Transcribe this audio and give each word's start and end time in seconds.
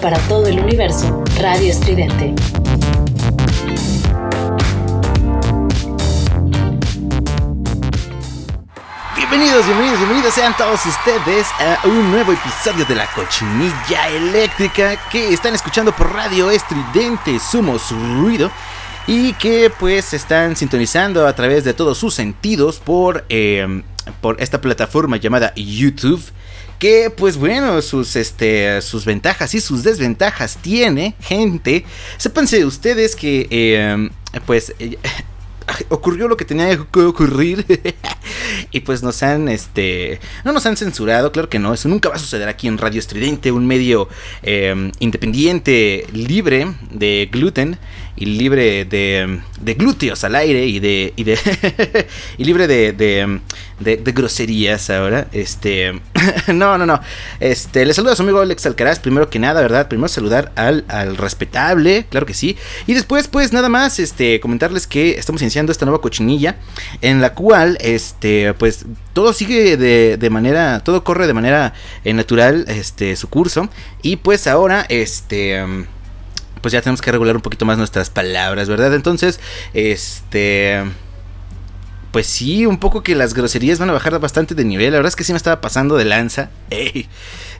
Para 0.00 0.18
todo 0.28 0.46
el 0.46 0.58
universo, 0.58 1.22
Radio 1.38 1.70
Estridente. 1.70 2.34
Bienvenidos, 9.16 9.66
bienvenidos, 9.66 9.98
bienvenidos 9.98 10.34
sean 10.34 10.56
todos 10.56 10.80
ustedes 10.86 11.46
a 11.58 11.86
un 11.86 12.10
nuevo 12.10 12.32
episodio 12.32 12.84
de 12.86 12.94
la 12.94 13.06
cochinilla 13.08 14.08
eléctrica 14.08 14.96
que 15.10 15.34
están 15.34 15.54
escuchando 15.54 15.92
por 15.92 16.12
Radio 16.12 16.50
Estridente 16.50 17.38
Somos 17.38 17.90
Ruido 17.90 18.50
y 19.06 19.34
que 19.34 19.70
pues 19.78 20.14
están 20.14 20.56
sintonizando 20.56 21.26
a 21.26 21.34
través 21.34 21.64
de 21.64 21.74
todos 21.74 21.98
sus 21.98 22.14
sentidos 22.14 22.78
por, 22.78 23.24
eh, 23.28 23.82
por 24.20 24.40
esta 24.40 24.60
plataforma 24.60 25.18
llamada 25.18 25.52
YouTube 25.56 26.22
que 26.80 27.10
pues 27.10 27.36
bueno, 27.36 27.80
sus 27.82 28.16
este 28.16 28.80
sus 28.80 29.04
ventajas 29.04 29.54
y 29.54 29.60
sus 29.60 29.84
desventajas 29.84 30.56
tiene, 30.56 31.14
gente. 31.20 31.84
Sépanse 32.16 32.64
ustedes 32.64 33.14
que 33.14 33.46
eh, 33.50 34.08
pues 34.46 34.74
eh, 34.78 34.96
ocurrió 35.90 36.26
lo 36.26 36.36
que 36.36 36.44
tenía 36.44 36.76
que 36.90 37.00
ocurrir. 37.00 37.64
Y 38.72 38.80
pues 38.80 39.02
nos 39.02 39.22
han 39.22 39.48
este 39.48 40.20
no 40.44 40.52
nos 40.52 40.64
han 40.66 40.76
censurado 40.76 41.32
claro 41.32 41.48
que 41.48 41.58
no. 41.58 41.74
Eso 41.74 41.88
nunca 41.88 42.08
va 42.08 42.16
a 42.16 42.18
suceder 42.18 42.48
aquí 42.48 42.68
en 42.68 42.78
Radio 42.78 43.00
Estridente 43.00 43.50
un 43.52 43.66
medio 43.66 44.08
eh, 44.42 44.92
independiente 45.00 46.06
libre 46.12 46.72
de 46.90 47.28
gluten 47.32 47.78
y 48.16 48.26
libre 48.26 48.84
de, 48.84 49.40
de 49.60 49.74
glúteos 49.74 50.24
al 50.24 50.34
aire 50.34 50.66
y 50.66 50.80
de 50.80 51.12
y, 51.16 51.24
libre 52.44 52.66
de, 52.66 52.92
de, 52.92 53.40
de, 53.78 54.12
groserías 54.12 54.90
ahora 54.90 55.28
este 55.32 56.00
no 56.48 56.76
no 56.76 56.86
no 56.86 57.00
este 57.38 57.84
le 57.84 57.94
saluda 57.94 58.12
a 58.12 58.16
su 58.16 58.22
amigo 58.22 58.40
Alex 58.40 58.66
Alcaraz 58.66 58.98
primero 58.98 59.30
que 59.30 59.38
nada 59.38 59.60
verdad 59.60 59.88
primero 59.88 60.08
saludar 60.08 60.52
al, 60.56 60.84
al 60.88 61.16
respetable 61.16 62.06
claro 62.10 62.26
que 62.26 62.34
sí 62.34 62.56
y 62.86 62.94
después 62.94 63.28
pues 63.28 63.52
nada 63.52 63.68
más 63.68 63.98
este 63.98 64.40
comentarles 64.40 64.86
que 64.86 65.12
estamos 65.12 65.40
iniciando 65.42 65.72
esta 65.72 65.86
nueva 65.86 66.00
cochinilla 66.00 66.56
en 67.00 67.20
la 67.20 67.34
cual 67.34 67.78
este 67.80 68.54
pues 68.54 68.86
todo 69.12 69.32
sigue 69.32 69.76
de, 69.76 70.16
de 70.16 70.30
manera 70.30 70.80
todo 70.80 71.04
corre 71.04 71.26
de 71.26 71.34
manera 71.34 71.72
eh, 72.04 72.12
natural 72.12 72.64
este 72.68 73.16
su 73.16 73.28
curso 73.28 73.68
y 74.02 74.16
pues 74.16 74.46
ahora 74.46 74.84
este 74.88 75.64
pues 76.60 76.72
ya 76.72 76.80
tenemos 76.80 77.00
que 77.00 77.12
regular 77.12 77.36
un 77.36 77.42
poquito 77.42 77.64
más 77.64 77.78
nuestras 77.78 78.10
palabras, 78.10 78.68
¿verdad? 78.68 78.94
Entonces, 78.94 79.40
este... 79.74 80.82
Pues 82.12 82.26
sí, 82.26 82.66
un 82.66 82.78
poco 82.78 83.04
que 83.04 83.14
las 83.14 83.34
groserías 83.34 83.78
van 83.78 83.90
a 83.90 83.92
bajar 83.92 84.18
bastante 84.18 84.56
de 84.56 84.64
nivel. 84.64 84.90
La 84.90 84.98
verdad 84.98 85.10
es 85.10 85.16
que 85.16 85.22
sí 85.22 85.32
me 85.32 85.36
estaba 85.36 85.60
pasando 85.60 85.96
de 85.96 86.04
lanza. 86.04 86.50
Ey, 86.70 87.08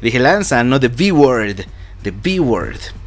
dije 0.03 0.19
lanza, 0.19 0.65
no 0.65 0.81
de 0.81 0.89
B-word. 0.89 1.67
De 2.03 2.11
B-word 2.11 3.00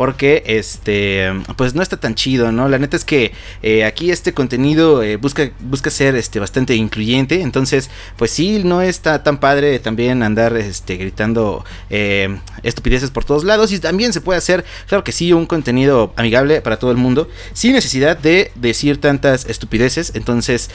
porque 0.00 0.44
este 0.46 1.30
pues 1.56 1.74
no 1.74 1.82
está 1.82 1.98
tan 1.98 2.14
chido, 2.14 2.52
¿no? 2.52 2.70
La 2.70 2.78
neta 2.78 2.96
es 2.96 3.04
que 3.04 3.32
eh, 3.62 3.84
aquí 3.84 4.10
este 4.10 4.32
contenido 4.32 5.02
eh, 5.02 5.16
busca 5.16 5.50
busca 5.60 5.90
ser 5.90 6.14
este 6.14 6.40
bastante 6.40 6.74
incluyente, 6.74 7.42
entonces 7.42 7.90
pues 8.16 8.30
sí 8.30 8.62
no 8.64 8.80
está 8.80 9.22
tan 9.22 9.40
padre 9.40 9.78
también 9.78 10.22
andar 10.22 10.56
este 10.56 10.96
gritando 10.96 11.66
eh, 11.90 12.34
estupideces 12.62 13.10
por 13.10 13.26
todos 13.26 13.44
lados. 13.44 13.72
Y 13.72 13.78
también 13.78 14.14
se 14.14 14.22
puede 14.22 14.38
hacer, 14.38 14.64
claro 14.88 15.04
que 15.04 15.12
sí, 15.12 15.34
un 15.34 15.44
contenido 15.44 16.14
amigable 16.16 16.62
para 16.62 16.78
todo 16.78 16.92
el 16.92 16.96
mundo 16.96 17.28
sin 17.52 17.74
necesidad 17.74 18.16
de 18.16 18.52
decir 18.54 19.02
tantas 19.02 19.44
estupideces, 19.44 20.12
entonces 20.14 20.70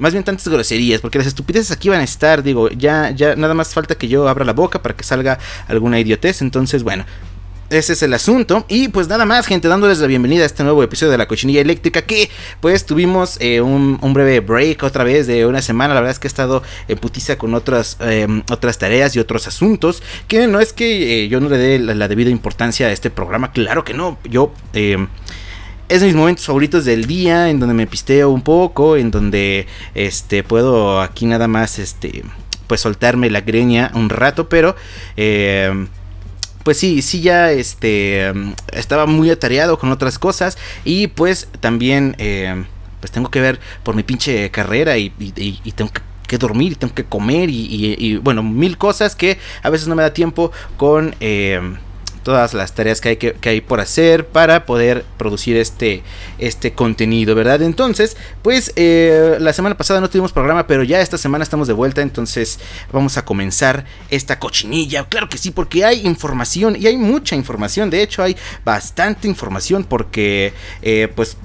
más 0.00 0.14
bien 0.14 0.24
tantas 0.24 0.48
groserías, 0.48 1.00
porque 1.00 1.18
las 1.18 1.28
estupideces 1.28 1.70
aquí 1.70 1.90
van 1.90 2.00
a 2.00 2.04
estar, 2.04 2.42
digo, 2.42 2.68
ya 2.70 3.12
ya 3.12 3.36
nada 3.36 3.54
más 3.54 3.72
falta 3.72 3.94
que 3.94 4.08
yo 4.08 4.26
abra 4.26 4.44
la 4.44 4.52
boca 4.52 4.82
para 4.82 4.96
que 4.96 5.04
salga 5.04 5.38
alguna 5.68 6.00
idiotez, 6.00 6.42
entonces 6.42 6.82
bueno, 6.82 7.04
ese 7.70 7.94
es 7.94 8.02
el 8.02 8.14
asunto. 8.14 8.64
Y 8.68 8.88
pues 8.88 9.08
nada 9.08 9.24
más, 9.24 9.46
gente, 9.46 9.68
dándoles 9.68 9.98
la 9.98 10.06
bienvenida 10.06 10.42
a 10.42 10.46
este 10.46 10.64
nuevo 10.64 10.82
episodio 10.82 11.12
de 11.12 11.18
la 11.18 11.26
cochinilla 11.26 11.60
eléctrica. 11.60 12.02
Que 12.02 12.30
pues 12.60 12.86
tuvimos 12.86 13.36
eh, 13.40 13.60
un, 13.60 13.98
breve 14.12 14.40
break 14.40 14.82
otra 14.82 15.04
vez 15.04 15.26
de 15.26 15.46
una 15.46 15.62
semana. 15.62 15.94
La 15.94 16.00
verdad 16.00 16.12
es 16.12 16.18
que 16.18 16.26
he 16.26 16.28
estado 16.28 16.62
en 16.88 16.98
putiza 16.98 17.36
con 17.36 17.54
otras, 17.54 17.96
em, 18.00 18.42
otras 18.50 18.78
tareas 18.78 19.16
y 19.16 19.18
otros 19.18 19.46
asuntos. 19.46 20.02
Que 20.28 20.46
no 20.46 20.60
es 20.60 20.72
que 20.72 21.24
eh, 21.24 21.28
yo 21.28 21.40
no 21.40 21.48
le 21.48 21.58
dé 21.58 21.78
la, 21.78 22.08
debida 22.08 22.30
importancia 22.30 22.86
a 22.88 22.92
este 22.92 23.10
programa. 23.10 23.52
Claro 23.52 23.84
que 23.84 23.94
no. 23.94 24.18
Yo. 24.24 24.52
Em, 24.72 25.08
es 25.88 26.00
de 26.00 26.06
mis 26.06 26.16
momentos 26.16 26.46
favoritos 26.46 26.86
del 26.86 27.04
día, 27.04 27.50
en 27.50 27.60
donde 27.60 27.74
me 27.74 27.86
pisteo 27.86 28.30
un 28.30 28.40
poco, 28.40 28.96
en 28.96 29.10
donde 29.10 29.66
este 29.94 30.42
puedo 30.42 31.02
aquí 31.02 31.26
nada 31.26 31.46
más 31.46 31.78
este 31.78 32.24
pues 32.66 32.80
soltarme 32.80 33.28
la 33.28 33.42
greña 33.42 33.90
un 33.94 34.08
rato, 34.08 34.48
pero 34.48 34.74
eh, 35.18 35.86
pues 36.64 36.78
sí, 36.78 37.02
sí 37.02 37.20
ya 37.20 37.52
este, 37.52 38.32
estaba 38.72 39.06
muy 39.06 39.30
atareado 39.30 39.78
con 39.78 39.92
otras 39.92 40.18
cosas 40.18 40.58
y 40.84 41.06
pues 41.08 41.46
también 41.60 42.16
eh, 42.18 42.64
pues 43.00 43.12
tengo 43.12 43.30
que 43.30 43.40
ver 43.40 43.60
por 43.82 43.94
mi 43.94 44.02
pinche 44.02 44.50
carrera 44.50 44.96
y, 44.96 45.10
tengo 45.76 45.92
que 46.26 46.38
dormir 46.38 46.72
y 46.72 46.74
tengo 46.74 46.94
que 46.94 47.04
comer 47.04 47.50
y, 47.50 48.16
bueno, 48.16 48.42
mil 48.42 48.78
cosas 48.78 49.14
que 49.14 49.38
a 49.62 49.70
veces 49.70 49.86
no 49.86 49.94
me 49.94 50.02
da 50.02 50.14
tiempo 50.14 50.50
con 50.78 51.14
eh, 51.20 51.60
todas 52.24 52.54
las 52.54 52.74
tareas 52.74 53.00
que 53.00 53.10
hay, 53.10 53.16
que, 53.16 53.36
hay 53.48 53.60
por 53.60 53.80
hacer 53.80 54.26
para 54.26 54.66
poder 54.66 55.04
producir 55.16 55.56
este, 55.56 56.02
este 56.38 56.72
contenido, 56.72 57.34
¿verdad? 57.34 57.62
Entonces, 57.62 58.16
pues 58.42 58.72
eh, 58.74 59.36
la 59.38 59.52
semana 59.52 59.76
pasada 59.76 60.00
no 60.00 60.10
tuvimos 60.10 60.32
programa, 60.32 60.66
pero 60.66 60.82
ya 60.82 61.00
esta 61.00 61.18
semana 61.18 61.44
estamos 61.44 61.68
de 61.68 61.74
vuelta, 61.74 62.02
entonces 62.02 62.58
vamos 62.90 63.16
a 63.16 63.24
comenzar 63.24 63.84
esta 64.10 64.38
cochinilla. 64.40 65.06
Claro 65.08 65.28
que 65.28 65.38
sí, 65.38 65.52
porque 65.52 65.84
hay 65.84 66.04
información 66.06 66.74
y 66.76 66.86
hay 66.86 66.96
mucha 66.96 67.36
información, 67.36 67.90
de 67.90 68.02
hecho 68.02 68.22
hay 68.22 68.36
bastante 68.64 69.28
información 69.28 69.84
porque 69.84 70.52
eh, 70.82 71.08
pues 71.14 71.36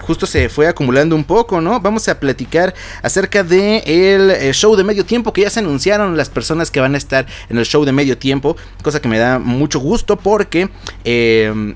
justo 0.00 0.26
se 0.26 0.48
fue 0.48 0.68
acumulando 0.68 1.16
un 1.16 1.24
poco, 1.24 1.60
¿no? 1.60 1.80
Vamos 1.80 2.08
a 2.08 2.18
platicar 2.18 2.74
acerca 3.02 3.42
de 3.42 3.78
el 3.86 4.30
eh, 4.30 4.52
show 4.52 4.76
de 4.76 4.84
medio 4.84 5.04
tiempo 5.04 5.32
que 5.32 5.42
ya 5.42 5.50
se 5.50 5.60
anunciaron 5.60 6.16
las 6.16 6.28
personas 6.28 6.70
que 6.70 6.80
van 6.80 6.94
a 6.94 6.98
estar 6.98 7.26
en 7.48 7.58
el 7.58 7.66
show 7.66 7.84
de 7.84 7.92
medio 7.92 8.16
tiempo, 8.18 8.56
cosa 8.82 9.00
que 9.00 9.08
me 9.08 9.18
da 9.18 9.38
mucho 9.38 9.80
gusto 9.80 10.16
porque 10.16 10.68
eh, 11.04 11.74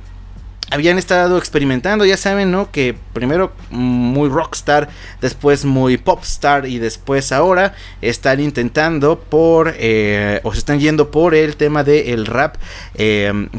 habían 0.71 0.99
estado 0.99 1.39
experimentando, 1.39 2.05
ya 2.05 2.17
saben, 2.17 2.53
¿no? 2.53 2.71
Que 2.71 2.95
primero 3.13 3.53
muy 3.71 4.29
rockstar, 4.29 4.89
después 5.21 5.65
muy 5.65 5.97
popstar 5.97 6.67
y 6.67 6.79
después 6.79 7.33
ahora 7.33 7.75
están 8.01 8.39
intentando 8.39 9.19
por, 9.19 9.75
eh, 9.77 10.41
o 10.45 10.53
se 10.53 10.61
están 10.61 10.79
yendo 10.79 11.11
por 11.11 11.35
el 11.35 11.57
tema 11.57 11.83
del 11.83 12.27
rap, 12.27 12.57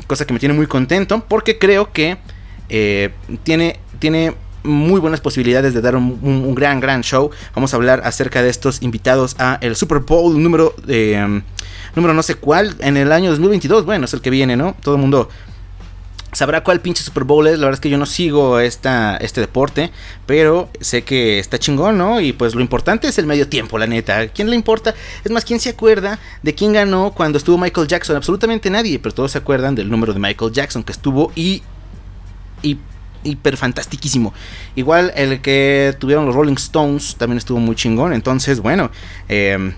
cosa 0.08 0.26
que 0.26 0.34
me 0.34 0.40
tiene 0.40 0.56
muy 0.56 0.68
contento 0.68 1.26
porque 1.28 1.58
creo 1.58 1.92
que 1.92 2.18
tiene, 3.44 3.80
tiene 4.00 4.34
muy 4.64 5.00
buenas 5.00 5.22
posibilidades 5.22 5.74
de 5.74 5.82
dar 5.82 5.96
un, 5.96 6.56
gran, 6.56 6.80
gran 6.80 7.02
show. 7.02 7.32
Vamos 7.56 7.74
a 7.74 7.78
hablar 7.78 8.02
acerca 8.06 8.42
de 8.42 8.50
estos 8.50 8.82
invitados 8.82 9.36
a 9.40 9.58
el 9.62 9.76
Super 9.76 10.00
Bowl 10.00 10.42
número, 10.42 10.76
eh, 10.88 11.42
número 11.96 12.14
no 12.14 12.24
sé 12.24 12.36
cuál, 12.36 12.76
en 12.80 12.98
el 12.98 13.12
año 13.12 13.32
2022. 13.32 13.86
Bueno, 13.86 14.06
es 14.06 14.14
el 14.14 14.22
que 14.22 14.30
viene, 14.30 14.56
¿no? 14.56 14.76
Todo 14.82 14.96
el 14.96 15.02
mundo 15.02 15.30
sabrá 16.32 16.64
cuál 16.64 16.82
pinche 16.82 17.04
Super 17.04 17.24
Bowl 17.24 17.48
es. 17.48 17.60
La 17.60 17.66
verdad 17.66 17.78
es 17.78 17.80
que 17.82 17.90
yo 17.90 17.98
no 17.98 18.06
sigo 18.06 18.60
esta, 18.60 19.18
este 19.18 19.42
deporte, 19.42 19.92
pero 20.26 20.70
sé 20.80 21.04
que 21.04 21.40
está 21.40 21.60
chingón, 21.60 21.98
¿no? 21.98 22.22
Y 22.22 22.34
pues 22.34 22.56
lo 22.56 22.62
importante 22.62 23.08
es 23.08 23.18
el 23.18 23.26
medio 23.26 23.48
tiempo, 23.48 23.78
la 23.78 23.88
neta. 23.88 24.28
¿Quién 24.28 24.50
le 24.50 24.56
importa? 24.56 24.94
Es 25.24 25.32
más, 25.32 25.46
¿quién 25.46 25.60
se 25.60 25.70
acuerda 25.70 26.20
de 26.42 26.56
quién 26.56 26.74
ganó 26.74 27.12
cuando 27.12 27.38
estuvo 27.38 27.58
Michael 27.58 27.88
Jackson? 27.88 28.16
Absolutamente 28.16 28.70
nadie, 28.70 29.00
pero 29.00 29.14
todos 29.14 29.32
se 29.32 29.38
acuerdan 29.38 29.76
del 29.76 29.90
número 29.90 30.14
de 30.14 30.20
Michael 30.20 30.52
Jackson 30.52 30.84
que 30.84 30.92
estuvo 30.92 31.32
y... 31.36 31.64
Y 32.64 32.78
hiper 33.24 33.58
fantastiquísimo. 33.58 34.34
Igual 34.76 35.12
el 35.16 35.42
que 35.42 35.96
tuvieron 36.00 36.26
los 36.26 36.36
Rolling 36.36 36.56
Stones 36.56 37.16
también 37.16 37.38
estuvo 37.38 37.60
muy 37.60 37.76
chingón. 37.76 38.14
Entonces, 38.14 38.60
bueno, 38.60 38.92
eh, 39.30 39.74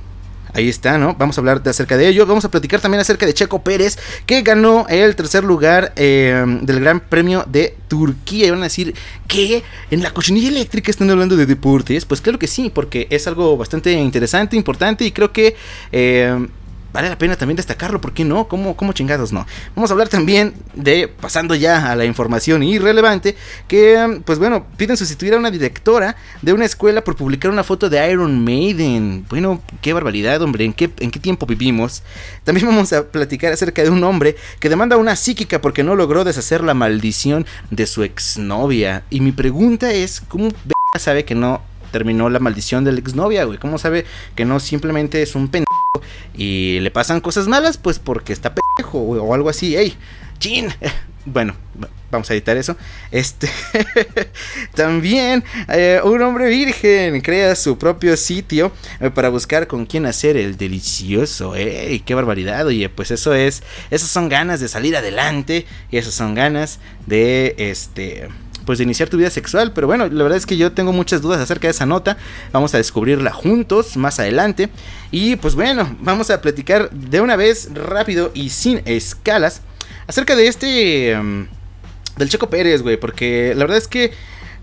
ahí 0.53 0.69
está, 0.69 0.97
¿no? 0.97 1.15
Vamos 1.15 1.37
a 1.37 1.41
hablar 1.41 1.61
de 1.61 1.69
acerca 1.69 1.97
de 1.97 2.07
ello. 2.07 2.25
Vamos 2.25 2.45
a 2.45 2.51
platicar 2.51 2.79
también 2.79 3.01
acerca 3.01 3.25
de 3.25 3.33
Checo 3.33 3.63
Pérez, 3.63 3.97
que 4.25 4.41
ganó 4.41 4.85
el 4.87 5.15
tercer 5.15 5.43
lugar 5.43 5.93
eh, 5.95 6.43
del 6.61 6.79
Gran 6.79 6.99
Premio 6.99 7.45
de 7.47 7.75
Turquía. 7.87 8.47
Y 8.47 8.51
van 8.51 8.61
a 8.61 8.63
decir, 8.63 8.93
¿qué? 9.27 9.63
¿En 9.91 10.03
la 10.03 10.11
cochinilla 10.11 10.49
eléctrica 10.49 10.91
están 10.91 11.09
hablando 11.09 11.35
de 11.35 11.45
deportes? 11.45 12.05
Pues 12.05 12.21
claro 12.21 12.39
que 12.39 12.47
sí, 12.47 12.71
porque 12.73 13.07
es 13.09 13.27
algo 13.27 13.57
bastante 13.57 13.93
interesante, 13.93 14.55
importante 14.55 15.05
y 15.05 15.11
creo 15.11 15.31
que... 15.31 15.55
Eh, 15.91 16.47
vale 16.93 17.09
la 17.09 17.17
pena 17.17 17.35
también 17.35 17.57
destacarlo, 17.57 17.99
¿por 17.99 18.13
qué 18.13 18.23
no? 18.23 18.47
¿Cómo, 18.47 18.77
cómo 18.77 18.93
chingados 18.93 19.33
no? 19.33 19.45
Vamos 19.75 19.89
a 19.89 19.93
hablar 19.93 20.09
también 20.09 20.53
de, 20.75 21.07
pasando 21.07 21.55
ya 21.55 21.91
a 21.91 21.95
la 21.95 22.05
información 22.05 22.63
irrelevante, 22.63 23.35
que 23.67 24.21
pues 24.23 24.39
bueno, 24.39 24.67
piden 24.77 24.95
sustituir 24.95 25.33
a 25.33 25.37
una 25.37 25.51
directora 25.51 26.15
de 26.41 26.53
una 26.53 26.65
escuela 26.65 27.03
por 27.03 27.15
publicar 27.15 27.51
una 27.51 27.63
foto 27.63 27.89
de 27.89 28.11
Iron 28.11 28.43
Maiden. 28.45 29.25
Bueno, 29.29 29.61
qué 29.81 29.91
barbaridad, 29.93 30.41
hombre, 30.41 30.65
¿en 30.65 30.73
qué, 30.73 30.91
en 30.99 31.09
qué 31.09 31.19
tiempo 31.19 31.45
vivimos? 31.45 32.03
También 32.43 32.67
vamos 32.67 32.93
a 32.93 33.07
platicar 33.07 33.51
acerca 33.51 33.81
de 33.81 33.89
un 33.89 34.03
hombre 34.03 34.35
que 34.59 34.69
demanda 34.69 34.95
a 34.95 34.99
una 34.99 35.15
psíquica 35.15 35.61
porque 35.61 35.83
no 35.83 35.95
logró 35.95 36.23
deshacer 36.23 36.63
la 36.63 36.75
maldición 36.75 37.45
de 37.71 37.87
su 37.87 38.03
exnovia. 38.03 39.03
Y 39.09 39.19
mi 39.21 39.31
pregunta 39.31 39.91
es, 39.91 40.21
¿cómo 40.27 40.49
sabe 40.99 41.25
que 41.25 41.33
no 41.33 41.61
terminó 41.91 42.29
la 42.29 42.39
maldición 42.39 42.83
de 42.83 42.91
la 42.91 42.99
exnovia, 42.99 43.45
güey? 43.45 43.57
¿Cómo 43.57 43.77
sabe 43.77 44.05
que 44.35 44.45
no 44.45 44.59
simplemente 44.59 45.21
es 45.21 45.35
un 45.35 45.47
pendejo 45.47 45.72
y 46.35 46.79
le 46.79 46.89
pasan 46.89 47.21
cosas 47.21 47.47
malas? 47.47 47.77
Pues 47.77 47.99
porque 47.99 48.33
está 48.33 48.53
pendejo, 48.55 48.99
o 48.99 49.33
algo 49.33 49.49
así. 49.49 49.75
¡Ey! 49.75 49.95
¡Chin! 50.39 50.69
Bueno, 51.25 51.55
vamos 52.11 52.29
a 52.29 52.33
editar 52.33 52.57
eso. 52.57 52.75
Este 53.09 53.49
también 54.75 55.41
eh, 55.69 56.01
un 56.03 56.21
hombre 56.21 56.49
virgen 56.49 57.21
crea 57.21 57.55
su 57.55 57.77
propio 57.77 58.17
sitio 58.17 58.73
eh, 58.99 59.09
para 59.09 59.29
buscar 59.29 59.67
con 59.67 59.85
quién 59.85 60.05
hacer 60.05 60.35
el 60.35 60.57
delicioso. 60.57 61.55
¡Ey! 61.55 62.01
¡Qué 62.01 62.13
barbaridad! 62.13 62.65
Oye, 62.65 62.89
pues 62.89 63.09
eso 63.09 63.33
es, 63.33 63.63
esas 63.89 64.09
son 64.09 64.27
ganas 64.27 64.59
de 64.59 64.67
salir 64.67 64.97
adelante 64.97 65.65
y 65.91 65.97
esas 65.97 66.13
son 66.13 66.35
ganas 66.35 66.81
de 67.05 67.55
este 67.57 68.27
pues 68.65 68.77
de 68.77 68.83
iniciar 68.83 69.09
tu 69.09 69.17
vida 69.17 69.29
sexual. 69.29 69.73
Pero 69.73 69.87
bueno, 69.87 70.07
la 70.07 70.23
verdad 70.23 70.37
es 70.37 70.45
que 70.45 70.57
yo 70.57 70.71
tengo 70.71 70.93
muchas 70.93 71.21
dudas 71.21 71.39
acerca 71.39 71.67
de 71.67 71.71
esa 71.71 71.85
nota. 71.85 72.17
Vamos 72.51 72.73
a 72.73 72.77
descubrirla 72.77 73.31
juntos 73.31 73.97
más 73.97 74.19
adelante. 74.19 74.69
Y 75.11 75.35
pues 75.37 75.55
bueno, 75.55 75.95
vamos 76.01 76.29
a 76.29 76.41
platicar 76.41 76.89
de 76.91 77.21
una 77.21 77.35
vez 77.35 77.69
rápido 77.73 78.31
y 78.33 78.49
sin 78.49 78.81
escalas 78.85 79.61
acerca 80.07 80.35
de 80.35 80.47
este... 80.47 81.11
Em, 81.11 81.47
del 82.17 82.29
Checo 82.29 82.49
Pérez, 82.49 82.81
güey. 82.81 82.97
Porque 82.97 83.53
la 83.55 83.63
verdad 83.63 83.77
es 83.77 83.87
que 83.87 84.11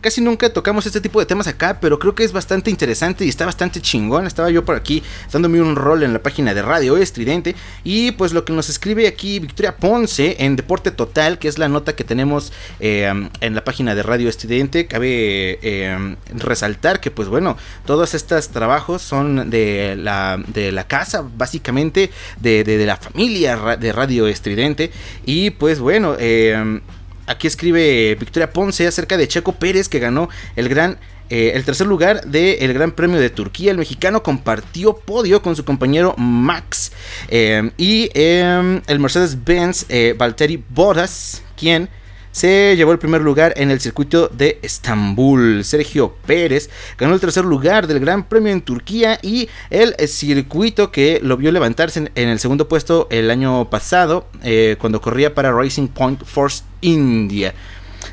Casi 0.01 0.23
nunca 0.23 0.51
tocamos 0.51 0.87
este 0.87 1.01
tipo 1.01 1.21
de 1.21 1.27
temas 1.27 1.47
acá, 1.47 1.79
pero 1.79 1.99
creo 1.99 2.15
que 2.15 2.25
es 2.25 2.33
bastante 2.33 2.71
interesante 2.71 3.27
y 3.27 3.29
está 3.29 3.45
bastante 3.45 3.83
chingón. 3.83 4.27
Estaba 4.27 4.51
yo 4.51 4.65
por 4.65 4.75
aquí 4.75 5.03
dándome 5.31 5.61
un 5.61 5.77
rol 5.77 6.03
en 6.03 6.15
la 6.15 6.23
página 6.23 6.55
de 6.55 6.63
Radio 6.63 6.97
Estridente. 6.97 7.55
Y 7.85 8.13
pues 8.13 8.33
lo 8.33 8.47
que 8.47 8.55
nos 8.55 8.71
escribe 8.71 9.07
aquí 9.07 9.41
Victoria 9.41 9.77
Ponce 9.77 10.37
en 10.39 10.57
Deporte 10.57 10.91
Total, 10.91 11.39
que 11.39 11.49
es 11.49 11.59
la 11.59 11.69
nota 11.69 11.95
que 11.95 12.05
tenemos 12.05 12.51
eh, 12.81 13.13
en 13.41 13.55
la 13.55 13.63
página 13.63 13.95
de 13.95 14.03
Radio 14.03 14.31
Estridente. 14.31 14.87
Cabe 14.87 15.59
eh, 15.63 16.17
resaltar 16.35 17.01
que 17.01 17.11
pues 17.11 17.29
bueno, 17.29 17.59
todos 17.85 18.15
estos 18.15 18.49
trabajos 18.49 19.03
son 19.03 19.51
de 19.51 19.97
la, 19.97 20.43
de 20.47 20.73
la 20.73 20.85
casa, 20.85 21.25
básicamente, 21.37 22.11
de, 22.41 22.65
de, 22.65 22.87
la 22.87 22.97
familia 22.97 23.77
de 23.77 23.93
Radio 23.93 24.27
Estridente. 24.29 24.93
Y 25.27 25.51
pues 25.51 25.79
bueno, 25.79 26.17
eh, 26.19 26.81
Aquí 27.31 27.47
escribe 27.47 28.17
Victoria 28.19 28.53
Ponce 28.53 28.89
acerca 28.89 29.17
de 29.17 29.29
Checo 29.29 29.53
Pérez 29.53 29.89
que 29.89 30.01
ganó 30.01 30.29
el 30.57 30.69
gran 30.69 30.99
eh, 31.29 31.53
el 31.55 31.65
tercer 31.65 31.87
lugar 31.87 32.25
del 32.25 32.75
Gran 32.75 32.91
Premio 32.91 33.21
de 33.21 33.31
Turquía. 33.31 33.71
El 33.71 33.79
mexicano 33.79 34.25
compartió 34.25 34.97
podio 34.97 35.41
con 35.43 35.55
su 35.55 35.65
compañero 35.65 36.17
Max 36.19 36.91
eh, 37.29 37.71
y 37.77 38.11
em, 38.15 38.83
el 38.89 38.99
Mercedes-Benz 38.99 39.87
eh, 39.89 40.17
Valtteri 40.19 40.61
Bottas, 40.71 41.43
quien 41.57 41.89
se 42.33 42.75
llevó 42.77 42.93
el 42.93 42.99
primer 42.99 43.21
lugar 43.21 43.53
en 43.57 43.71
el 43.71 43.81
circuito 43.81 44.29
de 44.29 44.59
Estambul. 44.63 45.65
Sergio 45.65 46.15
Pérez 46.27 46.71
ganó 46.99 47.15
el 47.15 47.21
tercer 47.21 47.45
lugar 47.45 47.87
del 47.87 48.01
Gran 48.01 48.29
Premio 48.29 48.53
en 48.53 48.63
Turquía 48.63 49.19
y 49.23 49.49
el 49.71 49.95
circuito 50.09 50.93
que 50.93 51.21
lo 51.23 51.37
vio 51.37 51.53
levantarse 51.53 52.11
en, 52.15 52.29
el 52.29 52.39
segundo 52.39 52.69
puesto 52.69 53.09
el 53.11 53.31
año 53.31 53.69
pasado 53.71 54.27
eh, 54.43 54.77
cuando 54.81 55.01
corría 55.01 55.35
para 55.35 55.53
Racing 55.53 55.89
Point 55.89 56.25
Force 56.25 56.63
India. 56.81 57.55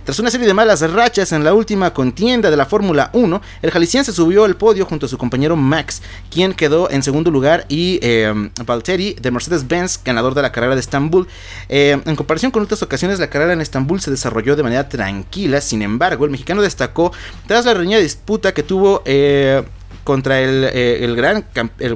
Tras 0.03 0.19
una 0.19 0.31
serie 0.31 0.47
de 0.47 0.53
malas 0.53 0.81
rachas 0.91 1.31
en 1.31 1.43
la 1.43 1.53
última 1.53 1.93
contienda 1.93 2.49
de 2.49 2.57
la 2.57 2.65
Fórmula 2.65 3.09
1, 3.13 3.41
el 3.61 3.71
jalisciense 3.71 4.11
subió 4.11 4.45
al 4.45 4.55
podio 4.55 4.85
junto 4.85 5.05
a 5.05 5.09
su 5.09 5.17
compañero 5.17 5.55
Max, 5.55 6.01
quien 6.29 6.53
quedó 6.53 6.89
en 6.89 7.03
segundo 7.03 7.31
lugar, 7.31 7.65
y 7.69 7.99
eh, 8.01 8.33
Valtteri 8.65 9.15
de 9.19 9.31
Mercedes-Benz, 9.31 10.01
ganador 10.03 10.33
de 10.33 10.41
la 10.41 10.51
carrera 10.51 10.75
de 10.75 10.81
Estambul. 10.81 11.27
Eh, 11.69 12.01
en 12.05 12.15
comparación 12.15 12.51
con 12.51 12.63
otras 12.63 12.81
ocasiones, 12.83 13.19
la 13.19 13.29
carrera 13.29 13.53
en 13.53 13.61
Estambul 13.61 14.01
se 14.01 14.11
desarrolló 14.11 14.55
de 14.55 14.63
manera 14.63 14.89
tranquila, 14.89 15.61
sin 15.61 15.81
embargo, 15.81 16.25
el 16.25 16.31
mexicano 16.31 16.61
destacó 16.61 17.11
tras 17.47 17.65
la 17.65 17.73
reñida 17.73 17.99
disputa 17.99 18.53
que 18.53 18.63
tuvo 18.63 19.01
eh, 19.05 19.63
contra 20.03 20.39
el, 20.39 21.15
gran, 21.15 21.45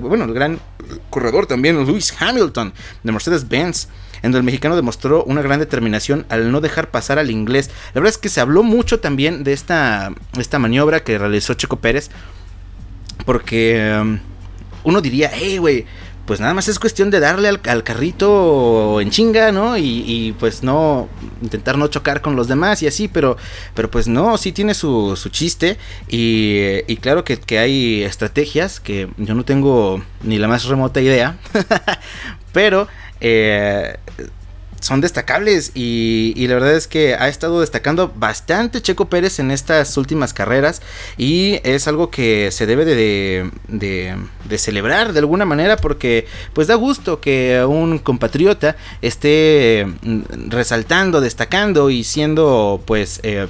bueno, 0.02 0.26
el 0.26 0.34
gran 0.34 0.60
corredor 1.10 1.48
también, 1.48 1.86
Lewis 1.86 2.14
Hamilton 2.20 2.74
de 3.04 3.12
Mercedes-Benz 3.12 3.88
en 4.22 4.32
donde 4.32 4.40
el 4.40 4.44
mexicano 4.44 4.76
demostró 4.76 5.24
una 5.24 5.42
gran 5.42 5.60
determinación 5.60 6.26
al 6.30 6.52
no 6.52 6.62
dejar 6.62 6.92
pasar 6.92 7.20
al 7.20 7.32
inglés. 7.32 7.70
La 7.94 8.02
verdad 8.02 8.14
es 8.14 8.18
que 8.18 8.30
se 8.30 8.42
habló 8.42 8.64
mucho 8.64 9.00
también 9.00 9.44
de 9.44 9.54
esta, 9.54 10.14
esta 10.38 10.60
maniobra 10.60 11.04
que 11.04 11.18
realizó 11.18 11.54
Checo 11.54 11.80
Pérez, 11.80 12.10
porque 13.26 13.98
um, 14.00 14.20
uno 14.84 15.02
diría, 15.02 15.32
hey, 15.34 15.58
güey, 15.58 15.86
pues 16.26 16.40
nada 16.40 16.54
más 16.54 16.68
es 16.68 16.80
cuestión 16.80 17.10
de 17.10 17.20
darle 17.20 17.50
al, 17.50 17.84
carrito 17.84 19.02
en 19.02 19.10
chinga, 19.10 19.52
¿no? 19.52 19.78
Y, 19.78 20.36
pues 20.40 20.64
no, 20.64 21.10
intentar 21.42 21.78
no 21.78 21.88
chocar 21.88 22.22
con 22.22 22.36
los 22.36 22.48
demás 22.48 22.82
y 22.84 22.88
así, 22.88 23.08
pero, 23.08 23.38
pero 23.74 23.90
pues 23.90 24.08
no, 24.08 24.38
sí 24.38 24.52
tiene 24.52 24.74
su, 24.74 25.16
su 25.16 25.30
chiste 25.30 25.78
y, 26.08 26.80
y 26.88 26.98
claro 26.98 27.24
que, 27.24 27.38
que, 27.38 27.60
hay 27.60 28.04
estrategias 28.04 28.80
que 28.80 29.10
yo 29.18 29.36
no 29.36 29.44
tengo 29.44 30.04
ni 30.24 30.38
la 30.38 30.48
más 30.48 30.66
remota 30.66 31.02
idea, 31.02 31.38
pero 32.54 32.88
eh, 33.20 33.98
son 34.82 35.00
destacables 35.00 35.72
y, 35.76 36.34
la 36.48 36.56
verdad 36.56 36.76
es 36.76 36.88
que 36.88 37.16
ha 37.16 37.30
estado 37.30 37.62
destacando 37.62 38.12
bastante 38.14 38.82
Checo 38.82 39.06
Pérez 39.06 39.40
en 39.40 39.52
estas 39.52 39.96
últimas 39.96 40.34
carreras 40.34 40.82
y 41.18 41.60
es 41.64 41.88
algo 41.88 42.10
que 42.10 42.50
se 42.52 42.66
debe 42.66 42.84
de, 42.84 43.50
de, 43.70 44.58
celebrar 44.58 45.14
de 45.14 45.20
alguna 45.20 45.46
manera 45.46 45.78
porque 45.78 46.26
pues 46.54 46.68
da 46.68 46.76
gusto 46.76 47.22
que 47.22 47.64
un 47.66 48.00
compatriota 48.00 48.76
esté 49.02 49.88
mm, 50.02 50.50
resaltando, 50.50 51.22
destacando 51.22 51.90
y 51.90 52.04
siendo 52.04 52.82
pues 52.86 53.22
eh, 53.24 53.48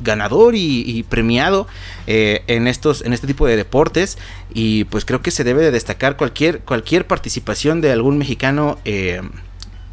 ganador 0.00 0.54
y, 0.56 1.04
premiado 1.08 1.66
eh, 2.06 2.42
en 2.46 2.66
estos 2.66 3.02
en 3.02 3.12
este 3.12 3.26
tipo 3.26 3.46
de 3.46 3.56
deportes 3.56 4.16
y 4.54 4.84
pues 4.84 5.04
creo 5.04 5.22
que 5.22 5.30
se 5.30 5.44
debe 5.44 5.62
de 5.62 5.70
destacar 5.70 6.16
cualquier 6.16 6.60
cualquier 6.60 7.06
participación 7.06 7.80
de 7.80 7.92
algún 7.92 8.18
mexicano 8.18 8.78
eh, 8.84 9.20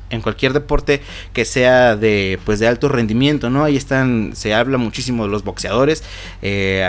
en 0.10 0.22
cualquier 0.22 0.54
deporte 0.54 1.02
que 1.34 1.46
sea 1.46 1.96
de 1.96 2.40
pues 2.46 2.60
de 2.60 2.68
alto 2.68 2.90
rendimiento 2.90 3.50
no 3.50 3.64
ahí 3.64 3.76
están 3.76 4.32
se 4.36 4.54
habla 4.54 4.78
muchísimo 4.78 5.24
de 5.24 5.30
los 5.30 5.44
boxeadores 5.44 6.04
eh, 6.42 6.84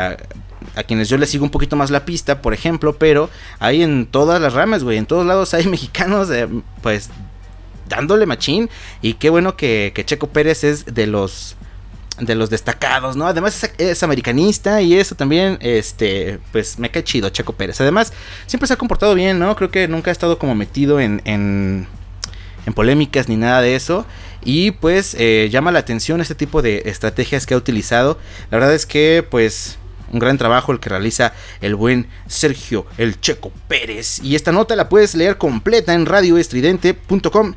a, 0.74 0.82
quienes 0.82 1.08
yo 1.08 1.16
les 1.16 1.30
sigo 1.30 1.44
un 1.44 1.50
poquito 1.50 1.76
más 1.76 1.90
la 1.90 2.04
pista 2.04 2.42
por 2.42 2.52
ejemplo 2.52 2.96
pero 2.98 3.30
hay 3.58 3.82
en 3.82 4.06
todas 4.06 4.40
las 4.40 4.52
ramas 4.52 4.84
güey 4.84 4.98
en 4.98 5.06
todos 5.06 5.26
lados 5.26 5.54
hay 5.54 5.66
mexicanos 5.68 6.28
pues 6.82 7.10
dándole 7.88 8.26
machín 8.26 8.68
y 9.00 9.14
qué 9.14 9.30
bueno 9.30 9.56
que, 9.56 9.92
que 9.94 10.04
Checo 10.04 10.26
Pérez 10.28 10.64
es 10.64 10.84
de 10.86 11.06
los 11.06 11.56
de 12.20 12.34
los 12.34 12.50
destacados, 12.50 13.16
¿no? 13.16 13.26
Además 13.26 13.70
es, 13.78 14.02
americanista 14.02 14.80
y 14.80 14.94
eso 14.94 15.14
también, 15.14 15.58
este, 15.60 16.38
pues 16.52 16.78
me 16.78 16.90
cae 16.90 17.04
chido 17.04 17.28
Checo 17.28 17.52
Pérez. 17.52 17.80
Además, 17.80 18.12
siempre 18.46 18.66
se 18.66 18.74
ha 18.74 18.76
comportado 18.76 19.14
bien, 19.14 19.38
¿no? 19.38 19.54
Creo 19.56 19.70
que 19.70 19.88
nunca 19.88 20.10
ha 20.10 20.12
estado 20.12 20.38
como 20.38 20.54
metido 20.54 20.98
en, 21.00 21.86
en 22.66 22.74
polémicas 22.74 23.28
ni 23.28 23.36
nada 23.36 23.62
de 23.62 23.74
eso. 23.76 24.04
Y 24.44 24.72
pues 24.72 25.16
eh, 25.18 25.48
llama 25.50 25.72
la 25.72 25.78
atención 25.78 26.20
este 26.20 26.34
tipo 26.34 26.62
de 26.62 26.82
estrategias 26.86 27.46
que 27.46 27.54
ha 27.54 27.56
utilizado. 27.56 28.18
La 28.50 28.58
verdad 28.58 28.74
es 28.74 28.86
que, 28.86 29.26
pues, 29.28 29.78
un 30.12 30.18
gran 30.18 30.38
trabajo 30.38 30.72
el 30.72 30.80
que 30.80 30.88
realiza 30.88 31.32
el 31.60 31.74
buen 31.74 32.08
Sergio 32.26 32.86
El 32.98 33.20
Checo 33.20 33.50
Pérez. 33.68 34.20
Y 34.22 34.36
esta 34.36 34.52
nota 34.52 34.76
la 34.76 34.88
puedes 34.88 35.14
leer 35.14 35.38
completa 35.38 35.94
en 35.94 36.06
radioestridente.com 36.06 37.54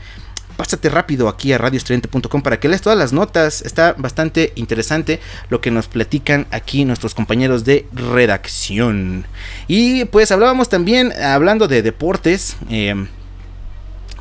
pásate 0.60 0.89
rápido 0.89 1.30
aquí 1.30 1.54
a 1.54 1.58
radioestudiante.com 1.58 2.42
para 2.42 2.60
que 2.60 2.68
leas 2.68 2.82
todas 2.82 3.00
las 3.00 3.13
notas. 3.13 3.62
Está 3.62 3.94
bastante 3.94 4.51
interesante 4.56 5.22
lo 5.50 5.62
que 5.62 5.72
nos 5.72 5.88
platican 5.88 6.48
aquí 6.51 6.84
nuestros 6.84 7.16
compañeros 7.16 7.63
de 7.63 7.88
redacción. 7.94 9.25
Y 9.70 10.04
pues 10.04 10.34
hablábamos 10.34 10.68
también, 10.68 11.13
hablando 11.13 11.70
de 11.70 11.82
deportes, 11.82 12.58
eh, 12.70 13.08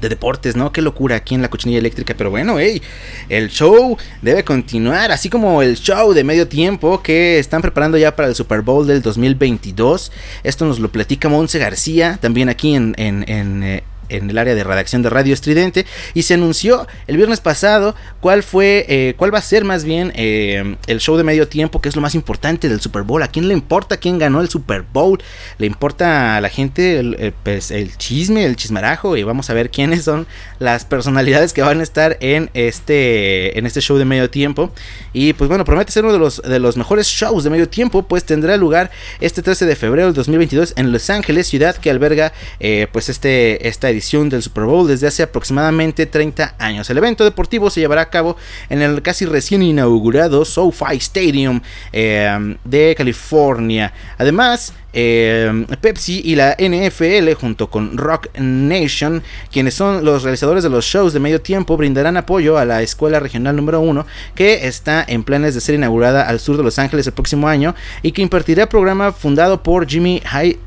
de 0.01 0.09
deportes, 0.09 0.57
¿no? 0.57 0.73
Qué 0.73 0.83
locura 0.83 1.17
aquí 1.17 1.35
en 1.35 1.43
la 1.43 1.49
cochinilla 1.49 1.79
eléctrica. 1.79 2.15
Pero 2.17 2.31
bueno, 2.31 2.59
hey, 2.59 2.83
el 3.29 3.49
show 3.49 3.97
debe 4.23 4.45
continuar. 4.45 5.11
Así 5.11 5.31
como 5.31 5.63
el 5.63 5.77
show 5.77 6.13
de 6.13 6.25
medio 6.25 6.49
tiempo 6.49 7.03
que 7.03 7.39
están 7.39 7.63
preparando 7.63 7.99
ya 7.99 8.15
para 8.15 8.29
el 8.29 8.35
Super 8.35 8.63
Bowl 8.63 8.87
del 8.87 9.03
2022. 9.03 10.13
Esto 10.43 10.65
nos 10.67 10.79
lo 10.79 10.91
platica 10.91 11.29
Monse 11.29 11.59
García, 11.59 12.19
también 12.21 12.49
aquí 12.49 12.75
en, 12.75 12.95
en, 12.99 13.63
eh, 13.63 13.83
en 14.09 14.31
el 14.31 14.39
área 14.39 14.55
de 14.55 14.65
redacción 14.65 15.03
de 15.03 15.11
Radio 15.11 15.35
Estridente 15.35 15.87
y 16.15 16.23
se 16.23 16.35
anunció 16.35 16.87
el 17.07 17.17
viernes 17.17 17.41
pasado 17.41 17.95
cuál 18.21 18.43
fue, 18.43 18.87
eh, 18.89 19.15
cuál 19.17 19.33
va 19.33 19.39
a 19.39 19.43
ser 19.43 19.65
más 19.65 19.85
bien 19.85 20.13
eh, 20.15 20.77
el 20.87 21.01
show 21.01 21.17
de 21.17 21.25
medio 21.25 21.49
tiempo, 21.49 21.81
que 21.81 21.89
es 21.89 21.97
lo 21.97 22.03
más 22.03 22.15
importante 22.15 22.69
del 22.69 22.81
Super 22.81 23.03
Bowl. 23.03 23.23
¿A 23.23 23.29
quién 23.29 23.49
le 23.49 23.55
importa 23.55 23.97
quién 23.97 24.19
ganó 24.19 24.41
el 24.41 24.49
Super 24.49 24.85
Bowl? 24.93 25.21
Le 25.59 25.67
importa 25.67 26.37
a 26.37 26.41
la 26.41 26.49
gente 26.49 26.99
el, 26.99 27.35
pues, 27.43 27.71
el 27.71 27.97
chisme, 27.97 28.45
el 28.45 28.57
chismarajo 28.57 29.17
y 29.17 29.23
vamos 29.23 29.51
a 29.51 29.55
ver 29.55 29.71
quiénes 29.71 30.05
son 30.05 30.27
las 30.59 30.85
personalidades 30.85 31.53
que 31.53 31.63
van 31.63 31.81
a 31.81 31.83
estar 31.83 32.17
en 32.21 32.51
este, 32.55 33.59
en 33.59 33.67
este 33.67 33.81
show 33.81 33.99
de 33.99 34.05
medio 34.05 34.31
tiempo. 34.31 34.73
Y 35.13 35.33
pues 35.33 35.49
bueno, 35.49 35.65
promete 35.65 35.93
ser 35.93 36.05
uno 36.05 36.13
de 36.13 36.19
los, 36.19 36.43
de 36.43 36.59
los 36.59 36.77
mejores 36.77 37.07
shows 37.07 37.45
de 37.45 37.51
medio 37.51 37.69
tiempo, 37.69 38.03
pues 38.03 38.25
tendrá 38.25 38.57
lugar 38.57 38.91
este 39.21 39.43
13 39.43 39.67
de 39.67 39.77
febrero 39.77 40.07
del 40.07 40.15
2022 40.15 40.75
en 40.77 40.93
Los 40.93 41.11
Ángeles, 41.11 41.47
ciudad 41.47 41.77
que 41.77 41.91
alberga 41.91 42.33
eh, 42.61 42.87
pues 42.93 43.09
este, 43.09 43.69
esta 43.69 43.91
edición 43.91 43.98
del 43.99 44.43
Super 44.43 44.65
Bowl 44.65 44.87
desde 44.87 45.07
hace 45.07 45.23
aproximadamente 45.23 46.07
30 46.07 46.55
años. 46.59 46.89
El 46.89 46.99
evento 46.99 47.25
deportivo 47.25 47.69
se 47.71 47.81
llevará 47.81 48.03
a 48.03 48.11
cabo 48.11 48.37
en 48.69 48.81
el 48.83 49.03
casi 49.03 49.27
recién 49.27 49.63
inaugurado 49.63 50.45
SoFi 50.45 50.97
Stadium 50.97 51.61
eh, 51.93 52.57
de 52.65 52.95
California. 52.97 53.93
Además, 54.19 54.73
eh, 54.93 55.67
Pepsi 55.81 56.23
y 56.25 56.35
la 56.35 56.57
NFL 56.59 57.33
junto 57.35 57.69
con 57.69 57.99
Rock 57.99 58.29
Nation, 58.39 59.23
quienes 59.53 59.75
son 59.75 60.05
los 60.05 60.23
realizadores 60.23 60.65
de 60.65 60.71
los 60.71 60.85
shows 60.85 61.13
de 61.13 61.21
medio 61.21 61.41
tiempo, 61.41 61.77
brindarán 61.77 62.17
apoyo 62.17 62.57
a 62.57 62.65
la 62.65 62.83
escuela 62.83 63.21
regional 63.21 63.55
número 63.55 63.81
1 63.81 64.07
que 64.35 64.67
está 64.67 65.05
en 65.07 65.25
planes 65.25 65.55
de 65.55 65.61
ser 65.61 65.75
inaugurada 65.75 66.27
al 66.27 66.41
sur 66.41 66.57
de 66.57 66.63
Los 66.63 66.79
Ángeles 66.79 67.07
el 67.07 67.13
próximo 67.13 67.49
año 67.49 67.75
y 68.03 68.13
que 68.13 68.23
impartirá 68.23 68.69
programa 68.69 69.13
fundado 69.13 69.63
por 69.63 69.87
Jimmy 69.87 70.23
High 70.25 70.59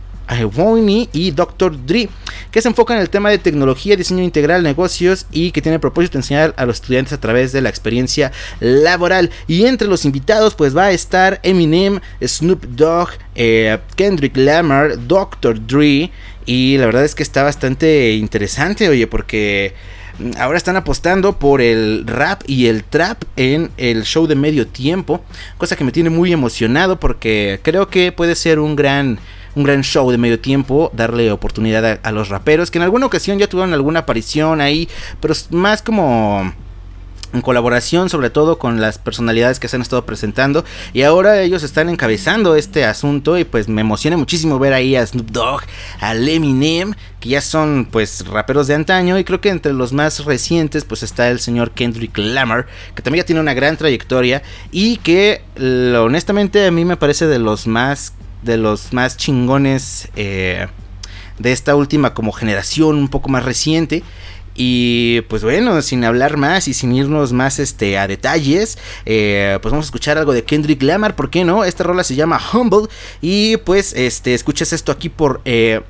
y 1.13 1.31
Dr. 1.31 1.85
Dre, 1.85 2.09
que 2.51 2.61
se 2.61 2.67
enfoca 2.67 2.93
en 2.93 3.01
el 3.01 3.09
tema 3.09 3.29
de 3.29 3.37
tecnología, 3.37 3.95
diseño 3.95 4.23
integral, 4.23 4.63
negocios 4.63 5.25
y 5.31 5.51
que 5.51 5.61
tiene 5.61 5.79
propósito 5.79 6.13
de 6.13 6.19
enseñar 6.19 6.53
a 6.57 6.65
los 6.65 6.77
estudiantes 6.77 7.13
a 7.13 7.19
través 7.19 7.51
de 7.51 7.61
la 7.61 7.69
experiencia 7.69 8.31
laboral. 8.59 9.29
Y 9.47 9.65
entre 9.65 9.87
los 9.87 10.05
invitados, 10.05 10.55
pues 10.55 10.75
va 10.75 10.85
a 10.85 10.91
estar 10.91 11.39
Eminem, 11.43 11.99
Snoop 12.23 12.63
Dogg, 12.63 13.09
eh, 13.35 13.77
Kendrick 13.95 14.37
Lamar, 14.37 15.07
Dr. 15.07 15.65
Dre. 15.65 16.11
Y 16.45 16.77
la 16.77 16.85
verdad 16.85 17.05
es 17.05 17.13
que 17.13 17.23
está 17.23 17.43
bastante 17.43 18.13
interesante, 18.13 18.89
oye, 18.89 19.07
porque 19.07 19.73
ahora 20.37 20.57
están 20.57 20.75
apostando 20.75 21.37
por 21.37 21.61
el 21.61 22.05
rap 22.07 22.41
y 22.47 22.67
el 22.67 22.83
trap 22.83 23.23
en 23.35 23.71
el 23.77 24.03
show 24.03 24.27
de 24.27 24.35
medio 24.35 24.67
tiempo, 24.67 25.23
cosa 25.57 25.75
que 25.75 25.83
me 25.83 25.91
tiene 25.91 26.09
muy 26.09 26.31
emocionado 26.31 26.99
porque 26.99 27.59
creo 27.63 27.89
que 27.89 28.11
puede 28.11 28.35
ser 28.35 28.59
un 28.59 28.75
gran 28.75 29.19
un 29.55 29.63
gran 29.63 29.83
show 29.83 30.09
de 30.11 30.17
medio 30.17 30.39
tiempo, 30.39 30.91
darle 30.93 31.31
oportunidad 31.31 31.99
a, 32.03 32.11
los 32.11 32.29
raperos 32.29 32.71
que 32.71 32.77
en 32.77 32.83
alguna 32.83 33.05
ocasión 33.05 33.39
ya 33.39 33.47
tuvieron 33.47 33.73
alguna 33.73 34.01
aparición 34.01 34.61
ahí, 34.61 34.87
pero 35.19 35.33
más 35.51 35.81
como 35.81 36.53
en 37.33 37.41
colaboración 37.41 38.09
sobre 38.09 38.29
todo 38.29 38.57
con 38.57 38.81
las 38.81 38.97
personalidades 38.97 39.59
que 39.59 39.67
se 39.67 39.77
han 39.77 39.81
estado 39.81 40.05
presentando 40.05 40.65
y 40.91 41.03
ahora 41.03 41.41
ellos 41.41 41.63
están 41.63 41.87
encabezando 41.87 42.55
este 42.55 42.83
asunto 42.83 43.37
y 43.37 43.45
pues 43.45 43.69
me 43.69 43.81
emociona 43.81 44.17
muchísimo 44.17 44.59
ver 44.59 44.73
ahí 44.73 44.97
a 44.97 45.05
Snoop 45.05 45.31
Dogg, 45.31 45.61
a 46.01 46.13
Eminem 46.13 46.93
que 47.19 47.29
ya 47.29 47.41
son 47.41 47.87
pues 47.89 48.27
raperos 48.27 48.67
de 48.67 48.75
antaño 48.75 49.17
y 49.17 49.23
creo 49.23 49.39
que 49.39 49.49
entre 49.49 49.73
los 49.73 49.93
más 49.93 50.25
recientes 50.25 50.83
pues 50.83 51.03
está 51.03 51.29
el 51.29 51.39
señor 51.39 51.71
Kendrick 51.71 52.17
Lamar 52.17 52.67
que 52.95 53.01
también 53.01 53.23
ya 53.23 53.27
tiene 53.27 53.41
una 53.41 53.53
gran 53.53 53.77
trayectoria 53.77 54.41
y 54.71 54.97
que 54.97 55.41
honestamente 55.57 56.65
a 56.65 56.71
mí 56.71 56.83
me 56.83 56.97
parece 56.97 57.27
de 57.27 57.39
los 57.39 57.65
más 57.65 58.13
de 58.41 58.57
los 58.57 58.93
más 58.93 59.17
chingones 59.17 60.09
eh, 60.15 60.67
de 61.39 61.51
esta 61.51 61.75
última 61.75 62.13
como 62.13 62.31
generación 62.31 62.97
un 62.97 63.09
poco 63.09 63.29
más 63.29 63.45
reciente. 63.45 64.03
Y 64.53 65.21
pues 65.29 65.43
bueno, 65.43 65.81
sin 65.81 66.03
hablar 66.03 66.35
más 66.35 66.67
y 66.67 66.73
sin 66.73 66.93
irnos 66.93 67.31
más 67.31 67.57
este, 67.57 67.97
a 67.97 68.07
detalles, 68.07 68.77
eh, 69.05 69.57
pues 69.61 69.71
vamos 69.71 69.85
a 69.85 69.87
escuchar 69.87 70.17
algo 70.17 70.33
de 70.33 70.43
Kendrick 70.43 70.83
Lamar, 70.83 71.15
¿por 71.15 71.29
qué 71.29 71.45
no? 71.45 71.63
Esta 71.63 71.85
rola 71.85 72.03
se 72.03 72.15
llama 72.15 72.39
Humble 72.51 72.87
y 73.21 73.57
pues 73.57 73.93
este, 73.93 74.33
escuchas 74.33 74.73
esto 74.73 74.91
aquí 74.91 75.07
por 75.07 75.41
eh, 75.45 75.81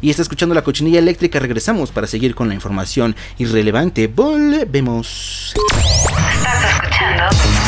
y 0.00 0.10
está 0.10 0.22
escuchando 0.22 0.54
la 0.54 0.64
cochinilla 0.64 0.98
eléctrica. 0.98 1.38
Regresamos 1.38 1.90
para 1.90 2.06
seguir 2.06 2.34
con 2.34 2.48
la 2.48 2.54
información 2.54 3.14
irrelevante. 3.38 4.08
Volvemos. 4.08 5.54
Estás 5.54 6.74
escuchando 6.74 7.59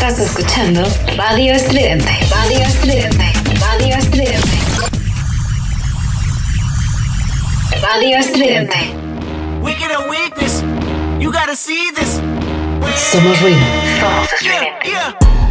Estás 0.00 0.20
escuchando 0.20 0.84
Radio 1.16 1.54
Estridente. 1.54 2.08
Radio 2.30 2.60
Estridente. 2.60 3.32
Radio 3.58 3.96
Estridente. 3.96 4.58
Radio 7.82 8.18
Estridente. 8.18 8.76
A 9.96 10.08
weakness. 10.08 10.62
You 11.18 11.32
gotta 11.32 11.56
see 11.56 11.90
this. 11.96 12.20
Somos 13.10 13.40
ruido. 13.42 13.58
Somos 13.98 14.32
estridente. 14.34 14.78
Hey, 14.84 15.47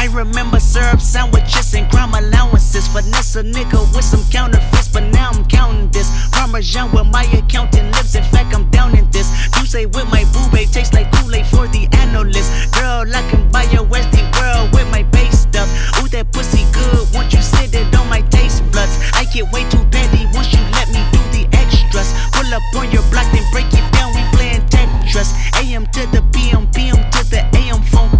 I 0.00 0.06
remember 0.06 0.58
syrup 0.58 0.98
sandwiches 1.02 1.74
and 1.74 1.84
crime 1.90 2.14
allowances. 2.14 2.88
Finesse 2.88 3.36
a 3.36 3.42
nigga 3.42 3.78
with 3.94 4.02
some 4.02 4.24
counterfeits, 4.30 4.88
but 4.88 5.04
now 5.12 5.28
I'm 5.28 5.44
counting 5.44 5.90
this. 5.90 6.08
Parmesan 6.30 6.90
with 6.92 7.06
my 7.12 7.24
accountant 7.36 7.94
lips. 7.94 8.14
In 8.14 8.24
fact, 8.24 8.54
I'm 8.54 8.70
down 8.70 8.96
in 8.96 9.10
this. 9.10 9.28
You 9.58 9.66
say 9.66 9.84
with 9.84 10.08
my 10.08 10.24
boo 10.32 10.48
babe 10.50 10.70
tastes 10.72 10.94
like 10.94 11.12
Kool-Aid 11.12 11.46
for 11.48 11.68
the 11.68 11.86
analyst. 12.00 12.72
Girl, 12.72 13.04
I 13.14 13.20
can 13.28 13.50
buy 13.50 13.64
your 13.64 13.84
Westie 13.84 14.24
world 14.40 14.72
with 14.72 14.90
my 14.90 15.02
base 15.02 15.40
stuff. 15.40 15.68
Ooh, 16.00 16.08
that 16.08 16.32
pussy 16.32 16.64
good. 16.72 17.04
Once 17.12 17.34
you 17.34 17.42
sit 17.42 17.74
it 17.74 17.94
on 17.94 18.08
my 18.08 18.22
taste 18.32 18.64
buds, 18.72 18.96
I 19.12 19.28
get 19.28 19.52
way 19.52 19.68
too 19.68 19.84
petty 19.92 20.24
once 20.32 20.48
you 20.50 20.64
let 20.72 20.88
me 20.88 21.04
do 21.12 21.20
the 21.36 21.44
extras. 21.52 22.08
Pull 22.32 22.48
up 22.48 22.64
on 22.72 22.90
your 22.90 23.04
block, 23.12 23.28
then 23.36 23.44
break 23.52 23.68
it 23.68 23.84
down. 23.92 24.16
We 24.16 24.24
playing 24.32 24.64
Tetris. 24.72 25.36
AM 25.60 25.84
to 25.92 26.08
the 26.08 26.24
PM, 26.32 26.72
PM 26.72 27.04
to 27.12 27.20
the 27.28 27.44
AM 27.52 27.82
phone. 27.92 28.16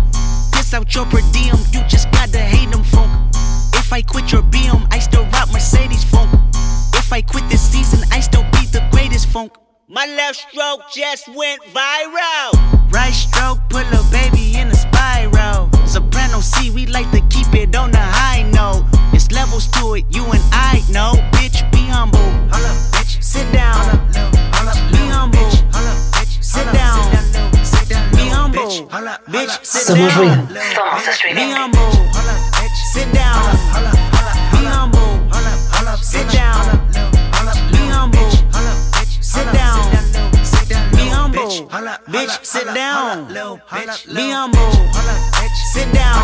Piss 0.52 0.74
out 0.74 0.94
your 0.94 1.06
per 1.06 1.24
just 10.92 11.28
went 11.28 11.62
viral. 11.72 12.50
Right 12.92 13.12
stroke, 13.12 13.60
put 13.68 13.86
a 13.92 14.02
baby 14.10 14.56
in 14.56 14.68
a 14.68 14.74
spiral. 14.74 15.70
Soprano 15.86 16.40
C, 16.40 16.70
we 16.70 16.86
like 16.86 17.10
to 17.12 17.20
keep 17.30 17.54
it 17.54 17.76
on 17.76 17.92
the 17.92 17.98
high 17.98 18.42
note. 18.50 18.84
It's 19.12 19.30
levels 19.30 19.68
to 19.68 19.94
it, 19.94 20.04
you 20.10 20.24
and 20.24 20.42
I 20.52 20.82
know. 20.90 21.12
Bitch, 21.32 21.70
be 21.70 21.86
humble. 21.86 22.18
Hold 22.18 22.66
up, 22.66 22.76
bitch. 22.90 23.22
Sit 23.22 23.52
down. 23.52 24.08
Be 24.90 24.98
humble. 25.06 25.50
Sit 26.42 26.72
down. 26.72 27.12
Be 28.10 28.28
humble. 28.28 28.60
Bitch, 29.30 29.64
sit 29.64 29.94
down. 29.94 30.48
Be 30.48 31.50
humble. 31.50 31.92
Sit 32.92 33.12
down. 33.12 33.54
Be 33.54 33.89
Bitch, 42.30 42.44
sit 42.44 42.66
down. 42.74 43.26
Be 43.26 44.30
humble. 44.30 44.70
Sit 45.72 45.92
down. 45.92 46.22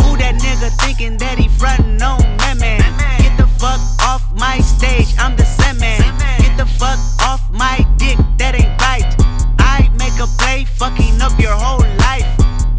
Who 0.00 0.16
that 0.16 0.40
nigga 0.40 0.70
thinking 0.80 1.18
that 1.18 1.38
he 1.38 1.48
frontin' 1.48 2.00
on 2.00 2.20
women? 2.40 2.80
Get 3.20 3.36
the 3.36 3.46
fuck 3.60 3.80
off 4.00 4.24
my 4.32 4.60
stage, 4.60 5.14
I'm 5.18 5.36
the 5.36 5.44
Sandman. 5.44 6.00
Get 6.38 6.56
the 6.56 6.64
fuck 6.64 6.98
off 7.20 7.42
my 7.52 7.84
dick, 7.98 8.16
that 8.38 8.54
ain't 8.54 8.80
right. 8.80 9.04
I 9.58 9.90
make 9.98 10.16
a 10.18 10.26
play, 10.38 10.64
fucking 10.64 11.20
up 11.20 11.38
your 11.38 11.52
whole 11.52 11.84
life. 12.00 12.24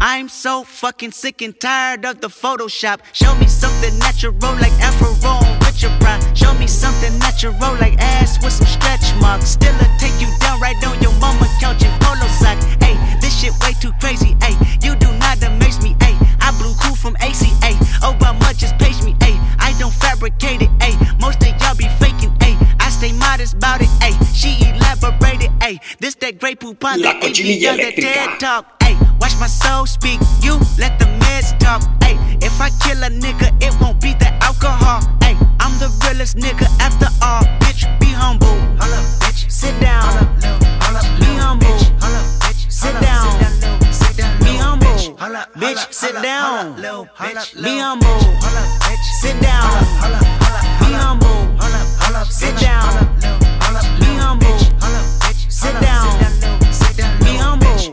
I'm 0.00 0.28
so 0.28 0.62
fucking 0.62 1.10
sick 1.10 1.42
and 1.42 1.58
tired 1.58 2.04
of 2.04 2.20
the 2.20 2.28
Photoshop. 2.28 3.00
Show 3.12 3.34
me 3.34 3.48
something 3.48 3.98
natural 3.98 4.32
like 4.62 4.72
Afro 4.78 5.10
with 5.58 5.82
your 5.82 5.90
pride. 5.98 6.22
Show 6.38 6.54
me 6.54 6.68
something 6.68 7.18
natural 7.18 7.52
like 7.82 7.98
ass 7.98 8.42
with 8.42 8.52
some 8.52 8.68
stretch 8.68 9.12
marks. 9.20 9.50
Still 9.50 9.74
a 9.74 9.88
take 9.98 10.14
you 10.20 10.28
down 10.38 10.60
right 10.60 10.76
on 10.86 11.02
your 11.02 11.12
mama 11.18 11.48
couch 11.60 11.82
in 11.82 11.90
polo 11.98 12.28
sock. 12.38 12.58
Hey, 12.80 12.94
this 13.20 13.34
shit 13.40 13.52
way 13.60 13.72
too 13.80 13.92
crazy. 14.00 14.36
Hey, 14.40 14.54
you 14.86 14.94
do 14.96 15.10
not 15.18 15.42
amaze 15.42 15.82
me. 15.82 15.96
Hey, 16.00 16.14
I 16.40 16.54
blew 16.58 16.74
cool 16.80 16.94
from 16.94 17.16
ACA. 17.16 17.74
Obama 18.06 18.56
just 18.56 18.78
page 18.78 19.02
me. 19.02 19.16
Hey, 19.20 19.34
I 19.58 19.74
don't 19.80 19.94
fabricate 19.94 20.62
it. 20.62 20.70
Hey, 20.80 20.94
most 21.20 21.42
of 21.42 21.48
y'all 21.60 21.74
be 21.74 21.88
faking. 21.98 22.30
Hey, 22.40 22.56
I 22.78 22.90
stay 22.90 23.12
modest 23.12 23.54
about 23.54 23.80
it. 23.82 23.88
Hey, 24.00 24.14
she 24.32 24.62
elaborated. 24.62 25.50
Hey, 25.60 25.80
this 25.98 26.14
that 26.16 26.38
great 26.38 26.60
poupon 26.60 27.02
that 27.02 27.16
AV 27.16 27.26
on 27.70 27.76
the 27.78 27.92
TED 28.00 28.38
talk. 28.38 28.80
Hey, 28.82 28.96
Watch 29.20 29.38
my 29.40 29.46
soul 29.46 29.86
speak, 29.86 30.20
you 30.40 30.54
let 30.78 30.98
the 30.98 31.06
meds 31.20 31.58
talk. 31.58 31.82
Ay, 32.02 32.16
if 32.40 32.60
I 32.60 32.70
kill 32.82 33.02
a 33.02 33.10
nigga, 33.10 33.50
it 33.62 33.74
won't 33.80 34.00
be 34.00 34.14
the 34.14 34.32
alcohol. 34.42 35.00
Ay, 35.22 35.36
I'm 35.60 35.78
the 35.78 35.88
realest 36.04 36.36
nigga 36.36 36.66
after 36.80 37.08
all. 37.22 37.42
Bitch, 37.60 37.84
be 38.00 38.06
humble. 38.06 38.56
Bitch. 39.20 39.50
Sit 39.50 39.78
down. 39.80 40.02
Be 41.18 41.26
humble. 41.36 41.66
Bitch. 41.66 41.90
Bitch. 42.40 42.70
Sit 42.70 42.94
down. 43.00 43.26
Sit 43.92 44.16
down, 44.16 44.38
be 44.38 44.56
humble. 44.56 44.86
Bitch, 45.56 45.92
sit 45.92 46.14
down. 46.22 46.76
Be 46.76 47.78
humble. 47.78 48.20
Sit 49.20 49.40
down. 49.40 49.84
Be 50.80 50.92
humble. 50.92 51.58
Sit 52.30 52.56
down. 52.60 53.08
Be 54.00 54.04
humble. 54.16 54.48
Bitch. 55.20 55.50
Sit 55.50 55.80
down. 55.80 56.27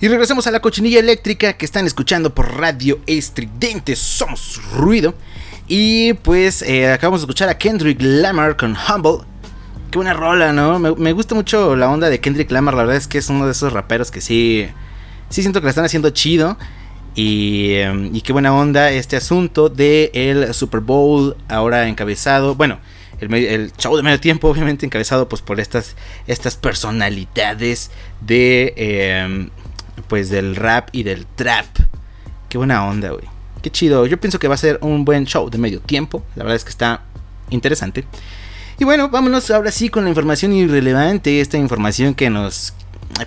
Y 0.00 0.06
regresamos 0.06 0.46
a 0.46 0.52
la 0.52 0.60
cochinilla 0.60 1.00
eléctrica 1.00 1.54
que 1.54 1.64
están 1.64 1.84
escuchando 1.84 2.32
por 2.32 2.56
Radio 2.56 3.00
Estridente. 3.08 3.96
Somos 3.96 4.60
ruido. 4.72 5.12
Y 5.66 6.12
pues 6.12 6.62
eh, 6.62 6.92
acabamos 6.92 7.20
de 7.20 7.24
escuchar 7.24 7.48
a 7.48 7.58
Kendrick 7.58 7.98
Lamar 8.00 8.56
con 8.56 8.76
Humble. 8.76 9.26
Qué 9.90 9.98
buena 9.98 10.14
rola, 10.14 10.52
¿no? 10.52 10.78
Me, 10.78 11.12
gusta 11.12 11.34
mucho 11.34 11.74
la 11.74 11.90
onda 11.90 12.10
de 12.10 12.20
Kendrick 12.20 12.48
Lamar. 12.52 12.74
La 12.74 12.82
verdad 12.82 12.96
es 12.96 13.08
que 13.08 13.18
es 13.18 13.28
uno 13.28 13.44
de 13.46 13.50
esos 13.50 13.72
raperos 13.72 14.12
que 14.12 14.20
sí. 14.20 14.68
Sí 15.30 15.42
siento 15.42 15.60
que 15.60 15.64
la 15.64 15.70
están 15.70 15.84
haciendo 15.84 16.10
chido. 16.10 16.56
Em, 17.16 18.14
y, 18.14 18.20
qué 18.20 18.32
buena 18.32 18.54
onda 18.54 18.92
este 18.92 19.16
asunto 19.16 19.68
del 19.68 20.10
el 20.14 20.54
Super 20.54 20.78
Bowl 20.78 21.36
ahora 21.48 21.88
encabezado. 21.88 22.54
Bueno, 22.54 22.78
el, 23.18 23.72
show 23.76 23.96
de 23.96 24.04
medio 24.04 24.20
tiempo, 24.20 24.48
obviamente 24.48 24.86
encabezado 24.86 25.28
pues, 25.28 25.42
por 25.42 25.58
estas, 25.58 25.96
estas 26.28 26.56
personalidades 26.56 27.90
de 28.20 28.74
em, 28.76 29.50
pues 30.06 30.30
del 30.30 30.56
rap 30.56 30.88
y 30.92 31.02
del 31.02 31.26
trap. 31.26 31.66
Qué 32.48 32.58
buena 32.58 32.86
onda, 32.86 33.10
güey. 33.10 33.24
Qué 33.62 33.70
chido. 33.70 34.06
Yo 34.06 34.20
pienso 34.20 34.38
que 34.38 34.48
va 34.48 34.54
a 34.54 34.58
ser 34.58 34.78
un 34.82 35.04
buen 35.04 35.26
show 35.26 35.50
de 35.50 35.58
medio 35.58 35.80
tiempo. 35.80 36.22
La 36.36 36.44
verdad 36.44 36.56
es 36.56 36.64
que 36.64 36.70
está 36.70 37.02
interesante. 37.50 38.04
Y 38.78 38.84
bueno, 38.84 39.08
vámonos 39.08 39.50
ahora 39.50 39.72
sí 39.72 39.88
con 39.88 40.04
la 40.04 40.10
información 40.10 40.52
irrelevante, 40.52 41.40
esta 41.40 41.58
información 41.58 42.14
que 42.14 42.30
nos 42.30 42.74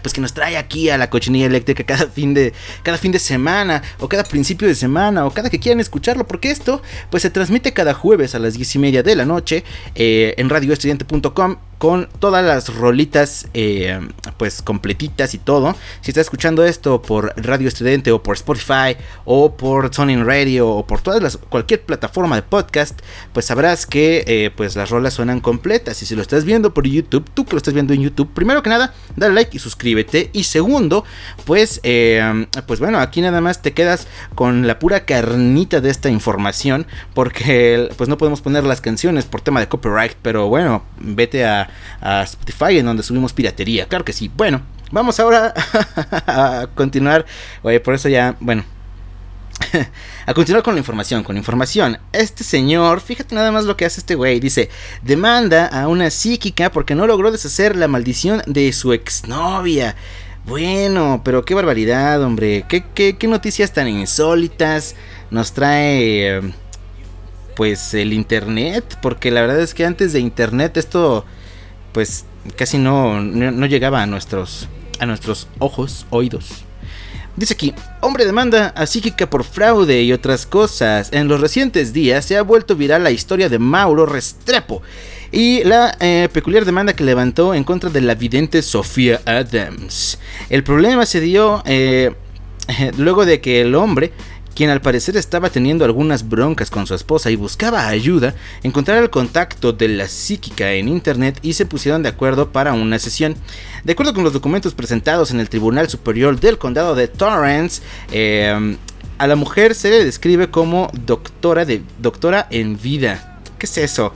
pues 0.01 0.13
que 0.13 0.21
nos 0.21 0.33
trae 0.33 0.55
aquí 0.57 0.89
a 0.89 0.97
la 0.97 1.09
cochinilla 1.09 1.47
eléctrica 1.47 1.83
cada 1.83 2.07
fin 2.07 2.33
de 2.33 2.53
cada 2.83 2.97
fin 2.97 3.11
de 3.11 3.19
semana 3.19 3.81
o 3.99 4.07
cada 4.07 4.23
principio 4.23 4.67
de 4.67 4.75
semana 4.75 5.25
o 5.25 5.31
cada 5.31 5.49
que 5.49 5.59
quieran 5.59 5.81
escucharlo 5.81 6.25
porque 6.25 6.51
esto 6.51 6.81
pues 7.09 7.23
se 7.23 7.29
transmite 7.29 7.73
cada 7.73 7.93
jueves 7.93 8.33
a 8.35 8.39
las 8.39 8.53
10 8.53 8.75
y 8.75 8.79
media 8.79 9.03
de 9.03 9.15
la 9.15 9.25
noche 9.25 9.65
eh, 9.95 10.33
en 10.37 10.49
radioestudiante.com 10.49 11.57
con 11.81 12.07
todas 12.19 12.45
las 12.45 12.75
rolitas 12.75 13.47
eh, 13.55 13.99
pues 14.37 14.61
completitas 14.61 15.33
y 15.33 15.39
todo. 15.39 15.75
Si 16.01 16.11
estás 16.11 16.27
escuchando 16.27 16.63
esto 16.63 17.01
por 17.01 17.33
Radio 17.37 17.67
Estudiante 17.67 18.11
o 18.11 18.21
por 18.21 18.35
Spotify 18.35 18.95
o 19.25 19.57
por 19.57 19.91
Sony 19.91 20.23
Radio 20.23 20.69
o 20.69 20.85
por 20.85 21.01
todas 21.01 21.23
las 21.23 21.37
cualquier 21.37 21.81
plataforma 21.81 22.35
de 22.35 22.43
podcast, 22.43 23.01
pues 23.33 23.47
sabrás 23.47 23.87
que 23.87 24.23
eh, 24.27 24.51
pues 24.55 24.75
las 24.75 24.91
rolas 24.91 25.15
suenan 25.15 25.39
completas. 25.39 25.99
Y 26.03 26.05
si 26.05 26.15
lo 26.15 26.21
estás 26.21 26.45
viendo 26.45 26.71
por 26.71 26.85
YouTube, 26.85 27.27
tú 27.33 27.45
que 27.45 27.53
lo 27.53 27.57
estás 27.57 27.73
viendo 27.73 27.95
en 27.95 28.03
YouTube, 28.03 28.31
primero 28.31 28.61
que 28.61 28.69
nada, 28.69 28.93
dale 29.15 29.33
like 29.33 29.57
y 29.57 29.59
suscríbete. 29.59 30.29
Y 30.33 30.43
segundo, 30.43 31.03
pues 31.45 31.79
eh, 31.81 32.45
pues 32.67 32.79
bueno, 32.79 32.99
aquí 32.99 33.21
nada 33.21 33.41
más 33.41 33.63
te 33.63 33.73
quedas 33.73 34.07
con 34.35 34.67
la 34.67 34.77
pura 34.77 35.05
carnita 35.05 35.81
de 35.81 35.89
esta 35.89 36.11
información 36.11 36.85
porque 37.15 37.89
pues 37.97 38.07
no 38.07 38.19
podemos 38.19 38.41
poner 38.41 38.65
las 38.65 38.81
canciones 38.81 39.25
por 39.25 39.41
tema 39.41 39.59
de 39.59 39.67
copyright, 39.67 40.13
pero 40.21 40.47
bueno, 40.47 40.83
vete 40.99 41.43
a 41.43 41.70
a 42.01 42.23
Spotify 42.23 42.79
en 42.79 42.85
donde 42.85 43.03
subimos 43.03 43.33
piratería. 43.33 43.87
Claro 43.87 44.05
que 44.05 44.13
sí. 44.13 44.31
Bueno, 44.35 44.61
vamos 44.91 45.19
ahora 45.19 45.53
a 46.27 46.67
continuar. 46.75 47.25
Oye, 47.63 47.79
por 47.79 47.93
eso 47.93 48.09
ya, 48.09 48.35
bueno. 48.39 48.63
a 50.25 50.33
continuar 50.33 50.63
con 50.63 50.73
la 50.73 50.79
información, 50.79 51.23
con 51.23 51.37
información. 51.37 51.97
Este 52.11 52.43
señor, 52.43 53.01
fíjate 53.01 53.35
nada 53.35 53.51
más 53.51 53.65
lo 53.65 53.77
que 53.77 53.85
hace 53.85 53.99
este 53.99 54.15
güey. 54.15 54.39
Dice, 54.39 54.69
demanda 55.01 55.67
a 55.67 55.87
una 55.87 56.09
psíquica 56.09 56.71
porque 56.71 56.95
no 56.95 57.07
logró 57.07 57.31
deshacer 57.31 57.75
la 57.75 57.87
maldición 57.87 58.41
de 58.45 58.71
su 58.73 58.93
exnovia. 58.93 59.95
Bueno, 60.45 61.21
pero 61.23 61.45
qué 61.45 61.53
barbaridad, 61.53 62.21
hombre. 62.23 62.65
¿Qué, 62.67 62.83
qué, 62.93 63.17
qué 63.17 63.27
noticias 63.27 63.73
tan 63.73 63.87
insólitas 63.87 64.95
nos 65.29 65.53
trae 65.53 66.41
pues 67.55 67.93
el 67.93 68.13
internet? 68.13 68.97
Porque 69.01 69.29
la 69.29 69.41
verdad 69.41 69.61
es 69.61 69.73
que 69.73 69.85
antes 69.85 70.13
de 70.13 70.19
internet 70.19 70.77
esto 70.77 71.25
pues 71.91 72.25
casi 72.55 72.77
no, 72.77 73.21
no, 73.21 73.65
llegaba 73.65 74.01
a 74.01 74.05
nuestros, 74.05 74.67
a 74.99 75.05
nuestros 75.05 75.47
ojos, 75.59 76.05
oídos. 76.09 76.65
Dice 77.35 77.53
aquí, 77.53 77.73
hombre 78.01 78.25
demanda 78.25 78.73
a 78.75 78.85
psíquica 78.85 79.29
por 79.29 79.43
fraude 79.43 80.01
y 80.03 80.11
otras 80.11 80.45
cosas. 80.45 81.09
En 81.13 81.27
los 81.27 81.39
recientes 81.39 81.93
días 81.93 82.25
se 82.25 82.37
ha 82.37 82.41
vuelto 82.41 82.75
viral 82.75 83.03
la 83.03 83.11
historia 83.11 83.47
de 83.47 83.57
Mauro 83.57 84.05
Restrepo 84.05 84.81
y 85.31 85.63
la 85.63 85.95
eh, 86.01 86.27
peculiar 86.31 86.65
demanda 86.65 86.93
que 86.93 87.05
levantó 87.05 87.53
en 87.53 87.63
contra 87.63 87.89
de 87.89 88.01
la 88.01 88.15
vidente 88.15 88.61
Sofía 88.61 89.21
Adams. 89.25 90.19
El 90.49 90.63
problema 90.63 91.05
se 91.05 91.21
dio 91.21 91.63
eh, 91.65 92.13
luego 92.97 93.25
de 93.25 93.39
que 93.39 93.61
el 93.61 93.75
hombre 93.75 94.11
quien 94.55 94.69
al 94.69 94.81
parecer 94.81 95.17
estaba 95.17 95.49
teniendo 95.49 95.85
algunas 95.85 96.27
broncas 96.27 96.69
con 96.69 96.85
su 96.85 96.93
esposa 96.93 97.31
y 97.31 97.35
buscaba 97.35 97.87
ayuda, 97.87 98.35
encontrara 98.63 99.01
el 99.01 99.09
contacto 99.09 99.73
de 99.73 99.87
la 99.87 100.07
psíquica 100.07 100.71
en 100.73 100.87
internet 100.87 101.39
y 101.41 101.53
se 101.53 101.65
pusieron 101.65 102.03
de 102.03 102.09
acuerdo 102.09 102.51
para 102.51 102.73
una 102.73 102.99
sesión. 102.99 103.35
De 103.83 103.93
acuerdo 103.93 104.13
con 104.13 104.23
los 104.23 104.33
documentos 104.33 104.73
presentados 104.73 105.31
en 105.31 105.39
el 105.39 105.49
Tribunal 105.49 105.89
Superior 105.89 106.39
del 106.39 106.57
Condado 106.57 106.95
de 106.95 107.07
Torrance, 107.07 107.81
em, 108.11 108.77
a 109.17 109.27
la 109.27 109.35
mujer 109.35 109.75
se 109.75 109.89
le 109.89 110.03
describe 110.03 110.49
como 110.49 110.89
doctora 111.05 111.65
de 111.65 111.83
doctora 111.99 112.47
en 112.49 112.79
vida. 112.79 113.39
¿Qué 113.57 113.67
es 113.67 113.77
eso? 113.77 114.13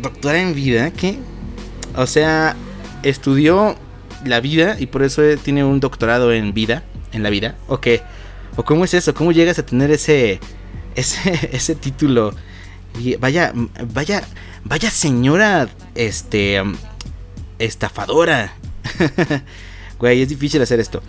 Doctora 0.00 0.40
en 0.40 0.54
vida, 0.54 0.90
¿qué? 0.90 1.18
O 1.94 2.06
sea, 2.06 2.56
estudió 3.02 3.76
la 4.24 4.40
vida 4.40 4.76
y 4.78 4.86
por 4.86 5.02
eso 5.02 5.22
tiene 5.42 5.64
un 5.64 5.80
doctorado 5.80 6.32
en 6.32 6.52
vida, 6.52 6.82
en 7.12 7.22
la 7.22 7.30
vida. 7.30 7.54
¿O 7.68 7.80
qué? 7.80 8.02
¿O 8.56 8.64
cómo 8.64 8.84
es 8.84 8.94
eso? 8.94 9.14
¿Cómo 9.14 9.32
llegas 9.32 9.58
a 9.58 9.66
tener 9.66 9.90
ese, 9.90 10.40
ese, 10.94 11.50
ese 11.52 11.74
título? 11.74 12.34
vaya, 13.18 13.52
vaya, 13.92 14.26
vaya 14.64 14.90
señora, 14.90 15.68
este, 15.94 16.62
estafadora. 17.58 18.54
Güey, 19.98 20.20
es 20.20 20.28
difícil 20.28 20.60
hacer 20.60 20.78
esto. 20.78 21.02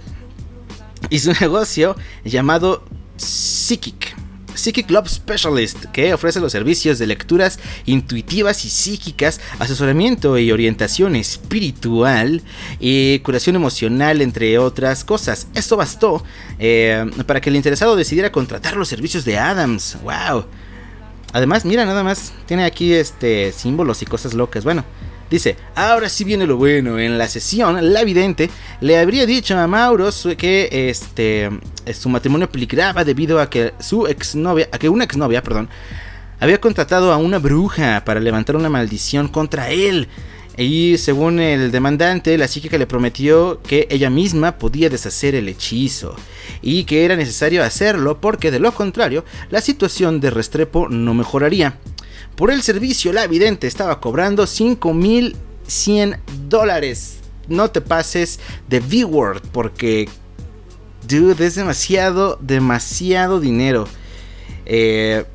Y 1.09 1.19
su 1.19 1.33
negocio 1.41 1.95
llamado 2.23 2.83
Psychic 3.17 4.15
Psychic 4.57 4.87
Club 4.87 5.07
Specialist, 5.07 5.85
que 5.85 6.13
ofrece 6.13 6.39
los 6.39 6.51
servicios 6.51 6.99
de 6.99 7.07
lecturas 7.07 7.59
intuitivas 7.85 8.65
y 8.65 8.69
psíquicas, 8.69 9.39
asesoramiento 9.59 10.37
y 10.37 10.51
orientación 10.51 11.15
espiritual 11.15 12.41
y 12.79 13.19
curación 13.19 13.55
emocional, 13.55 14.21
entre 14.21 14.57
otras 14.57 15.03
cosas. 15.03 15.47
Esto 15.53 15.77
bastó 15.77 16.23
eh, 16.59 17.09
para 17.25 17.41
que 17.41 17.49
el 17.49 17.55
interesado 17.55 17.95
decidiera 17.95 18.31
contratar 18.31 18.75
los 18.75 18.87
servicios 18.87 19.25
de 19.25 19.37
Adams. 19.37 19.97
¡Wow! 20.03 20.45
Además, 21.33 21.65
mira, 21.65 21.85
nada 21.85 22.03
más, 22.03 22.33
tiene 22.45 22.63
aquí 22.65 22.93
este 22.93 23.51
símbolos 23.51 24.01
y 24.01 24.05
cosas 24.05 24.33
locas. 24.33 24.63
Bueno, 24.63 24.85
Dice, 25.29 25.57
ahora 25.75 26.07
sí 26.07 26.23
viene 26.23 26.47
lo 26.47 26.57
bueno. 26.57 26.99
En 26.99 27.17
la 27.17 27.27
sesión, 27.27 27.93
la 27.93 28.03
vidente 28.03 28.49
le 28.81 28.97
habría 28.97 29.25
dicho 29.25 29.57
a 29.57 29.67
Mauro 29.67 30.09
que 30.37 30.89
este, 30.89 31.49
su 31.93 32.09
matrimonio 32.09 32.49
peligraba 32.49 33.03
debido 33.03 33.39
a 33.39 33.49
que 33.49 33.73
su 33.79 34.07
exnovia, 34.07 34.69
a 34.71 34.77
que 34.77 34.89
una 34.89 35.03
exnovia, 35.03 35.43
perdón, 35.43 35.69
había 36.39 36.61
contratado 36.61 37.11
a 37.11 37.17
una 37.17 37.39
bruja 37.39 38.03
para 38.05 38.19
levantar 38.19 38.55
una 38.55 38.69
maldición 38.69 39.27
contra 39.27 39.69
él. 39.69 40.07
Y 40.57 40.97
según 40.97 41.39
el 41.39 41.71
demandante, 41.71 42.35
la 42.37 42.47
psíquica 42.47 42.79
le 42.79 42.87
prometió 42.87 43.61
que 43.61 43.87
ella 43.91 44.09
misma 44.09 44.57
podía 44.57 44.89
deshacer 44.89 45.35
el 45.35 45.49
hechizo 45.49 46.15
y 46.63 46.85
que 46.85 47.05
era 47.05 47.15
necesario 47.15 47.63
hacerlo 47.63 48.19
porque 48.19 48.49
de 48.49 48.59
lo 48.59 48.71
contrario 48.71 49.23
la 49.51 49.61
situación 49.61 50.19
de 50.19 50.31
Restrepo 50.31 50.89
no 50.89 51.13
mejoraría. 51.13 51.77
Por 52.37 52.51
el 52.51 52.61
servicio, 52.61 53.11
la 53.13 53.25
vidente 53.25 53.65
estaba 53.65 53.99
cobrando 53.99 54.45
5100 54.45 56.19
dólares. 56.47 57.17
No 57.47 57.71
te 57.71 57.81
pases 57.81 58.39
de 58.69 58.79
V-Word 58.79 59.41
porque, 59.51 60.07
dude, 61.07 61.43
es 61.43 61.55
demasiado, 61.55 62.37
demasiado 62.39 63.39
dinero. 63.39 63.87
Eh, 64.67 65.25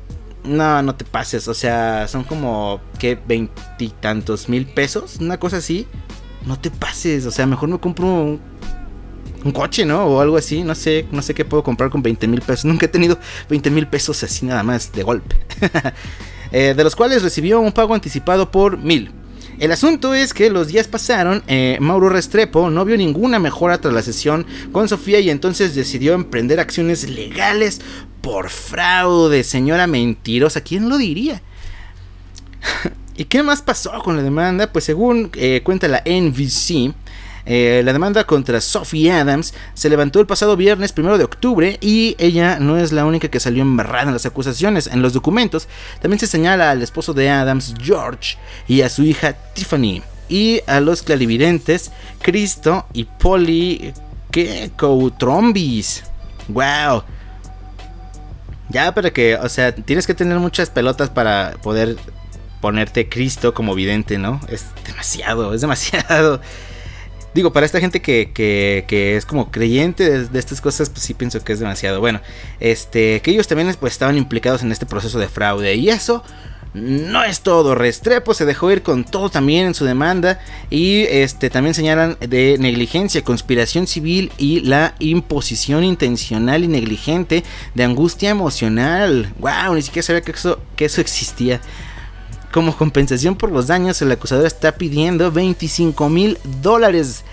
no, 0.45 0.81
no 0.81 0.95
te 0.95 1.03
pases. 1.03 1.49
O 1.49 1.53
sea, 1.53 2.07
son 2.07 2.23
como, 2.23 2.79
¿qué? 2.99 3.19
Veintitantos 3.27 4.47
mil 4.47 4.65
pesos. 4.65 5.17
Una 5.19 5.37
cosa 5.37 5.57
así. 5.57 5.85
No 6.45 6.57
te 6.57 6.71
pases. 6.71 7.25
O 7.25 7.31
sea, 7.31 7.45
mejor 7.45 7.67
me 7.67 7.79
compro 7.81 8.07
un, 8.07 8.39
un 9.43 9.51
coche, 9.51 9.83
¿no? 9.85 10.05
O 10.05 10.21
algo 10.21 10.37
así. 10.37 10.63
No 10.63 10.73
sé, 10.73 11.05
no 11.11 11.21
sé 11.21 11.33
qué 11.33 11.43
puedo 11.43 11.63
comprar 11.63 11.89
con 11.89 12.01
20 12.01 12.29
mil 12.29 12.41
pesos. 12.41 12.63
Nunca 12.71 12.85
he 12.85 12.89
tenido 12.89 13.19
20 13.49 13.69
mil 13.71 13.87
pesos 13.89 14.23
así 14.23 14.45
nada 14.45 14.63
más 14.63 14.93
de 14.93 15.03
golpe. 15.03 15.35
Eh, 16.53 16.75
de 16.77 16.83
los 16.83 16.95
cuales 16.95 17.23
recibió 17.23 17.59
un 17.59 17.71
pago 17.71 17.95
anticipado 17.95 18.51
por 18.51 18.77
mil. 18.77 19.11
El 19.59 19.71
asunto 19.71 20.13
es 20.13 20.33
que 20.33 20.51
los 20.51 20.67
días 20.67 20.87
pasaron, 20.87 21.43
eh, 21.47 21.77
Mauro 21.79 22.09
Restrepo 22.09 22.69
no 22.69 22.85
vio 22.85 22.95
ninguna 22.95 23.39
mejora 23.39 23.79
tras 23.81 23.93
la 23.93 24.03
sesión 24.03 24.45
con 24.71 24.87
Sofía 24.87 25.19
y 25.19 25.31
entonces 25.31 25.73
decidió 25.73 26.13
emprender 26.13 26.59
acciones 26.59 27.09
legales 27.09 27.81
por 28.21 28.49
fraude, 28.49 29.43
señora 29.43 29.87
mentirosa, 29.87 30.61
¿quién 30.61 30.89
lo 30.89 30.97
diría? 30.97 31.41
¿Y 33.17 33.25
qué 33.25 33.41
más 33.41 33.61
pasó 33.61 33.91
con 34.03 34.15
la 34.15 34.23
demanda? 34.23 34.71
Pues 34.71 34.85
según 34.85 35.31
eh, 35.35 35.61
cuenta 35.63 35.87
la 35.87 36.03
NBC, 36.05 36.93
eh, 37.45 37.81
la 37.83 37.93
demanda 37.93 38.23
contra 38.23 38.61
Sophie 38.61 39.11
Adams 39.11 39.53
se 39.73 39.89
levantó 39.89 40.19
el 40.19 40.27
pasado 40.27 40.55
viernes 40.55 40.93
primero 40.93 41.17
de 41.17 41.25
octubre 41.25 41.77
y 41.81 42.15
ella 42.17 42.59
no 42.59 42.77
es 42.77 42.91
la 42.91 43.05
única 43.05 43.27
que 43.27 43.39
salió 43.39 43.61
embarrada 43.61 44.07
en 44.07 44.13
las 44.13 44.25
acusaciones. 44.25 44.87
En 44.87 45.01
los 45.01 45.13
documentos 45.13 45.67
también 46.01 46.19
se 46.19 46.27
señala 46.27 46.71
al 46.71 46.81
esposo 46.81 47.13
de 47.13 47.29
Adams, 47.29 47.75
George, 47.81 48.37
y 48.67 48.81
a 48.81 48.89
su 48.89 49.03
hija 49.03 49.33
Tiffany, 49.53 50.01
y 50.29 50.61
a 50.67 50.79
los 50.79 51.03
clarividentes 51.03 51.91
Cristo 52.21 52.85
y 52.93 53.03
Polly 53.05 53.93
Coutrombis. 54.77 56.03
¡Wow! 56.47 57.03
Ya, 58.69 58.93
pero 58.93 59.13
que, 59.13 59.35
o 59.35 59.49
sea, 59.49 59.75
tienes 59.75 60.07
que 60.07 60.13
tener 60.13 60.39
muchas 60.39 60.69
pelotas 60.69 61.09
para 61.09 61.53
poder 61.61 61.97
ponerte 62.59 63.09
Cristo 63.09 63.53
como 63.53 63.75
vidente, 63.75 64.17
¿no? 64.17 64.39
Es 64.47 64.65
demasiado, 64.85 65.53
es 65.53 65.61
demasiado. 65.61 66.41
Digo, 67.33 67.51
para 67.51 67.65
esta 67.65 67.79
gente 67.79 68.01
que, 68.01 68.31
que, 68.33 69.17
es 69.17 69.25
como 69.25 69.51
creyente 69.51 70.25
de, 70.25 70.39
estas 70.39 70.61
cosas, 70.61 70.89
pues 70.89 71.03
sí 71.03 71.13
pienso 71.13 71.43
que 71.43 71.53
es 71.53 71.59
demasiado. 71.59 71.99
Bueno, 71.99 72.21
este, 72.59 73.21
que 73.21 73.31
ellos 73.31 73.47
también 73.47 73.73
pues, 73.79 73.93
estaban 73.93 74.17
implicados 74.17 74.61
en 74.61 74.71
este 74.71 74.85
proceso 74.85 75.17
de 75.19 75.27
fraude. 75.27 75.75
Y 75.75 75.89
eso 75.89 76.23
no 76.73 77.23
es 77.23 77.41
todo. 77.41 77.75
Restrepo 77.75 78.33
se 78.33 78.45
dejó 78.45 78.71
ir 78.71 78.81
con 78.81 79.03
todo 79.03 79.29
también 79.29 79.67
en 79.67 79.73
su 79.73 79.85
demanda. 79.85 80.39
Y 80.69 81.03
este, 81.09 81.49
también 81.49 81.73
señalan 81.73 82.17
de 82.19 82.57
negligencia, 82.59 83.23
conspiración 83.23 83.87
civil 83.87 84.31
y 84.37 84.61
la 84.61 84.95
imposición 84.99 85.83
intencional 85.83 86.63
y 86.63 86.67
negligente 86.67 87.43
de 87.73 87.83
angustia 87.83 88.29
emocional. 88.29 89.33
¡Wow! 89.39 89.75
Ni 89.75 89.81
siquiera 89.81 90.05
sabía 90.05 90.21
que 90.21 90.31
eso, 90.31 90.59
que 90.75 90.85
eso 90.85 91.01
existía. 91.01 91.61
Como 92.53 92.77
compensación 92.77 93.35
por 93.35 93.51
los 93.51 93.65
daños, 93.65 93.99
el 94.03 94.11
acusador 94.11 94.45
está 94.45 94.73
pidiendo 94.73 95.31
25 95.31 96.07
mil 96.07 96.37
dólares. 96.61 97.23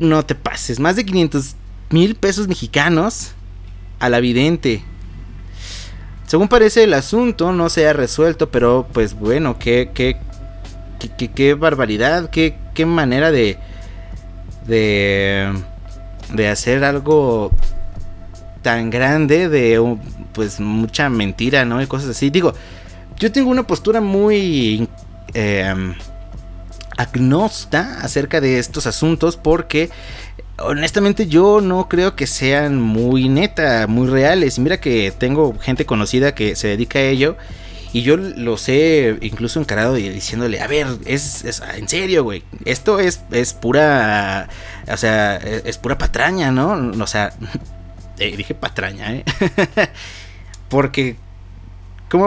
No 0.00 0.24
te 0.24 0.34
pases, 0.34 0.80
más 0.80 0.96
de 0.96 1.04
500 1.04 1.56
mil 1.90 2.14
pesos 2.14 2.48
mexicanos 2.48 3.32
a 3.98 4.08
la 4.08 4.20
vidente. 4.20 4.82
Según 6.26 6.48
parece 6.48 6.84
el 6.84 6.94
asunto 6.94 7.52
no 7.52 7.68
se 7.68 7.86
ha 7.86 7.92
resuelto, 7.92 8.50
pero 8.50 8.88
pues 8.94 9.12
bueno, 9.12 9.58
qué, 9.58 9.90
qué, 9.92 10.16
qué, 11.34 11.52
barbaridad, 11.52 12.30
qué, 12.30 12.56
qué 12.72 12.86
manera 12.86 13.30
de, 13.30 13.58
de, 14.66 15.52
de 16.32 16.48
hacer 16.48 16.82
algo 16.82 17.52
tan 18.62 18.88
grande 18.88 19.50
de 19.50 19.98
pues 20.32 20.60
mucha 20.60 21.10
mentira, 21.10 21.66
¿no? 21.66 21.82
Y 21.82 21.86
cosas 21.86 22.08
así. 22.08 22.30
Digo, 22.30 22.54
yo 23.18 23.32
tengo 23.32 23.50
una 23.50 23.66
postura 23.66 24.00
muy 24.00 24.88
eh, 25.34 25.94
agnosta 26.96 28.00
acerca 28.02 28.40
de 28.40 28.58
estos 28.58 28.86
asuntos 28.86 29.36
porque 29.36 29.90
honestamente 30.58 31.26
yo 31.26 31.60
no 31.60 31.88
creo 31.88 32.16
que 32.16 32.26
sean 32.26 32.80
muy 32.80 33.28
neta, 33.28 33.86
muy 33.86 34.08
reales. 34.08 34.58
Mira 34.58 34.80
que 34.80 35.12
tengo 35.16 35.58
gente 35.58 35.86
conocida 35.86 36.34
que 36.34 36.56
se 36.56 36.68
dedica 36.68 36.98
a 36.98 37.02
ello. 37.02 37.36
Y 37.92 38.02
yo 38.02 38.18
los 38.18 38.68
he 38.68 39.16
incluso 39.22 39.58
encarado 39.58 39.96
y 39.96 40.08
diciéndole, 40.10 40.60
a 40.60 40.66
ver, 40.66 40.86
es, 41.06 41.44
en 41.76 41.88
serio, 41.88 42.24
güey. 42.24 42.42
Esto 42.66 43.00
es, 43.00 43.22
es 43.30 43.54
pura, 43.54 44.48
o 44.86 44.96
sea, 44.98 45.36
es, 45.36 45.78
pura 45.78 45.96
patraña, 45.96 46.50
¿no? 46.50 46.92
O 47.02 47.06
sea, 47.06 47.32
eh, 48.18 48.36
dije 48.36 48.54
patraña, 48.54 49.14
¿eh? 49.14 49.24
Porque 50.68 51.16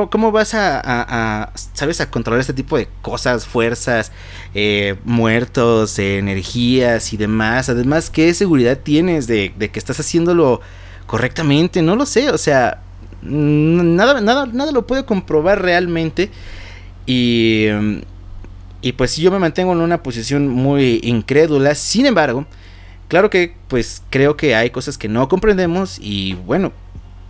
¿Cómo, 0.09 0.31
vas 0.31 0.53
a, 0.53 1.51
sabes, 1.73 2.01
a 2.01 2.09
controlar 2.09 2.41
este 2.41 2.53
tipo 2.53 2.77
de 2.77 2.87
cosas, 3.01 3.45
fuerzas, 3.45 4.11
eh, 4.53 4.95
muertos, 5.03 5.97
energías 5.99 7.13
y 7.13 7.17
demás? 7.17 7.69
Además, 7.69 8.09
¿qué 8.09 8.33
seguridad 8.33 8.77
tienes 8.77 9.27
de, 9.27 9.53
que 9.57 9.79
estás 9.79 9.99
haciéndolo 9.99 10.61
correctamente? 11.05 11.81
No 11.81 11.95
lo 11.95 12.05
sé, 12.05 12.29
o 12.29 12.37
sea, 12.37 12.81
nada, 13.21 14.21
nada, 14.21 14.45
nada 14.45 14.71
lo 14.71 14.85
puedo 14.87 15.05
comprobar 15.05 15.61
realmente. 15.61 16.29
Y, 17.05 17.67
y 18.81 18.91
pues 18.93 19.17
yo 19.17 19.31
me 19.31 19.39
mantengo 19.39 19.73
en 19.73 19.81
una 19.81 20.03
posición 20.03 20.47
muy 20.47 20.99
incrédula. 21.03 21.75
Sin 21.75 22.05
embargo, 22.05 22.45
claro 23.07 23.29
que 23.29 23.55
pues 23.67 24.03
creo 24.09 24.37
que 24.37 24.55
hay 24.55 24.69
cosas 24.69 24.97
que 24.97 25.09
no 25.09 25.27
comprendemos 25.27 25.99
y 25.99 26.35
bueno, 26.45 26.71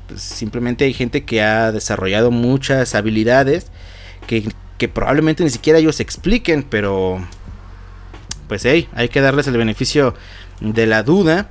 pues, 0.10 0.22
simplemente 0.22 0.86
hay 0.86 0.94
gente 0.94 1.24
que 1.24 1.42
ha 1.42 1.72
desarrollado 1.72 2.32
muchas 2.32 2.96
habilidades 2.96 3.68
que, 4.28 4.88
probablemente 4.88 5.44
ni 5.44 5.50
siquiera 5.50 5.80
ellos 5.80 6.00
expliquen, 6.00 6.64
pero 6.64 7.20
pues 8.48 8.66
hey, 8.66 8.88
hay 8.94 9.10
que 9.10 9.22
darles 9.22 9.48
el 9.48 9.58
beneficio 9.58 10.16
de 10.62 10.88
la 10.88 11.04
duda. 11.04 11.50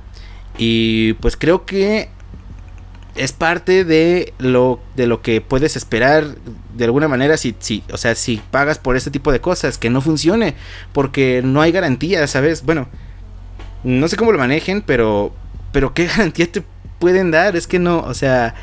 Y 0.57 1.13
pues 1.13 1.37
creo 1.37 1.65
que 1.65 2.09
es 3.15 3.31
parte 3.31 3.85
de 3.85 4.33
lo 4.39 4.81
de 4.95 5.07
lo 5.07 5.21
que 5.21 5.41
puedes 5.41 5.75
esperar 5.75 6.35
de 6.75 6.85
alguna 6.85 7.07
manera 7.07 7.37
si, 7.37 7.55
si 7.59 7.83
o 7.91 7.97
sea 7.97 8.15
si 8.15 8.41
pagas 8.51 8.77
por 8.77 8.95
este 8.95 9.11
tipo 9.11 9.31
de 9.31 9.41
cosas 9.41 9.77
que 9.77 9.89
no 9.89 9.99
funcione 9.99 10.55
porque 10.93 11.41
no 11.43 11.61
hay 11.61 11.71
garantía 11.71 12.25
sabes 12.27 12.63
bueno 12.63 12.87
no 13.83 14.07
sé 14.07 14.15
cómo 14.15 14.31
lo 14.31 14.37
manejen 14.37 14.81
pero 14.81 15.33
pero 15.71 15.93
qué 15.93 16.05
garantía 16.15 16.51
te 16.51 16.63
pueden 16.99 17.31
dar. 17.31 17.55
Es 17.55 17.67
que 17.67 17.79
no, 17.79 17.99
o 17.99 18.13
sea, 18.13 18.55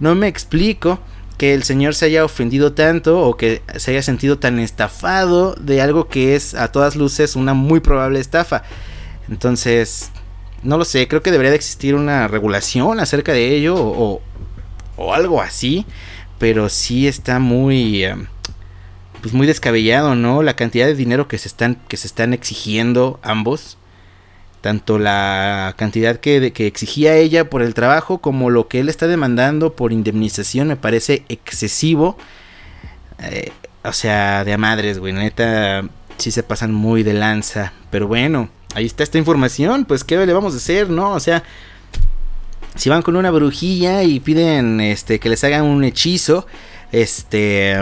no 0.00 0.14
me 0.14 0.28
explico 0.28 0.98
que 1.38 1.54
el 1.54 1.62
señor 1.62 1.94
se 1.94 2.06
haya 2.06 2.24
ofendido 2.24 2.72
tanto 2.72 3.20
o 3.20 3.36
que 3.36 3.62
se 3.76 3.90
haya 3.90 4.02
sentido 4.02 4.38
tan 4.38 4.58
estafado 4.58 5.54
de 5.54 5.82
algo 5.82 6.08
que 6.08 6.34
es 6.34 6.54
a 6.54 6.72
todas 6.72 6.96
luces 6.96 7.36
una 7.36 7.54
muy 7.54 7.80
probable 7.80 8.20
estafa. 8.20 8.62
Entonces, 9.28 10.10
no 10.62 10.78
lo 10.78 10.84
sé, 10.84 11.08
creo 11.08 11.22
que 11.22 11.30
debería 11.30 11.50
de 11.50 11.56
existir 11.56 11.94
una 11.94 12.28
regulación 12.28 13.00
acerca 13.00 13.32
de 13.32 13.54
ello 13.54 13.74
o, 13.76 14.22
o 14.96 15.14
algo 15.14 15.42
así, 15.42 15.84
pero 16.38 16.68
sí 16.68 17.06
está 17.06 17.38
muy... 17.38 18.04
Eh, 18.04 18.16
pues 19.20 19.34
muy 19.34 19.46
descabellado, 19.48 20.14
¿no? 20.14 20.42
La 20.42 20.54
cantidad 20.54 20.86
de 20.86 20.94
dinero 20.94 21.26
que 21.26 21.38
se 21.38 21.48
están, 21.48 21.78
que 21.88 21.96
se 21.96 22.06
están 22.06 22.32
exigiendo 22.32 23.18
ambos 23.24 23.76
tanto 24.66 24.98
la 24.98 25.74
cantidad 25.76 26.16
que, 26.16 26.52
que, 26.52 26.66
exigía 26.66 27.14
ella 27.14 27.48
por 27.48 27.62
el 27.62 27.72
trabajo 27.72 28.18
como 28.18 28.50
lo 28.50 28.66
que 28.66 28.80
él 28.80 28.88
está 28.88 29.06
demandando 29.06 29.76
por 29.76 29.92
indemnización 29.92 30.66
me 30.66 30.74
parece 30.74 31.22
excesivo. 31.28 32.18
Eh, 33.20 33.52
o 33.84 33.92
sea, 33.92 34.42
de 34.42 34.52
a 34.52 34.58
madres, 34.58 34.98
güey, 34.98 35.12
neta, 35.12 35.88
sí 36.16 36.32
se 36.32 36.42
pasan 36.42 36.74
muy 36.74 37.04
de 37.04 37.14
lanza. 37.14 37.74
Pero 37.92 38.08
bueno, 38.08 38.48
ahí 38.74 38.86
está 38.86 39.04
esta 39.04 39.18
información, 39.18 39.84
pues 39.84 40.02
qué 40.02 40.16
le 40.26 40.32
vamos 40.32 40.54
a 40.54 40.56
hacer, 40.56 40.90
¿no? 40.90 41.12
O 41.12 41.20
sea, 41.20 41.44
si 42.74 42.90
van 42.90 43.02
con 43.02 43.14
una 43.14 43.30
brujilla 43.30 44.02
y 44.02 44.18
piden 44.18 44.80
este 44.80 45.20
que 45.20 45.28
les 45.28 45.44
hagan 45.44 45.62
un 45.62 45.84
hechizo, 45.84 46.44
este, 46.90 47.76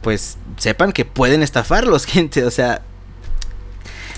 pues 0.00 0.36
sepan 0.56 0.90
que 0.90 1.04
pueden 1.04 1.44
estafarlos, 1.44 2.06
gente, 2.06 2.44
o 2.44 2.50
sea, 2.50 2.82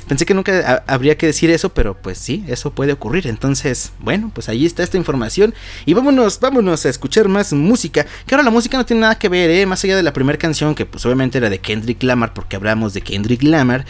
Pensé 0.09 0.25
que 0.25 0.35
nunca 0.35 0.85
habría 0.87 1.19
que 1.19 1.27
decir 1.27 1.51
eso, 1.51 1.71
pero 1.71 1.97
pues 2.01 2.19
sí, 2.19 2.45
eso 2.47 2.71
puede 2.71 2.93
ocurrir. 2.93 3.27
Entonces, 3.27 3.93
bueno, 3.99 4.31
pues 4.33 4.49
ahí 4.49 4.65
está 4.65 4.83
esta 4.83 4.97
información. 4.97 5.53
Y 5.85 5.95
vámonos, 5.95 6.39
vámonos 6.39 6.87
a 6.87 6.89
escuchar 6.89 7.29
más 7.29 7.53
música. 7.53 8.07
Que 8.27 8.35
ahora 8.35 8.45
la 8.45 8.51
música 8.51 8.77
no 8.77 8.87
tiene 8.87 9.01
nada 9.01 9.19
que 9.19 9.29
ver, 9.29 9.51
¿eh? 9.51 9.67
Más 9.67 9.83
allá 9.83 9.97
de 9.97 10.03
la 10.03 10.13
primera 10.13 10.39
canción, 10.39 10.75
que 10.75 10.87
pues 10.87 11.05
obviamente 11.07 11.39
era 11.39 11.51
de 11.51 11.59
Kendrick 11.59 12.03
Lamar, 12.03 12.35
porque 12.35 12.57
hablamos 12.57 12.95
de 12.95 13.01
Kendrick 13.01 13.43
Lamar. 13.43 13.85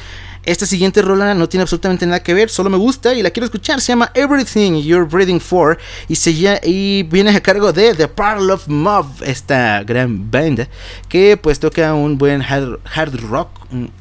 Esta 0.46 0.64
siguiente 0.64 1.02
rola 1.02 1.34
no 1.34 1.48
tiene 1.48 1.62
absolutamente 1.62 2.06
nada 2.06 2.22
que 2.22 2.32
ver, 2.32 2.48
solo 2.48 2.70
me 2.70 2.76
gusta 2.76 3.12
y 3.14 3.22
la 3.22 3.30
quiero 3.30 3.46
escuchar. 3.46 3.80
Se 3.80 3.88
llama 3.88 4.12
Everything 4.14 4.80
You're 4.80 5.04
Breathing 5.04 5.40
For 5.40 5.76
y, 6.06 6.14
se 6.14 6.30
y 6.62 7.02
viene 7.02 7.30
a 7.30 7.40
cargo 7.40 7.72
de 7.72 7.94
The 7.94 8.06
Parle 8.06 8.52
of 8.52 8.68
Mob, 8.68 9.06
esta 9.22 9.82
gran 9.82 10.30
banda 10.30 10.68
que 11.08 11.36
pues 11.36 11.58
toca 11.58 11.92
un 11.94 12.16
buen 12.16 12.42
hard, 12.42 12.78
rock, 13.28 13.48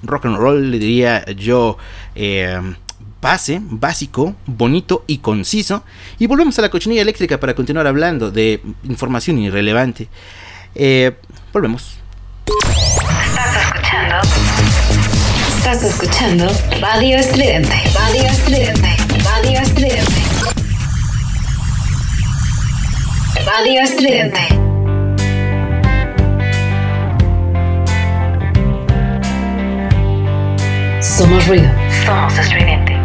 rock 0.04 0.26
and 0.26 0.38
roll, 0.38 0.70
le 0.70 0.78
diría 0.78 1.26
yo. 1.34 1.80
Eh, 2.14 2.62
base, 3.20 3.60
básico, 3.60 4.36
bonito 4.46 5.04
y 5.08 5.18
conciso. 5.18 5.84
Y 6.20 6.28
volvemos 6.28 6.60
a 6.60 6.62
la 6.62 6.70
cochinilla 6.70 7.02
eléctrica 7.02 7.40
para 7.40 7.56
continuar 7.56 7.88
hablando 7.88 8.30
de 8.30 8.62
información 8.84 9.40
irrelevante. 9.40 10.10
Eh, 10.76 11.12
volvemos. 11.52 11.98
Estás 12.46 13.64
escuchando 13.64 14.35
Estás 15.66 15.84
escuchando 15.84 16.46
Radio 16.80 17.18
Estridente. 17.18 17.76
Radio 17.96 18.22
Estridente. 18.28 18.88
Radio 19.24 19.60
Estridente. 19.62 20.22
Radio 23.48 23.82
Estridente. 23.82 24.40
Somos 31.02 31.48
ruido. 31.48 31.68
Somos 32.06 32.38
estridente. 32.38 33.05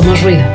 Somos 0.00 0.22
ruido. 0.22 0.49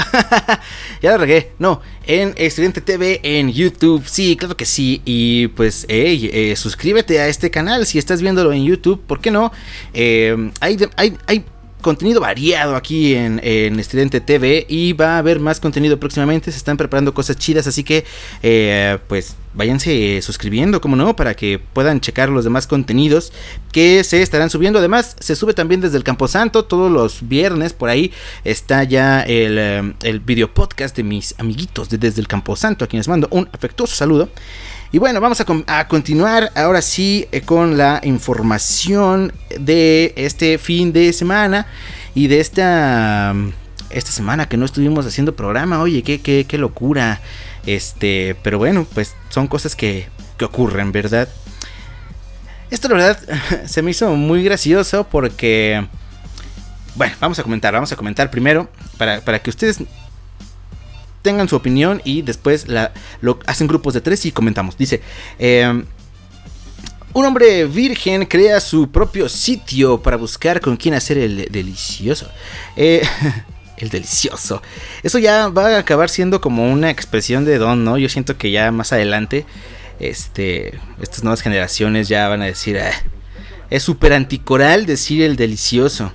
ya 1.02 1.12
lo 1.12 1.18
regué. 1.18 1.52
No, 1.58 1.80
en 2.06 2.34
Estridente 2.36 2.80
TV 2.80 3.20
en 3.22 3.52
YouTube. 3.52 4.02
Sí, 4.06 4.36
claro 4.36 4.56
que 4.56 4.66
sí. 4.66 5.02
Y 5.04 5.48
pues, 5.48 5.86
hey, 5.88 6.30
eh, 6.32 6.56
suscríbete 6.56 7.20
a 7.20 7.28
este 7.28 7.50
canal 7.50 7.86
si 7.86 7.98
estás 7.98 8.22
viéndolo 8.22 8.52
en 8.52 8.64
YouTube. 8.64 9.00
¿Por 9.06 9.20
qué 9.20 9.30
no? 9.30 9.52
Eh, 9.92 10.50
hay, 10.60 10.78
hay, 10.96 11.16
hay 11.26 11.44
contenido 11.80 12.20
variado 12.20 12.76
aquí 12.76 13.14
en, 13.14 13.40
en, 13.42 13.78
Estridente 13.80 14.20
TV 14.20 14.66
y 14.68 14.92
va 14.92 15.16
a 15.16 15.18
haber 15.18 15.40
más 15.40 15.60
contenido 15.60 15.98
próximamente. 15.98 16.50
Se 16.50 16.58
están 16.58 16.76
preparando 16.76 17.14
cosas 17.14 17.36
chidas, 17.36 17.66
así 17.66 17.84
que 17.84 18.04
eh, 18.42 18.98
pues 19.08 19.36
váyanse 19.54 20.20
suscribiendo, 20.22 20.80
como 20.80 20.96
no, 20.96 21.16
para 21.16 21.34
que 21.34 21.58
puedan 21.58 22.00
checar 22.00 22.28
los 22.28 22.44
demás 22.44 22.66
contenidos 22.66 23.32
que 23.72 24.04
se 24.04 24.22
estarán 24.22 24.50
subiendo. 24.50 24.78
Además, 24.78 25.16
se 25.18 25.34
sube 25.36 25.54
también 25.54 25.80
desde 25.80 25.96
el 25.96 26.04
Camposanto 26.04 26.64
todos 26.64 26.90
los 26.90 27.28
viernes. 27.28 27.72
Por 27.72 27.88
ahí 27.88 28.12
está 28.44 28.84
ya 28.84 29.22
el, 29.22 29.58
eh, 29.58 29.94
el 30.02 30.20
video 30.20 30.52
podcast 30.52 30.96
de 30.96 31.02
mis 31.02 31.34
amiguitos 31.38 31.88
de 31.88 31.98
desde 31.98 32.20
el 32.20 32.28
Camposanto, 32.28 32.84
a 32.84 32.88
quienes 32.88 33.08
mando 33.08 33.28
un 33.30 33.48
afectuoso 33.52 33.94
saludo. 33.94 34.28
Y 34.92 34.98
bueno, 34.98 35.20
vamos 35.20 35.40
a, 35.40 35.86
continuar 35.86 36.50
ahora 36.56 36.82
sí 36.82 37.28
eh, 37.30 37.42
con 37.42 37.78
la 37.78 38.00
información 38.02 39.32
de 39.56 40.12
este 40.16 40.58
fin 40.58 40.92
de 40.92 41.12
semana 41.12 41.68
y 42.12 42.26
de 42.26 42.40
esta, 42.40 43.32
esta 43.90 44.10
semana 44.10 44.48
que 44.48 44.56
no 44.56 44.64
estuvimos 44.64 45.06
haciendo 45.06 45.36
programa. 45.36 45.80
Oye, 45.80 46.02
qué, 46.02 46.20
qué, 46.20 46.44
qué 46.48 46.58
locura. 46.58 47.20
Este, 47.66 48.36
pero 48.42 48.58
bueno, 48.58 48.84
pues 48.92 49.14
son 49.28 49.46
cosas 49.46 49.76
que, 49.76 50.08
que 50.36 50.44
ocurren, 50.44 50.90
¿verdad? 50.90 51.28
Esto 52.72 52.88
la 52.88 52.94
verdad 52.96 53.20
se 53.66 53.82
me 53.82 53.92
hizo 53.92 54.10
muy 54.16 54.42
gracioso 54.42 55.04
porque 55.04 55.86
Bueno, 56.96 57.14
vamos 57.20 57.38
a 57.38 57.44
comentar, 57.44 57.72
vamos 57.72 57.92
a 57.92 57.96
comentar 57.96 58.28
primero 58.28 58.68
para, 58.98 59.20
para 59.20 59.38
que 59.38 59.50
ustedes 59.50 59.78
tengan 61.22 61.48
su 61.48 61.56
opinión 61.56 62.00
y 62.04 62.22
después 62.22 62.66
lo 63.20 63.38
hacen 63.46 63.66
grupos 63.66 63.94
de 63.94 64.00
tres 64.00 64.24
y 64.26 64.32
comentamos. 64.32 64.76
Dice, 64.76 65.02
em, 65.38 65.84
un 67.12 67.24
hombre 67.24 67.64
virgen 67.66 68.24
crea 68.24 68.60
su 68.60 68.90
propio 68.90 69.28
sitio 69.28 70.00
para 70.00 70.16
buscar 70.16 70.60
con 70.60 70.76
quién 70.76 70.94
hacer 70.94 71.18
el 71.18 71.48
delicioso. 71.50 72.28
Eh, 72.76 73.02
el 73.78 73.88
delicioso. 73.88 74.62
Eso 75.02 75.18
ya 75.18 75.48
va 75.48 75.68
a 75.68 75.78
acabar 75.78 76.08
siendo 76.08 76.40
como 76.40 76.70
una 76.70 76.90
expresión 76.90 77.44
de 77.44 77.58
don, 77.58 77.84
¿no? 77.84 77.98
Yo 77.98 78.08
siento 78.08 78.36
que 78.36 78.50
ya 78.50 78.70
más 78.70 78.92
adelante, 78.92 79.46
este, 79.98 80.78
estas 81.00 81.24
nuevas 81.24 81.40
generaciones 81.40 82.08
ya 82.08 82.28
van 82.28 82.42
a 82.42 82.46
decir, 82.46 82.78
ah, 82.78 82.92
es 83.70 83.82
súper 83.82 84.12
anticoral 84.12 84.86
decir 84.86 85.22
el 85.22 85.36
delicioso. 85.36 86.12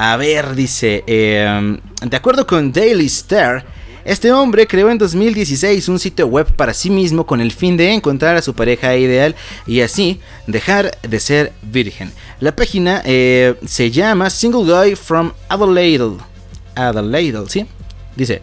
A 0.00 0.16
ver, 0.16 0.54
dice, 0.54 1.02
em, 1.08 1.76
de 2.00 2.16
acuerdo 2.16 2.46
con 2.46 2.70
Daily 2.70 3.06
Star, 3.06 3.66
este 4.04 4.30
hombre 4.30 4.64
creó 4.68 4.90
en 4.90 4.96
2016 4.96 5.88
un 5.88 5.98
sitio 5.98 6.28
web 6.28 6.46
para 6.54 6.72
sí 6.72 6.88
mismo 6.88 7.26
con 7.26 7.40
el 7.40 7.50
fin 7.50 7.76
de 7.76 7.92
encontrar 7.92 8.36
a 8.36 8.42
su 8.42 8.54
pareja 8.54 8.96
ideal 8.96 9.34
y 9.66 9.80
así 9.80 10.20
dejar 10.46 10.96
de 11.02 11.18
ser 11.18 11.52
virgen. 11.62 12.12
La 12.38 12.54
página 12.54 13.02
eh, 13.04 13.56
se 13.66 13.90
llama 13.90 14.30
Single 14.30 14.72
Guy 14.72 14.94
from 14.94 15.32
Adelaide. 15.48 16.18
Adelaide, 16.76 17.40
¿sí? 17.48 17.66
Dice, 18.14 18.40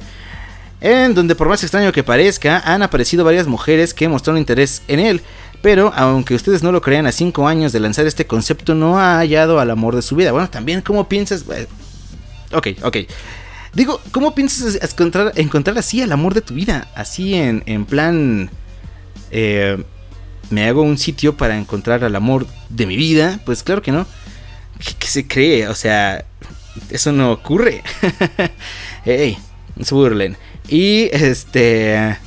en 0.82 1.16
donde 1.16 1.36
por 1.36 1.48
más 1.48 1.64
extraño 1.64 1.94
que 1.94 2.04
parezca, 2.04 2.60
han 2.66 2.84
aparecido 2.84 3.24
varias 3.24 3.48
mujeres 3.48 3.94
que 3.94 4.10
mostraron 4.10 4.40
interés 4.40 4.82
en 4.90 5.00
él. 5.00 5.22
Pero 5.66 5.92
aunque 5.96 6.36
ustedes 6.36 6.62
no 6.62 6.72
lo 6.72 6.80
crean, 6.80 7.08
a 7.08 7.12
5 7.12 7.48
años 7.48 7.72
de 7.72 7.80
lanzar 7.80 8.06
este 8.06 8.28
concepto 8.28 8.76
no 8.76 9.00
ha 9.00 9.18
hallado 9.18 9.60
al 9.60 9.72
amor 9.72 9.96
de 9.96 10.04
su 10.04 10.16
vida. 10.16 10.32
Bueno, 10.32 10.48
también, 10.48 10.82
¿cómo 10.82 11.10
piensas? 11.10 11.44
Ok, 12.52 12.68
ok. 12.84 12.98
Digo, 13.74 14.00
¿cómo 14.12 14.36
piensas 14.36 14.78
encontrar, 14.80 15.32
encontrar 15.38 15.76
así 15.80 16.04
al 16.04 16.12
amor 16.12 16.36
de 16.36 16.42
tu 16.42 16.54
vida? 16.54 16.88
Así 16.94 17.34
en, 17.34 17.64
en 17.66 17.86
plan... 17.86 18.52
Eh, 19.32 19.84
me 20.52 20.68
hago 20.68 20.84
un 20.84 21.00
sitio 21.00 21.36
para 21.36 21.58
encontrar 21.58 22.04
al 22.04 22.16
amor 22.16 22.46
de 22.70 22.86
mi 22.86 22.96
vida. 22.96 23.40
Pues 23.44 23.64
claro 23.64 23.82
que 23.82 23.92
no. 23.92 24.06
¿Qué, 25.00 25.08
se 25.08 25.28
cree? 25.28 25.68
O 25.68 25.74
sea, 25.74 26.26
eso 26.92 27.12
no 27.12 27.32
ocurre. 27.32 27.82
Ey, 29.04 29.40
se 29.82 29.96
burlen. 29.96 30.38
Y 30.70 31.10
este... 31.12 32.20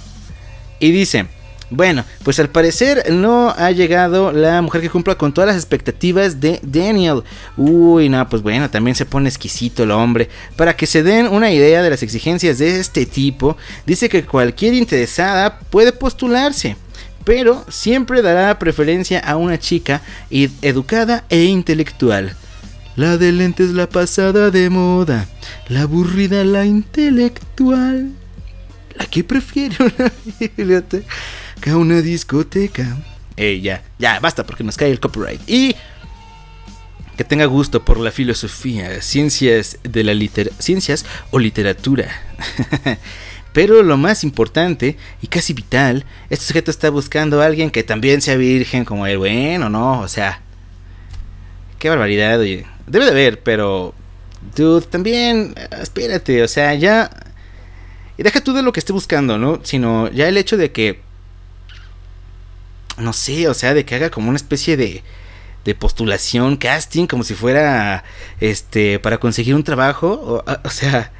Y 0.81 0.91
dice... 0.91 1.38
Bueno, 1.71 2.05
pues 2.23 2.41
al 2.41 2.49
parecer 2.49 3.13
no 3.13 3.51
ha 3.51 3.71
llegado 3.73 4.33
la 4.33 4.63
mujer 4.63 4.81
que 4.81 4.89
cumpla 4.89 5.17
con 5.17 5.35
todas 5.35 5.49
las 5.49 5.57
expectativas 5.57 6.41
de 6.41 6.61
Daniel. 6.63 7.23
Uy, 7.59 8.09
no, 8.09 8.27
pues 8.29 8.41
bueno, 8.43 8.71
también 8.71 8.95
se 8.95 9.05
pone 9.05 9.29
exquisito 9.29 9.83
el 9.83 9.91
hombre. 9.91 10.31
Para 10.57 10.75
que 10.75 10.87
se 10.87 11.03
den 11.03 11.29
una 11.29 11.51
idea 11.51 11.83
de 11.83 11.91
las 11.91 12.03
exigencias 12.03 12.59
de 12.59 12.81
este 12.81 13.05
tipo, 13.05 13.57
dice 13.85 14.09
que 14.09 14.25
cualquier 14.25 14.73
interesada 14.75 15.59
puede 15.71 15.93
postularse. 15.93 16.77
Pero 17.25 17.67
siempre 17.69 18.23
dará 18.23 18.59
preferencia 18.59 19.19
a 19.19 19.37
una 19.37 19.59
chica 19.59 20.01
educada 20.31 21.25
e 21.29 21.45
intelectual. 21.45 22.35
La 22.97 23.19
de 23.19 23.31
lentes 23.33 23.71
la 23.73 23.89
pasada 23.89 24.51
de 24.51 24.71
moda, 24.71 25.29
la 25.69 25.83
aburrida 25.83 26.43
la 26.45 26.65
intelectual. 26.65 28.13
La 28.97 29.05
que 29.05 29.23
prefiere 29.23 29.77
una 29.79 30.11
biblioteca 30.41 31.07
una 31.67 32.01
discoteca. 32.01 32.97
Eh, 33.37 33.61
ya, 33.61 33.83
ya, 33.99 34.19
basta 34.21 34.45
porque 34.45 34.65
nos 34.65 34.77
cae 34.77 34.91
el 34.91 35.01
copyright. 35.01 35.41
Y 35.49 35.75
que 37.17 37.25
tenga 37.25 37.47
gusto 37.47 37.85
por 37.85 37.99
la 37.99 38.11
filosofía, 38.11 39.03
ciencias 39.03 39.79
de 39.83 40.05
la 40.05 40.15
ciencias 40.59 41.05
o 41.31 41.39
literatura. 41.39 42.09
Pero 43.53 43.83
lo 43.83 43.97
más 43.97 44.25
importante 44.25 44.97
y 45.21 45.27
casi 45.27 45.53
vital, 45.53 46.05
este 46.31 46.47
sujeto 46.47 46.71
está 46.71 46.91
buscando 46.91 47.43
a 47.43 47.47
alguien 47.47 47.71
que 47.71 47.83
también 47.83 48.21
sea 48.21 48.37
virgen 48.37 48.85
como 48.85 49.07
él. 49.07 49.19
Bueno, 49.19 49.69
no, 49.69 50.01
o 50.01 50.09
sea, 50.09 50.41
qué 51.79 51.89
barbaridad. 51.89 52.39
Oye. 52.39 52.67
Debe 52.87 53.07
de 53.07 53.11
haber, 53.11 53.43
pero 53.43 53.95
dude, 54.57 54.87
también 54.87 55.55
espérate, 55.79 56.43
o 56.43 56.49
sea, 56.49 56.75
ya 56.75 57.11
y 58.19 58.25
deja 58.25 58.41
tú 58.41 58.53
de 58.53 58.63
lo 58.63 58.73
que 58.73 58.81
esté 58.81 58.93
buscando, 58.93 59.39
¿no? 59.39 59.61
Sino 59.63 60.11
ya 60.11 60.29
el 60.29 60.37
hecho 60.37 60.57
de 60.57 60.73
que 60.73 61.01
no 62.99 63.13
sé, 63.13 63.49
o 63.49 63.55
sea, 63.55 63.75
de 63.75 63.85
que 63.85 63.95
haga 63.95 64.11
como 64.11 64.29
una 64.29 64.37
especie 64.37 64.77
de, 64.77 65.03
de 65.65 65.75
postulación, 65.75 66.57
casting, 66.57 67.07
como 67.07 67.25
si 67.25 67.35
fuera, 67.35 68.05
este, 68.41 68.99
para 68.99 69.19
conseguir 69.19 69.55
un 69.55 69.65
trabajo, 69.65 70.45
o, 70.65 70.71
sea, 70.71 71.13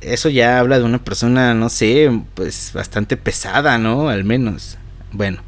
eso 0.00 0.28
ya 0.28 0.58
habla 0.58 0.78
de 0.78 0.84
una 0.84 1.02
persona, 1.02 1.54
no 1.54 1.68
sé, 1.68 2.10
pues 2.34 2.72
bastante 2.72 3.16
pesada, 3.16 3.78
¿no? 3.78 4.08
Al 4.08 4.24
menos. 4.24 4.78
Bueno. 5.12 5.42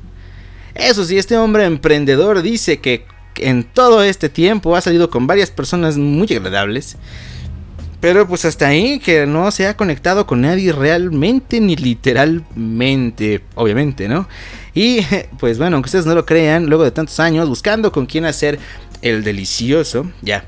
Eso 0.74 1.04
sí, 1.04 1.18
este 1.18 1.36
hombre 1.36 1.66
emprendedor 1.66 2.40
dice 2.40 2.80
que 2.80 3.04
en 3.36 3.64
todo 3.64 4.02
este 4.02 4.28
tiempo 4.28 4.74
ha 4.74 4.80
salido 4.80 5.10
con 5.10 5.26
varias 5.26 5.50
personas 5.50 5.98
muy 5.98 6.26
agradables. 6.34 6.96
Pero 8.00 8.26
pues 8.26 8.44
hasta 8.44 8.66
ahí 8.66 8.98
que 8.98 9.26
no 9.26 9.50
se 9.52 9.68
ha 9.68 9.76
conectado 9.76 10.26
con 10.26 10.40
nadie 10.40 10.72
realmente 10.72 11.60
ni 11.60 11.76
literalmente, 11.76 13.42
obviamente, 13.54 14.08
¿no? 14.08 14.26
Y 14.74 15.00
pues 15.38 15.58
bueno, 15.58 15.76
aunque 15.76 15.88
ustedes 15.88 16.06
no 16.06 16.14
lo 16.14 16.26
crean, 16.26 16.66
luego 16.66 16.84
de 16.84 16.90
tantos 16.90 17.18
años 17.20 17.48
buscando 17.48 17.92
con 17.92 18.06
quién 18.06 18.24
hacer 18.24 18.58
el 19.02 19.24
delicioso, 19.24 20.10
ya, 20.22 20.44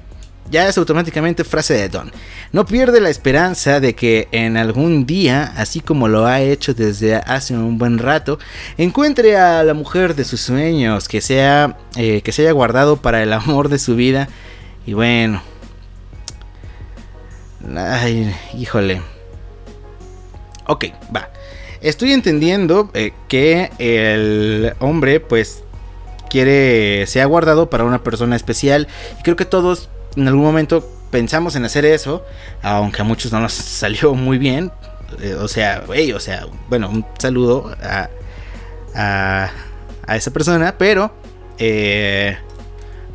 ya 0.50 0.68
es 0.68 0.78
automáticamente 0.78 1.44
frase 1.44 1.74
de 1.74 1.88
Don. 1.88 2.12
No 2.52 2.66
pierde 2.66 3.00
la 3.00 3.10
esperanza 3.10 3.80
de 3.80 3.94
que 3.94 4.28
en 4.30 4.56
algún 4.56 5.06
día, 5.06 5.52
así 5.56 5.80
como 5.80 6.06
lo 6.08 6.26
ha 6.26 6.40
hecho 6.40 6.74
desde 6.74 7.16
hace 7.16 7.54
un 7.54 7.78
buen 7.78 7.98
rato, 7.98 8.38
encuentre 8.76 9.36
a 9.36 9.62
la 9.64 9.74
mujer 9.74 10.14
de 10.14 10.24
sus 10.24 10.40
sueños, 10.40 11.08
que 11.08 11.20
sea, 11.20 11.78
eh, 11.96 12.20
que 12.22 12.32
se 12.32 12.42
haya 12.42 12.52
guardado 12.52 12.96
para 12.98 13.22
el 13.22 13.32
amor 13.32 13.68
de 13.68 13.78
su 13.78 13.96
vida. 13.96 14.28
Y 14.86 14.92
bueno, 14.92 15.42
ay, 17.76 18.34
híjole. 18.56 19.00
Ok, 20.66 20.86
va. 21.14 21.30
Estoy 21.84 22.14
entendiendo 22.14 22.90
eh, 22.94 23.12
que 23.28 23.70
el 23.78 24.72
hombre 24.78 25.20
pues 25.20 25.62
quiere, 26.30 27.06
se 27.06 27.20
ha 27.20 27.26
guardado 27.26 27.68
para 27.68 27.84
una 27.84 28.02
persona 28.02 28.36
especial. 28.36 28.88
Y 29.20 29.22
creo 29.22 29.36
que 29.36 29.44
todos 29.44 29.90
en 30.16 30.26
algún 30.26 30.44
momento 30.44 30.90
pensamos 31.10 31.56
en 31.56 31.66
hacer 31.66 31.84
eso, 31.84 32.24
aunque 32.62 33.02
a 33.02 33.04
muchos 33.04 33.32
no 33.32 33.40
nos 33.40 33.52
salió 33.52 34.14
muy 34.14 34.38
bien. 34.38 34.72
Eh, 35.20 35.34
o 35.34 35.46
sea, 35.46 35.84
o 35.86 36.20
sea, 36.20 36.46
bueno, 36.70 36.88
un 36.88 37.04
saludo 37.18 37.76
a, 37.82 38.08
a, 38.94 39.50
a 40.06 40.16
esa 40.16 40.30
persona, 40.30 40.76
pero, 40.78 41.12
eh, 41.58 42.38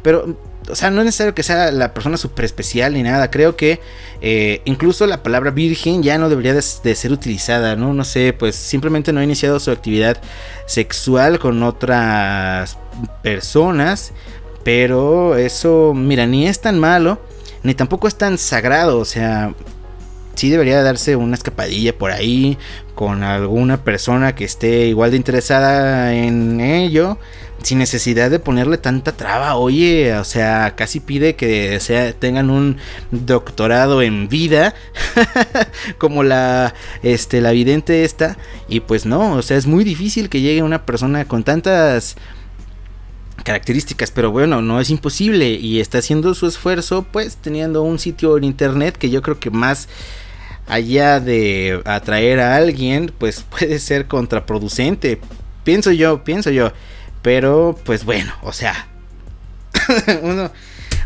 pero 0.03 0.37
o 0.69 0.75
sea, 0.75 0.91
no 0.91 1.01
es 1.01 1.05
necesario 1.05 1.33
que 1.33 1.43
sea 1.43 1.71
la 1.71 1.93
persona 1.93 2.17
súper 2.17 2.45
especial 2.45 2.93
ni 2.93 3.03
nada. 3.03 3.31
Creo 3.31 3.55
que 3.55 3.79
eh, 4.21 4.61
incluso 4.65 5.07
la 5.07 5.23
palabra 5.23 5.51
virgen 5.51 6.03
ya 6.03 6.17
no 6.17 6.29
debería 6.29 6.53
de, 6.53 6.61
ser 6.61 7.11
utilizada, 7.11 7.75
¿no? 7.75 7.93
No 7.93 8.03
sé, 8.03 8.33
pues 8.33 8.55
simplemente 8.55 9.11
no 9.11 9.19
ha 9.19 9.23
iniciado 9.23 9.59
su 9.59 9.71
actividad 9.71 10.21
sexual 10.67 11.39
con 11.39 11.63
otras 11.63 12.77
personas. 13.23 14.11
Pero 14.63 15.35
eso, 15.35 15.93
mira, 15.95 16.27
ni 16.27 16.47
es 16.47 16.61
tan 16.61 16.79
malo, 16.79 17.19
ni 17.63 17.73
tampoco 17.73 18.07
es 18.07 18.15
tan 18.15 18.37
sagrado. 18.37 18.99
O 18.99 19.05
sea, 19.05 19.53
sí 20.35 20.49
debería 20.49 20.83
darse 20.83 21.15
una 21.15 21.35
escapadilla 21.35 21.97
por 21.97 22.11
ahí 22.11 22.57
con 22.93 23.23
alguna 23.23 23.83
persona 23.83 24.35
que 24.35 24.45
esté 24.45 24.87
igual 24.87 25.11
de 25.11 25.17
interesada 25.17 26.13
en 26.13 26.59
ello 26.59 27.17
sin 27.63 27.77
necesidad 27.77 28.29
de 28.31 28.39
ponerle 28.39 28.77
tanta 28.77 29.11
traba. 29.13 29.55
Oye, 29.55 30.15
o 30.15 30.23
sea, 30.23 30.75
casi 30.75 30.99
pide 30.99 31.35
que 31.35 31.79
sea, 31.79 32.13
tengan 32.13 32.49
un 32.49 32.77
doctorado 33.11 34.01
en 34.01 34.29
vida, 34.29 34.73
como 35.97 36.23
la, 36.23 36.73
este, 37.03 37.41
la 37.41 37.51
vidente 37.51 38.03
esta. 38.03 38.37
Y 38.67 38.81
pues 38.81 39.05
no, 39.05 39.33
o 39.33 39.41
sea, 39.41 39.57
es 39.57 39.67
muy 39.67 39.83
difícil 39.83 40.29
que 40.29 40.41
llegue 40.41 40.63
una 40.63 40.85
persona 40.85 41.25
con 41.25 41.43
tantas 41.43 42.15
características, 43.43 44.11
pero 44.11 44.31
bueno, 44.31 44.61
no 44.61 44.79
es 44.79 44.89
imposible 44.89 45.49
y 45.51 45.79
está 45.79 45.99
haciendo 45.99 46.33
su 46.33 46.47
esfuerzo, 46.47 47.05
pues 47.11 47.37
teniendo 47.37 47.81
un 47.83 47.99
sitio 47.99 48.37
en 48.37 48.43
internet 48.43 48.97
que 48.97 49.09
yo 49.09 49.21
creo 49.21 49.39
que 49.39 49.49
más 49.49 49.87
allá 50.67 51.19
de 51.19 51.81
atraer 51.85 52.39
a 52.39 52.55
alguien, 52.55 53.11
pues 53.17 53.41
puede 53.49 53.79
ser 53.79 54.07
contraproducente. 54.07 55.19
Pienso 55.63 55.91
yo, 55.91 56.23
pienso 56.23 56.51
yo. 56.51 56.71
Pero, 57.21 57.77
pues 57.83 58.05
bueno, 58.05 58.33
o 58.41 58.53
sea, 58.53 58.87
uno, 60.21 60.51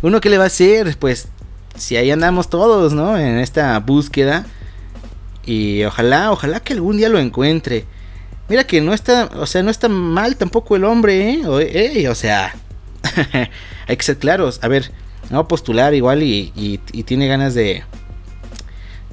uno 0.02 0.22
que 0.22 0.30
le 0.30 0.38
va 0.38 0.46
a 0.46 0.48
hacer, 0.48 0.98
pues, 0.98 1.28
si 1.76 1.96
ahí 1.98 2.12
andamos 2.12 2.50
todos, 2.50 2.94
¿no? 2.94 3.18
En 3.18 3.40
esta 3.40 3.80
búsqueda. 3.80 4.46
Y 5.46 5.84
ojalá, 5.84 6.32
ojalá 6.32 6.60
que 6.60 6.74
algún 6.74 6.98
día 6.98 7.10
lo 7.10 7.20
encuentre. 7.20 7.86
Mira 8.50 8.66
que 8.66 8.82
no 8.82 8.94
está, 8.94 9.30
o 9.36 9.46
sea, 9.46 9.64
no 9.64 9.72
está 9.72 9.90
mal 9.90 10.36
tampoco 10.36 10.76
el 10.76 10.84
hombre, 10.84 11.32
¿eh? 11.32 12.08
O, 12.10 12.16
sea, 12.16 12.54
hay 13.88 13.98
que 13.98 14.04
ser 14.04 14.18
claros. 14.18 14.60
A 14.62 14.68
ver, 14.68 14.92
va 15.34 15.40
a 15.40 15.48
postular 15.48 15.94
igual 15.94 16.24
y, 16.24 16.80
tiene 17.06 17.28
ganas 17.28 17.54
de, 17.54 17.84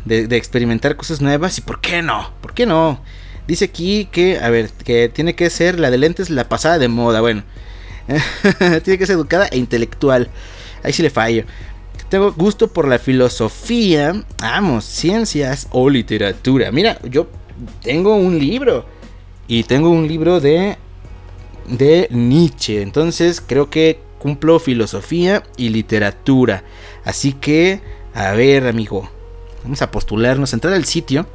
de, 0.05 0.37
experimentar 0.37 0.97
cosas 0.97 1.21
nuevas. 1.21 1.59
¿Y 1.59 1.63
por 1.63 1.81
qué 1.81 2.03
no? 2.03 2.31
¿Por 2.41 2.55
qué 2.55 2.67
no? 2.67 3.01
Dice 3.51 3.65
aquí 3.65 4.07
que, 4.13 4.39
a 4.39 4.49
ver, 4.49 4.71
que 4.71 5.09
tiene 5.09 5.35
que 5.35 5.51
ser 5.51 5.81
la 5.81 5.91
de 5.91 5.99
lentes 5.99 6.31
la 6.31 6.49
pasada 6.49 6.79
de 6.79 6.87
moda. 6.87 7.21
Bueno, 7.21 7.43
tiene 8.85 8.97
que 8.97 9.07
ser 9.07 9.17
educada 9.17 9.49
e 9.51 9.59
intelectual. 9.59 10.31
Ahí 10.85 10.93
sí 10.93 11.03
le 11.03 11.11
fallo. 11.11 11.43
Tengo 12.09 12.31
gusto 12.31 12.73
por 12.73 12.87
la 12.87 13.01
filosofía, 13.01 14.25
vamos, 14.39 14.85
ciencias 14.85 15.67
o 15.73 15.91
literatura. 15.91 16.71
Mira, 16.71 17.01
yo 17.03 17.27
tengo 17.83 18.15
un 18.15 18.39
libro 18.39 18.87
y 19.49 19.65
tengo 19.65 19.91
un 19.91 20.07
libro 20.07 20.39
de 20.39 20.79
de 21.67 22.07
Nietzsche. 22.13 22.83
Entonces 22.83 23.43
creo 23.45 23.69
que 23.69 23.99
cumplo 24.21 24.61
filosofía 24.61 25.43
y 25.57 25.71
literatura. 25.71 26.63
Así 27.03 27.33
que, 27.33 27.81
a 28.15 28.31
ver, 28.31 28.69
amigo, 28.69 29.11
vamos 29.65 29.83
a 29.83 29.91
postularnos, 29.91 30.53
entrar 30.53 30.73
al 30.73 30.85
sitio. 30.85 31.27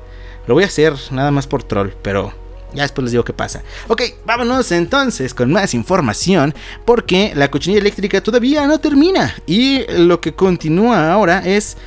Lo 0.48 0.54
voy 0.54 0.64
a 0.64 0.68
hacer 0.68 0.94
nada 1.12 1.32
más 1.32 1.48
por 1.48 1.64
troll, 1.64 1.90
pero 2.02 2.34
ya 2.76 2.84
después 2.84 3.04
les 3.04 3.12
digo 3.12 3.24
qué 3.24 3.34
pasa. 3.34 3.64
Ok, 3.88 4.02
vámonos 4.26 4.72
entonces 4.72 5.34
con 5.34 5.52
más 5.52 5.74
información. 5.74 6.54
Porque 6.84 7.32
la 7.36 7.50
cochinilla 7.50 7.80
eléctrica 7.80 8.22
todavía 8.22 8.68
no 8.68 8.80
termina. 8.80 9.34
Y 9.48 9.86
lo 9.92 10.20
que 10.20 10.34
continúa 10.34 11.12
ahora 11.12 11.42
es 11.46 11.78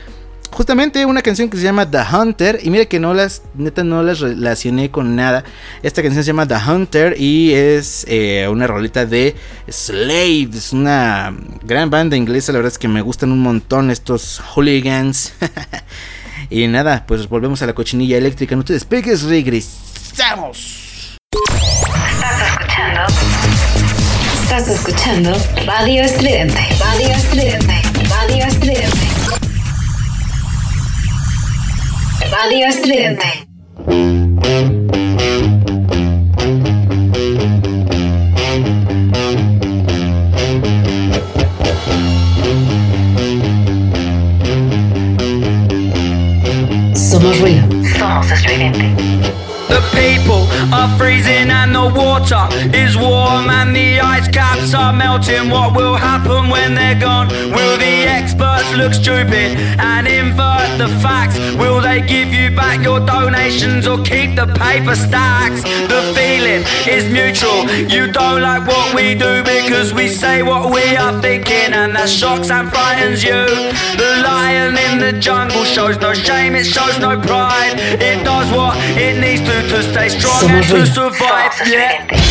justamente 0.51 1.05
una 1.05 1.21
canción 1.21 1.51
que 1.51 1.59
se 1.59 1.63
llama 1.63 1.91
The 1.91 2.01
Hunter. 2.11 2.61
Y 2.63 2.71
mira 2.71 2.87
que 2.87 2.99
no 2.99 3.13
las, 3.13 3.43
neta, 3.55 3.85
no 3.85 4.03
las 4.03 4.21
relacioné 4.21 4.91
con 4.91 5.15
nada. 5.15 5.45
Esta 5.83 6.03
canción 6.03 6.25
se 6.25 6.29
llama 6.29 6.49
The 6.49 6.57
Hunter 6.57 7.21
y 7.21 7.53
es 7.53 8.07
eh, 8.09 8.49
una 8.51 8.67
rolita 8.67 9.05
de 9.05 9.37
Slaves. 9.69 10.73
Una 10.73 11.37
gran 11.63 11.91
banda 11.91 12.17
inglesa. 12.17 12.53
La 12.53 12.59
verdad 12.59 12.73
es 12.73 12.79
que 12.79 12.89
me 12.89 13.03
gustan 13.03 13.31
un 13.31 13.41
montón 13.41 13.91
estos 13.91 14.41
hooligans. 14.55 15.35
y 16.51 16.67
nada, 16.67 17.05
pues 17.07 17.29
volvemos 17.29 17.63
a 17.63 17.67
la 17.67 17.75
cochinilla 17.75 18.17
eléctrica. 18.17 18.57
No 18.57 18.65
te 18.65 18.73
despegues, 18.73 19.23
regresamos. 19.23 21.17
Estás 24.43 24.69
escuchando 24.69 25.37
Radio 25.67 26.03
Estridente. 26.03 26.61
Radio 26.81 27.09
Estridente. 27.09 27.83
Radio 28.09 28.45
Estridente. 28.47 29.07
Radio 32.31 32.67
Estridente. 32.67 33.49
Somos 41.29 41.48
The 48.29 49.81
people 49.97 50.45
are 50.75 50.89
freezing 50.99 51.49
and 51.49 51.75
the 51.75 51.89
water 51.89 52.47
is 52.77 52.95
warm 52.95 53.49
and 53.49 53.75
the 53.75 54.01
ice 54.01 54.29
caps 54.29 54.75
are 54.75 54.93
melting. 54.93 55.49
What 55.49 55.75
will 55.75 55.95
happen 55.95 56.51
when 56.51 56.75
they're 56.75 57.01
gone? 57.01 57.29
Will 57.29 57.79
the 57.79 58.05
experts 58.05 58.48
look 58.79 58.95
stupid 58.95 59.59
and 59.83 60.07
invert 60.07 60.71
the 60.79 60.89
facts? 61.03 61.37
Will 61.59 61.81
they 61.81 62.01
give 62.01 62.33
you 62.33 62.55
back 62.55 62.83
your 62.83 63.01
donations 63.01 63.87
or 63.87 63.99
keep 64.03 64.37
the 64.37 64.47
paper 64.47 64.95
stacks? 64.95 65.63
The 65.93 66.01
feeling 66.15 66.63
is 66.87 67.11
mutual. 67.11 67.67
You 67.91 68.11
don't 68.13 68.41
like 68.41 68.67
what 68.67 68.95
we 68.95 69.15
do 69.15 69.43
because 69.43 69.93
we 69.93 70.09
say 70.09 70.43
what 70.43 70.73
we 70.73 70.97
are 70.97 71.21
thinking 71.21 71.73
and 71.81 71.95
that 71.97 72.09
shocks 72.09 72.51
and 72.51 72.71
frightens 72.71 73.25
you. 73.25 73.43
The 74.03 74.11
lion 74.23 74.77
in 74.87 74.99
the 74.99 75.19
jungle 75.19 75.65
shows 75.65 75.99
no 75.99 76.15
shame, 76.15 76.55
it 76.55 76.65
shows 76.65 76.99
no 77.01 77.21
pride. 77.21 77.75
It 78.11 78.25
does 78.25 78.49
what 78.53 78.77
it 78.97 79.21
needs 79.21 79.43
to 79.43 79.57
to 79.73 79.83
stay 79.83 80.09
strong 80.09 80.51
and 80.51 80.65
to 80.67 80.87
survive. 80.87 81.53
Yeah. 81.67 82.28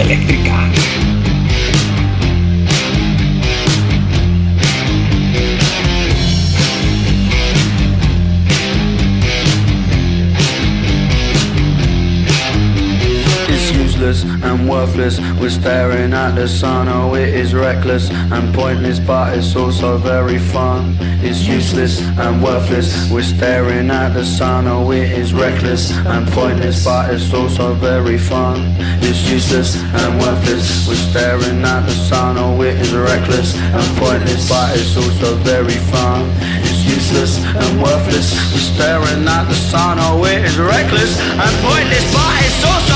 Eléctrica. 0.00 0.55
Useless 14.16 14.42
and 14.44 14.68
worthless. 14.68 15.18
We're 15.40 15.50
staring 15.50 16.12
at 16.12 16.34
the 16.34 16.48
sun, 16.48 16.88
oh, 16.88 17.14
it 17.14 17.28
is 17.28 17.54
reckless 17.54 18.10
and 18.10 18.54
pointless, 18.54 18.98
but 19.00 19.36
it's 19.36 19.56
also 19.56 19.98
very 19.98 20.38
fun. 20.38 20.96
It's 21.22 21.46
useless 21.46 22.00
and 22.18 22.42
worthless. 22.42 23.10
We're 23.10 23.22
staring 23.22 23.90
at 23.90 24.14
the 24.14 24.24
sun, 24.24 24.66
oh, 24.66 24.90
it 24.92 25.10
is 25.12 25.32
reckless 25.32 25.92
and 25.92 26.26
pointless, 26.28 26.84
but 26.84 27.12
it's 27.12 27.32
also 27.32 27.74
very 27.74 28.18
fun. 28.18 28.74
It's 29.02 29.28
useless 29.30 29.76
and 29.76 30.20
worthless. 30.20 30.88
We're 30.88 30.94
staring 30.94 31.64
at 31.64 31.86
the 31.86 31.92
sun, 32.08 32.36
oh, 32.38 32.60
it 32.62 32.76
is 32.76 32.94
reckless 32.94 33.54
and 33.56 33.98
pointless, 33.98 34.48
but 34.48 34.76
it's 34.76 34.96
also 34.96 35.36
very 35.36 35.78
fun. 35.92 36.30
It's 36.64 36.84
useless 36.84 37.38
and 37.44 37.82
worthless. 37.82 38.34
We're 38.52 38.68
staring 38.74 39.26
at 39.26 39.44
the 39.44 39.54
sun, 39.54 39.98
oh, 40.00 40.24
it 40.24 40.44
is 40.44 40.58
reckless 40.58 41.18
and 41.20 41.54
pointless, 41.64 42.06
but 42.12 42.32
it's 42.44 42.64
also 42.64 42.95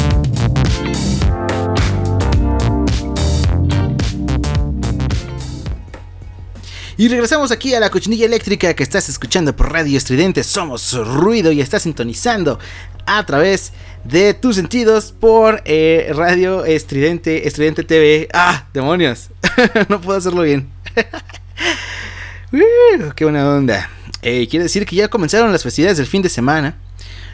Y 7.01 7.07
regresamos 7.07 7.49
aquí 7.49 7.73
a 7.73 7.79
la 7.79 7.89
cochinilla 7.89 8.27
eléctrica 8.27 8.75
que 8.75 8.83
estás 8.83 9.09
escuchando 9.09 9.55
por 9.55 9.73
Radio 9.73 9.97
Estridente. 9.97 10.43
Somos 10.43 10.93
ruido 10.93 11.51
y 11.51 11.59
estás 11.59 11.81
sintonizando 11.81 12.59
a 13.07 13.25
través 13.25 13.73
de 14.03 14.35
tus 14.35 14.57
sentidos 14.57 15.11
por 15.11 15.63
eh, 15.65 16.11
Radio 16.13 16.63
Estridente, 16.63 17.47
Estridente 17.47 17.83
TV. 17.83 18.29
¡Ah! 18.33 18.67
¡Demonios! 18.71 19.29
no 19.89 19.99
puedo 19.99 20.19
hacerlo 20.19 20.43
bien. 20.43 20.69
uh, 22.51 23.11
¡Qué 23.15 23.23
buena 23.23 23.49
onda! 23.49 23.89
Eh, 24.21 24.47
quiere 24.47 24.65
decir 24.65 24.85
que 24.85 24.95
ya 24.95 25.07
comenzaron 25.07 25.51
las 25.51 25.63
festividades 25.63 25.97
del 25.97 26.05
fin 26.05 26.21
de 26.21 26.29
semana. 26.29 26.77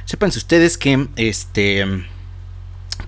Sepan 0.06 0.30
ustedes 0.30 0.78
que 0.78 1.10
este. 1.18 2.06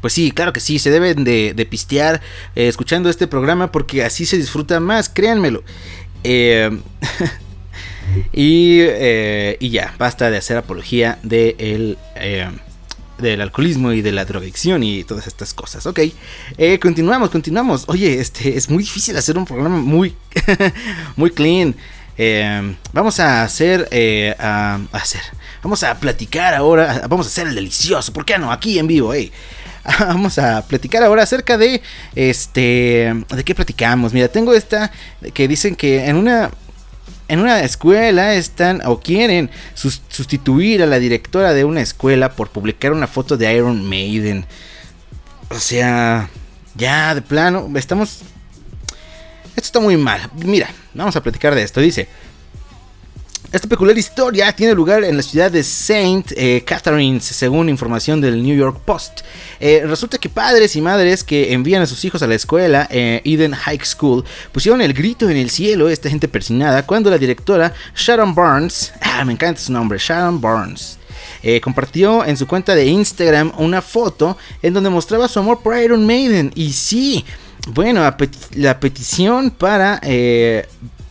Pues 0.01 0.13
sí, 0.13 0.31
claro 0.31 0.53
que 0.53 0.59
sí, 0.59 0.79
se 0.79 0.91
deben 0.91 1.23
de, 1.23 1.67
pistear 1.69 2.21
eh, 2.55 2.67
escuchando 2.67 3.09
este 3.09 3.27
programa 3.27 3.71
porque 3.71 4.03
así 4.03 4.25
se 4.25 4.37
disfruta 4.37 4.79
más, 4.79 5.09
créanmelo. 5.09 5.63
Eh, 6.23 6.69
y, 8.33 8.81
y, 9.59 9.69
ya, 9.69 9.95
basta 9.97 10.29
de 10.29 10.37
hacer 10.37 10.57
apología 10.57 11.19
de 11.23 11.55
el, 11.59 11.97
del 13.17 13.41
alcoholismo 13.41 13.91
y 13.91 14.01
de 14.01 14.11
la 14.11 14.25
drogadicción 14.25 14.83
y 14.83 15.03
todas 15.03 15.27
estas 15.27 15.53
cosas. 15.53 15.85
Ok, 15.85 15.99
continuamos, 16.81 17.29
continuamos. 17.29 17.85
Oye, 17.87 18.19
este 18.19 18.57
es 18.57 18.69
muy 18.69 18.83
difícil 18.83 19.15
hacer 19.17 19.37
un 19.37 19.45
programa 19.45 19.77
muy, 19.77 20.15
muy 21.15 21.31
clean. 21.31 21.75
vamos 22.93 23.19
a 23.19 23.43
hacer, 23.43 23.87
a 24.39 24.79
hacer, 24.91 25.21
vamos 25.63 25.83
a 25.83 25.99
platicar 25.99 26.53
ahora, 26.53 27.05
vamos 27.07 27.27
a 27.27 27.29
hacer 27.29 27.47
el 27.47 27.55
delicioso, 27.55 28.11
¿por 28.13 28.25
qué 28.25 28.37
no? 28.37 28.51
Aquí 28.51 28.79
en 28.79 28.87
vivo, 28.87 29.13
hey. 29.13 29.31
Vamos 29.99 30.37
a 30.37 30.65
platicar 30.65 31.03
ahora 31.03 31.23
acerca 31.23 31.57
de 31.57 31.81
este 32.15 33.13
de 33.35 33.43
qué 33.43 33.55
platicamos. 33.55 34.13
Mira, 34.13 34.27
tengo 34.27 34.53
esta 34.53 34.91
que 35.33 35.47
dicen 35.47 35.75
que 35.75 36.05
en 36.05 36.15
una 36.15 36.51
en 37.27 37.39
una 37.39 37.61
escuela 37.61 38.33
están 38.33 38.81
o 38.85 38.99
quieren 38.99 39.51
sustituir 39.75 40.81
a 40.81 40.87
la 40.87 40.99
directora 40.99 41.53
de 41.53 41.63
una 41.63 41.81
escuela 41.81 42.31
por 42.31 42.49
publicar 42.49 42.91
una 42.91 43.07
foto 43.07 43.37
de 43.37 43.53
Iron 43.53 43.87
Maiden. 43.87 44.45
O 45.49 45.59
sea, 45.59 46.29
ya 46.75 47.13
de 47.15 47.21
plano, 47.21 47.69
estamos 47.75 48.23
esto 49.59 49.67
está 49.67 49.79
muy 49.81 49.97
mal. 49.97 50.29
Mira, 50.35 50.69
vamos 50.93 51.15
a 51.15 51.21
platicar 51.21 51.53
de 51.53 51.63
esto. 51.63 51.81
Dice, 51.81 52.07
esta 53.51 53.67
peculiar 53.67 53.97
historia 53.97 54.51
tiene 54.53 54.75
lugar 54.75 55.03
en 55.03 55.17
la 55.17 55.23
ciudad 55.23 55.49
de 55.49 55.63
Saint 55.63 56.31
eh, 56.35 56.63
Catharines, 56.63 57.23
según 57.23 57.67
información 57.67 58.21
del 58.21 58.43
New 58.43 58.55
York 58.55 58.79
Post. 58.85 59.21
Eh, 59.59 59.81
resulta 59.87 60.19
que 60.19 60.29
padres 60.29 60.75
y 60.75 60.81
madres 60.81 61.23
que 61.23 61.51
envían 61.51 61.81
a 61.81 61.87
sus 61.87 62.05
hijos 62.05 62.21
a 62.21 62.27
la 62.27 62.35
escuela 62.35 62.87
eh, 62.91 63.21
Eden 63.25 63.53
High 63.53 63.83
School 63.83 64.23
pusieron 64.51 64.81
el 64.81 64.93
grito 64.93 65.27
en 65.27 65.37
el 65.37 65.49
cielo, 65.49 65.89
esta 65.89 66.11
gente 66.11 66.27
persinada, 66.27 66.85
cuando 66.85 67.09
la 67.09 67.17
directora 67.17 67.73
Sharon 67.95 68.35
Barnes, 68.35 68.93
ah, 69.01 69.25
me 69.25 69.33
encanta 69.33 69.59
su 69.59 69.71
nombre, 69.71 69.97
Sharon 69.99 70.39
Barnes, 70.39 70.99
compartió 71.63 72.23
en 72.25 72.37
su 72.37 72.45
cuenta 72.45 72.75
de 72.75 72.85
Instagram 72.85 73.53
una 73.57 73.81
foto 73.81 74.37
en 74.61 74.73
donde 74.73 74.91
mostraba 74.91 75.27
su 75.27 75.39
amor 75.39 75.61
por 75.61 75.75
Iron 75.75 76.05
Maiden. 76.05 76.51
Y 76.53 76.73
sí, 76.73 77.25
bueno, 77.73 78.01
la, 78.55 78.79
petición 78.79 79.49
para 79.49 79.99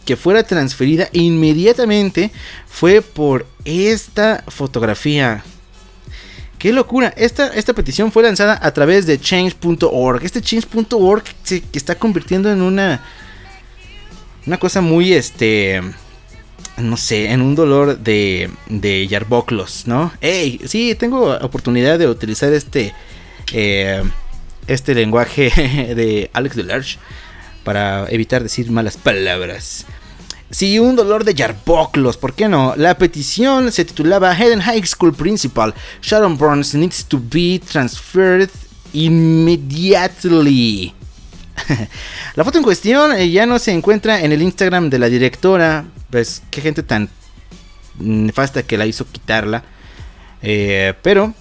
que 0.09 0.16
fuera 0.16 0.42
transferida 0.42 1.11
inmediatamente 1.12 2.30
fue 2.66 3.02
por 3.02 3.44
esta 3.66 4.42
fotografía. 4.48 5.44
¡Qué 6.59 6.72
locura! 6.72 7.12
Esta, 7.14 7.48
esta 7.48 7.74
petición 7.74 8.11
fue 8.11 8.22
lanzada 8.22 8.59
a 8.62 8.72
través 8.72 9.04
de 9.04 9.20
change.org. 9.20 10.24
Este 10.24 10.40
change.org 10.40 11.24
se 11.42 11.62
está 11.74 11.94
convirtiendo 11.96 12.50
en 12.50 12.62
una. 12.62 13.04
Una 14.46 14.56
cosa 14.56 14.80
muy 14.80 15.12
este. 15.12 15.82
No 16.78 16.96
sé, 16.96 17.30
en 17.30 17.42
un 17.42 17.54
dolor 17.54 17.98
de, 17.98 18.48
de 18.66 19.06
yarboclos, 19.09 19.86
¿no? 19.86 20.11
¡Ey! 20.22 20.59
Sí, 20.64 20.94
tengo 20.94 21.36
oportunidad 21.36 21.98
de 21.98 22.09
utilizar 22.09 22.50
este. 22.54 22.94
Eh, 23.52 24.02
este 24.68 24.94
lenguaje 24.94 25.50
de 25.94 26.30
Alex 26.32 26.56
Delarge 26.56 26.98
para 27.62 28.09
evitar 28.09 28.42
decir 28.42 28.70
malas 28.70 28.96
palabras. 28.96 29.84
Sí, 30.51 30.78
un 30.78 30.96
dolor 30.96 31.24
de 31.24 31.34
yarboclos, 31.34 32.16
¿por 32.16 32.34
qué 32.34 32.49
no? 32.49 32.74
La 32.76 32.96
petición 32.96 33.70
se 33.70 33.84
titulaba 33.84 34.30
Hayden 34.30 34.61
High 34.61 34.86
School 34.86 35.14
Principal 35.14 35.74
Sharon 36.01 36.38
Burns 36.38 36.74
needs 36.74 37.05
to 37.05 37.20
be 37.20 37.61
transferred 37.70 38.49
immediately. 38.94 40.94
la 42.34 42.44
foto 42.44 42.59
en 42.59 42.64
cuestión 42.64 43.12
eh, 43.12 43.30
ya 43.30 43.44
no 43.44 43.59
se 43.59 43.72
encuentra 43.72 44.22
en 44.22 44.32
el 44.32 44.40
Instagram 44.40 44.88
de 44.88 44.99
la 44.99 45.09
directora. 45.09 45.84
Pues 46.11 46.42
qué 46.51 46.62
gente 46.62 46.82
tan 46.82 47.11
nefasta 47.99 48.62
que 48.62 48.78
la 48.78 48.86
hizo 48.86 49.07
quitarla. 49.07 49.64
Eh, 50.40 50.94
pero 51.03 51.34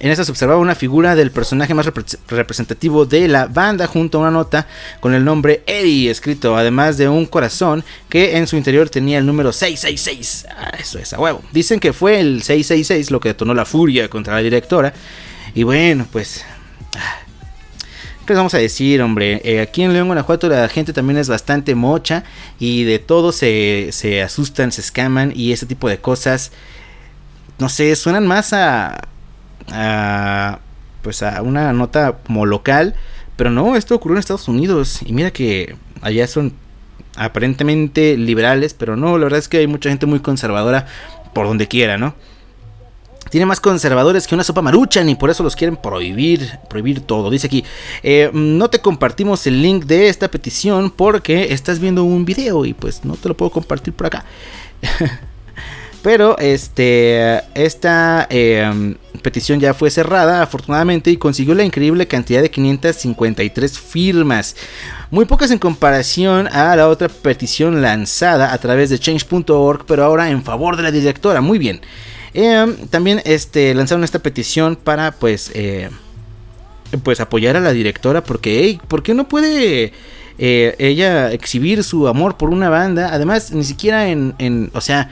en 0.00 0.10
esta 0.10 0.24
se 0.24 0.30
observaba 0.30 0.58
una 0.58 0.74
figura 0.74 1.14
del 1.14 1.30
personaje 1.30 1.74
más 1.74 1.86
representativo 2.28 3.04
de 3.04 3.28
la 3.28 3.46
banda 3.46 3.86
junto 3.86 4.18
a 4.18 4.20
una 4.22 4.30
nota 4.30 4.66
con 5.00 5.14
el 5.14 5.24
nombre 5.24 5.62
Eddie 5.66 6.10
escrito, 6.10 6.56
además 6.56 6.96
de 6.96 7.08
un 7.08 7.26
corazón 7.26 7.84
que 8.08 8.36
en 8.36 8.46
su 8.46 8.56
interior 8.56 8.88
tenía 8.88 9.18
el 9.18 9.26
número 9.26 9.52
666. 9.52 10.46
Ah, 10.50 10.72
eso 10.78 10.98
es 10.98 11.12
a 11.12 11.20
huevo. 11.20 11.42
Dicen 11.52 11.78
que 11.78 11.92
fue 11.92 12.20
el 12.20 12.42
666 12.42 13.10
lo 13.10 13.20
que 13.20 13.28
detonó 13.30 13.52
la 13.54 13.66
furia 13.66 14.08
contra 14.08 14.34
la 14.34 14.40
directora. 14.40 14.94
Y 15.54 15.62
bueno, 15.62 16.06
pues... 16.10 16.44
Ah, 16.96 17.18
¿Qué 18.24 18.34
les 18.34 18.38
vamos 18.38 18.54
a 18.54 18.58
decir, 18.58 19.02
hombre? 19.02 19.40
Eh, 19.44 19.60
aquí 19.60 19.82
en 19.82 19.92
León, 19.92 20.06
Guanajuato, 20.06 20.48
la 20.48 20.68
gente 20.68 20.92
también 20.92 21.18
es 21.18 21.28
bastante 21.28 21.74
mocha 21.74 22.22
y 22.58 22.84
de 22.84 23.00
todo 23.00 23.32
se, 23.32 23.88
se 23.90 24.22
asustan, 24.22 24.70
se 24.70 24.80
escaman 24.80 25.32
y 25.34 25.50
ese 25.50 25.66
tipo 25.66 25.88
de 25.88 25.98
cosas, 25.98 26.52
no 27.58 27.68
sé, 27.68 27.96
suenan 27.96 28.24
más 28.28 28.52
a, 28.52 29.08
a, 29.70 30.60
pues 31.02 31.22
a 31.22 31.42
una 31.42 31.72
nota 31.72 32.18
como 32.26 32.46
local, 32.46 32.94
pero 33.36 33.50
no, 33.50 33.76
esto 33.76 33.94
ocurrió 33.94 34.16
en 34.16 34.20
Estados 34.20 34.48
Unidos 34.48 35.00
y 35.04 35.12
mira 35.12 35.30
que 35.30 35.76
allá 36.00 36.26
son 36.26 36.54
aparentemente 37.16 38.16
liberales, 38.16 38.74
pero 38.74 38.96
no, 38.96 39.18
la 39.18 39.24
verdad 39.24 39.38
es 39.38 39.48
que 39.48 39.58
hay 39.58 39.66
mucha 39.66 39.90
gente 39.90 40.06
muy 40.06 40.20
conservadora 40.20 40.86
por 41.34 41.46
donde 41.46 41.68
quiera, 41.68 41.98
¿no? 41.98 42.14
Tiene 43.30 43.46
más 43.46 43.60
conservadores 43.60 44.26
que 44.26 44.34
una 44.34 44.44
sopa 44.44 44.60
maruchan 44.60 45.08
y 45.08 45.14
por 45.14 45.30
eso 45.30 45.42
los 45.42 45.56
quieren 45.56 45.76
prohibir, 45.76 46.58
prohibir 46.68 47.00
todo. 47.00 47.30
Dice 47.30 47.46
aquí, 47.46 47.64
eh, 48.02 48.30
no 48.34 48.68
te 48.68 48.80
compartimos 48.80 49.46
el 49.46 49.62
link 49.62 49.86
de 49.86 50.08
esta 50.08 50.30
petición 50.30 50.90
porque 50.90 51.52
estás 51.54 51.78
viendo 51.78 52.04
un 52.04 52.26
video 52.26 52.66
y 52.66 52.74
pues 52.74 53.06
no 53.06 53.14
te 53.14 53.28
lo 53.28 53.36
puedo 53.36 53.50
compartir 53.50 53.94
por 53.94 54.08
acá. 54.08 54.26
Pero 56.02 56.36
este, 56.38 57.42
esta 57.54 58.26
em, 58.28 58.96
petición 59.22 59.60
ya 59.60 59.72
fue 59.72 59.88
cerrada 59.88 60.42
afortunadamente 60.42 61.12
y 61.12 61.16
consiguió 61.16 61.54
la 61.54 61.62
increíble 61.62 62.08
cantidad 62.08 62.42
de 62.42 62.50
553 62.50 63.78
firmas. 63.78 64.56
Muy 65.12 65.26
pocas 65.26 65.52
en 65.52 65.58
comparación 65.58 66.48
a 66.48 66.74
la 66.74 66.88
otra 66.88 67.08
petición 67.08 67.82
lanzada 67.82 68.52
a 68.52 68.58
través 68.58 68.90
de 68.90 68.98
change.org, 68.98 69.84
pero 69.86 70.04
ahora 70.04 70.28
en 70.30 70.42
favor 70.42 70.76
de 70.76 70.82
la 70.82 70.90
directora. 70.90 71.40
Muy 71.40 71.58
bien. 71.58 71.80
Em, 72.34 72.88
también 72.88 73.22
este, 73.24 73.72
lanzaron 73.72 74.02
esta 74.02 74.18
petición 74.18 74.74
para 74.74 75.12
pues, 75.12 75.52
eh, 75.54 75.88
pues 77.04 77.20
apoyar 77.20 77.56
a 77.56 77.60
la 77.60 77.72
directora 77.72 78.24
porque, 78.24 78.60
hey, 78.60 78.80
¿por 78.88 79.02
qué 79.02 79.14
no 79.14 79.28
puede... 79.28 79.92
Eh, 80.38 80.74
ella 80.78 81.30
exhibir 81.30 81.84
su 81.84 82.08
amor 82.08 82.38
por 82.38 82.48
una 82.48 82.70
banda, 82.70 83.10
además 83.12 83.52
ni 83.52 83.64
siquiera 83.64 84.08
en, 84.08 84.34
en 84.38 84.70
o 84.72 84.80
sea, 84.80 85.10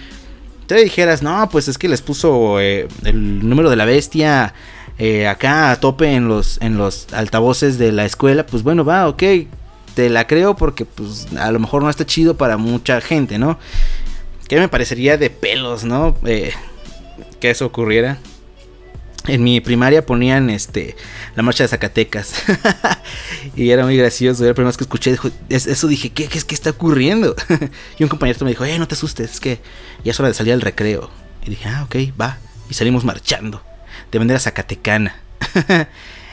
te 0.70 0.76
dijeras, 0.76 1.20
no, 1.20 1.48
pues 1.50 1.66
es 1.66 1.78
que 1.78 1.88
les 1.88 2.00
puso 2.00 2.60
eh, 2.60 2.86
el 3.04 3.48
número 3.48 3.70
de 3.70 3.74
la 3.74 3.84
bestia 3.84 4.54
eh, 4.98 5.26
acá 5.26 5.72
a 5.72 5.80
tope 5.80 6.12
en 6.12 6.28
los, 6.28 6.58
en 6.60 6.78
los 6.78 7.12
altavoces 7.12 7.76
de 7.76 7.90
la 7.90 8.04
escuela, 8.04 8.46
pues 8.46 8.62
bueno, 8.62 8.84
va, 8.84 9.08
ok, 9.08 9.22
te 9.96 10.08
la 10.08 10.28
creo 10.28 10.54
porque 10.54 10.84
pues 10.84 11.26
a 11.36 11.50
lo 11.50 11.58
mejor 11.58 11.82
no 11.82 11.90
está 11.90 12.06
chido 12.06 12.36
para 12.36 12.56
mucha 12.56 13.00
gente, 13.00 13.36
¿no? 13.36 13.58
Que 14.46 14.60
me 14.60 14.68
parecería 14.68 15.16
de 15.16 15.28
pelos, 15.28 15.82
¿no? 15.82 16.14
Eh, 16.24 16.52
que 17.40 17.50
eso 17.50 17.66
ocurriera. 17.66 18.18
En 19.26 19.44
mi 19.44 19.60
primaria 19.60 20.06
ponían 20.06 20.50
este 20.50 20.96
la 21.36 21.42
marcha 21.42 21.64
de 21.64 21.68
Zacatecas. 21.68 22.34
y 23.56 23.70
era 23.70 23.84
muy 23.84 23.96
gracioso. 23.96 24.42
Era 24.42 24.50
la 24.50 24.54
primera 24.54 24.76
que 24.76 24.84
escuché 24.84 25.16
eso. 25.48 25.88
Dije, 25.88 26.10
¿qué, 26.10 26.26
qué, 26.26 26.40
qué 26.40 26.54
está 26.54 26.70
ocurriendo? 26.70 27.36
y 27.98 28.02
un 28.02 28.08
compañero 28.08 28.44
me 28.44 28.50
dijo, 28.50 28.64
eh, 28.64 28.78
no 28.78 28.88
te 28.88 28.94
asustes, 28.94 29.32
es 29.32 29.40
que 29.40 29.60
ya 30.04 30.12
es 30.12 30.20
hora 30.20 30.28
de 30.28 30.34
salir 30.34 30.52
al 30.52 30.60
recreo. 30.60 31.10
Y 31.44 31.50
dije, 31.50 31.68
ah, 31.68 31.84
ok, 31.84 31.96
va. 32.20 32.38
Y 32.68 32.74
salimos 32.74 33.04
marchando. 33.04 33.62
De 34.10 34.18
manera 34.18 34.40
zacatecana. 34.40 35.16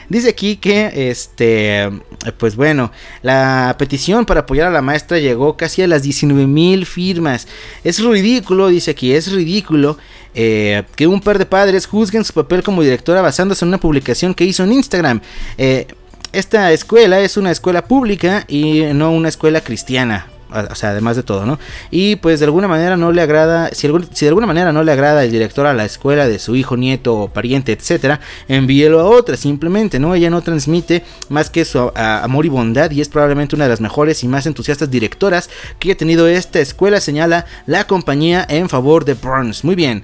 Dice 0.09 0.29
aquí 0.29 0.55
que, 0.55 1.09
este, 1.09 1.89
pues 2.37 2.55
bueno, 2.55 2.91
la 3.21 3.75
petición 3.77 4.25
para 4.25 4.41
apoyar 4.41 4.67
a 4.67 4.71
la 4.71 4.81
maestra 4.81 5.19
llegó 5.19 5.57
casi 5.57 5.81
a 5.81 5.87
las 5.87 6.03
19 6.03 6.47
mil 6.47 6.85
firmas. 6.85 7.47
Es 7.83 8.01
ridículo, 8.03 8.69
dice 8.69 8.91
aquí, 8.91 9.11
es 9.11 9.31
ridículo 9.31 9.97
eh, 10.33 10.83
que 10.95 11.07
un 11.07 11.19
par 11.19 11.37
de 11.39 11.45
padres 11.45 11.85
juzguen 11.85 12.23
su 12.23 12.33
papel 12.33 12.63
como 12.63 12.83
directora 12.83 13.21
basándose 13.21 13.65
en 13.65 13.69
una 13.69 13.79
publicación 13.79 14.33
que 14.33 14.45
hizo 14.45 14.63
en 14.63 14.71
Instagram. 14.71 15.21
Eh, 15.57 15.87
esta 16.31 16.71
escuela 16.71 17.19
es 17.19 17.35
una 17.35 17.51
escuela 17.51 17.85
pública 17.85 18.45
y 18.47 18.81
no 18.93 19.11
una 19.11 19.29
escuela 19.29 19.61
cristiana 19.61 20.27
o 20.49 20.75
sea, 20.75 20.91
además 20.91 21.15
de 21.15 21.23
todo, 21.23 21.45
¿no? 21.45 21.59
Y 21.91 22.15
pues 22.17 22.39
de 22.39 22.45
alguna 22.45 22.67
manera 22.67 22.97
no 22.97 23.11
le 23.11 23.21
agrada, 23.21 23.69
si, 23.73 23.87
de 23.87 24.27
alguna 24.27 24.47
manera 24.47 24.71
no 24.71 24.83
le 24.83 24.91
agrada 24.91 25.23
el 25.23 25.31
director 25.31 25.65
a 25.65 25.73
la 25.73 25.85
escuela 25.85 26.27
de 26.27 26.39
su 26.39 26.55
hijo, 26.55 26.77
nieto 26.77 27.15
o 27.15 27.27
pariente, 27.29 27.71
etcétera, 27.71 28.19
envíelo 28.47 28.99
a 28.99 29.05
otra, 29.05 29.37
simplemente, 29.37 29.99
¿no? 29.99 30.15
Ella 30.15 30.29
no 30.29 30.41
transmite 30.41 31.03
más 31.29 31.49
que 31.49 31.65
su 31.65 31.91
amor 31.95 32.45
y 32.45 32.49
bondad 32.49 32.91
y 32.91 33.01
es 33.01 33.09
probablemente 33.09 33.55
una 33.55 33.65
de 33.65 33.71
las 33.71 33.81
mejores 33.81 34.23
y 34.23 34.27
más 34.27 34.45
entusiastas 34.45 34.89
directoras 34.89 35.49
que 35.79 35.91
ha 35.91 35.97
tenido 35.97 36.27
esta 36.27 36.59
escuela, 36.59 37.01
señala 37.01 37.45
la 37.65 37.85
compañía 37.85 38.45
en 38.49 38.69
favor 38.69 39.05
de 39.05 39.13
Burns. 39.13 39.63
Muy 39.63 39.75
bien, 39.75 40.03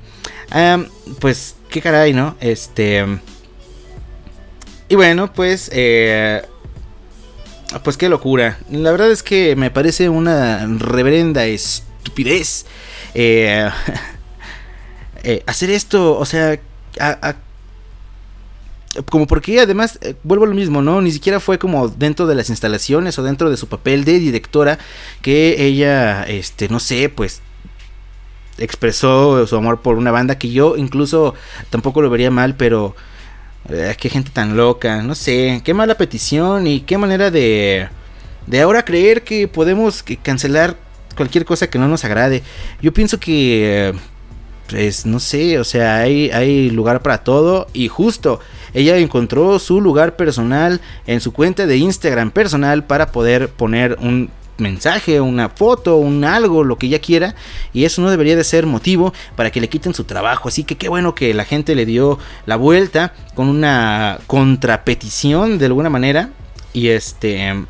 pues 1.19 1.55
qué 1.69 1.81
caray, 1.81 2.13
¿no? 2.13 2.35
Este... 2.39 3.05
Y 4.89 4.95
bueno, 4.95 5.31
pues... 5.33 5.69
Eh, 5.73 6.41
pues 7.79 7.97
qué 7.97 8.09
locura. 8.09 8.59
La 8.69 8.91
verdad 8.91 9.11
es 9.11 9.23
que 9.23 9.55
me 9.55 9.71
parece 9.71 10.09
una 10.09 10.65
reverenda 10.77 11.45
estupidez 11.45 12.65
eh, 13.13 13.69
eh, 15.23 15.43
hacer 15.47 15.69
esto. 15.69 16.17
O 16.17 16.25
sea, 16.25 16.59
como 19.09 19.25
porque 19.25 19.59
además 19.59 19.97
eh, 20.01 20.15
vuelvo 20.23 20.45
a 20.45 20.47
lo 20.47 20.55
mismo, 20.55 20.81
¿no? 20.81 21.01
Ni 21.01 21.11
siquiera 21.11 21.39
fue 21.39 21.57
como 21.57 21.87
dentro 21.87 22.27
de 22.27 22.35
las 22.35 22.49
instalaciones 22.49 23.17
o 23.17 23.23
dentro 23.23 23.49
de 23.49 23.57
su 23.57 23.67
papel 23.67 24.05
de 24.05 24.19
directora 24.19 24.77
que 25.21 25.65
ella, 25.65 26.23
este, 26.23 26.69
no 26.69 26.79
sé, 26.79 27.09
pues 27.09 27.41
expresó 28.59 29.47
su 29.47 29.55
amor 29.55 29.81
por 29.81 29.97
una 29.97 30.11
banda 30.11 30.37
que 30.37 30.51
yo 30.51 30.77
incluso 30.77 31.33
tampoco 31.71 32.03
lo 32.03 32.11
vería 32.11 32.29
mal, 32.29 32.55
pero 32.55 32.95
eh, 33.69 33.95
qué 33.97 34.09
gente 34.09 34.31
tan 34.31 34.57
loca, 34.57 35.01
no 35.01 35.15
sé, 35.15 35.61
qué 35.63 35.73
mala 35.73 35.95
petición 35.95 36.67
y 36.67 36.81
qué 36.81 36.97
manera 36.97 37.31
de 37.31 37.87
de 38.47 38.61
ahora 38.61 38.83
creer 38.83 39.23
que 39.23 39.47
podemos 39.47 40.03
cancelar 40.21 40.75
cualquier 41.15 41.45
cosa 41.45 41.69
que 41.69 41.79
no 41.79 41.87
nos 41.87 42.03
agrade. 42.03 42.43
Yo 42.81 42.93
pienso 42.93 43.19
que 43.19 43.93
pues 44.69 45.05
no 45.05 45.19
sé, 45.19 45.59
o 45.59 45.63
sea, 45.63 45.97
hay 45.97 46.29
hay 46.31 46.69
lugar 46.69 47.01
para 47.01 47.19
todo 47.19 47.67
y 47.73 47.87
justo 47.87 48.39
ella 48.73 48.97
encontró 48.97 49.59
su 49.59 49.81
lugar 49.81 50.15
personal 50.15 50.81
en 51.05 51.21
su 51.21 51.31
cuenta 51.31 51.65
de 51.65 51.77
Instagram 51.77 52.31
personal 52.31 52.83
para 52.85 53.11
poder 53.11 53.49
poner 53.49 53.97
un 54.01 54.29
mensaje, 54.63 55.21
una 55.21 55.49
foto, 55.49 55.97
un 55.97 56.23
algo, 56.23 56.63
lo 56.63 56.77
que 56.77 56.87
ella 56.87 56.99
quiera, 56.99 57.35
y 57.73 57.85
eso 57.85 58.01
no 58.01 58.09
debería 58.09 58.35
de 58.35 58.43
ser 58.43 58.65
motivo 58.65 59.13
para 59.35 59.51
que 59.51 59.61
le 59.61 59.69
quiten 59.69 59.93
su 59.93 60.05
trabajo. 60.05 60.47
Así 60.49 60.63
que 60.63 60.77
qué 60.77 60.89
bueno 60.89 61.13
que 61.13 61.33
la 61.35 61.45
gente 61.45 61.75
le 61.75 61.85
dio 61.85 62.17
la 62.47 62.55
vuelta 62.55 63.13
con 63.35 63.47
una 63.47 64.19
contrapetición 64.25 65.59
de 65.59 65.67
alguna 65.67 65.91
manera 65.91 66.31
y 66.73 66.87
este 66.87 67.65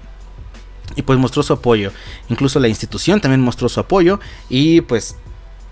y 0.96 1.02
pues 1.02 1.20
mostró 1.20 1.44
su 1.44 1.54
apoyo. 1.54 1.92
Incluso 2.30 2.60
la 2.60 2.68
institución 2.68 3.20
también 3.20 3.42
mostró 3.42 3.68
su 3.68 3.80
apoyo 3.80 4.20
y 4.48 4.82
pues 4.82 5.18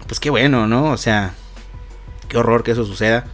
pues 0.08 0.20
qué 0.20 0.30
bueno, 0.30 0.68
¿no? 0.68 0.92
O 0.92 0.98
sea, 0.98 1.34
qué 2.28 2.38
horror 2.38 2.64
que 2.64 2.72
eso 2.72 2.84
suceda. 2.84 3.26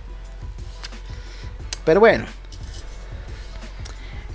Pero 1.86 2.00
bueno, 2.00 2.26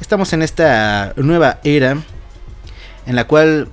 estamos 0.01 0.33
en 0.33 0.43
esta 0.43 1.13
nueva 1.17 1.61
era 1.65 1.99
en 3.07 3.17
la 3.17 3.27
cual 3.27 3.69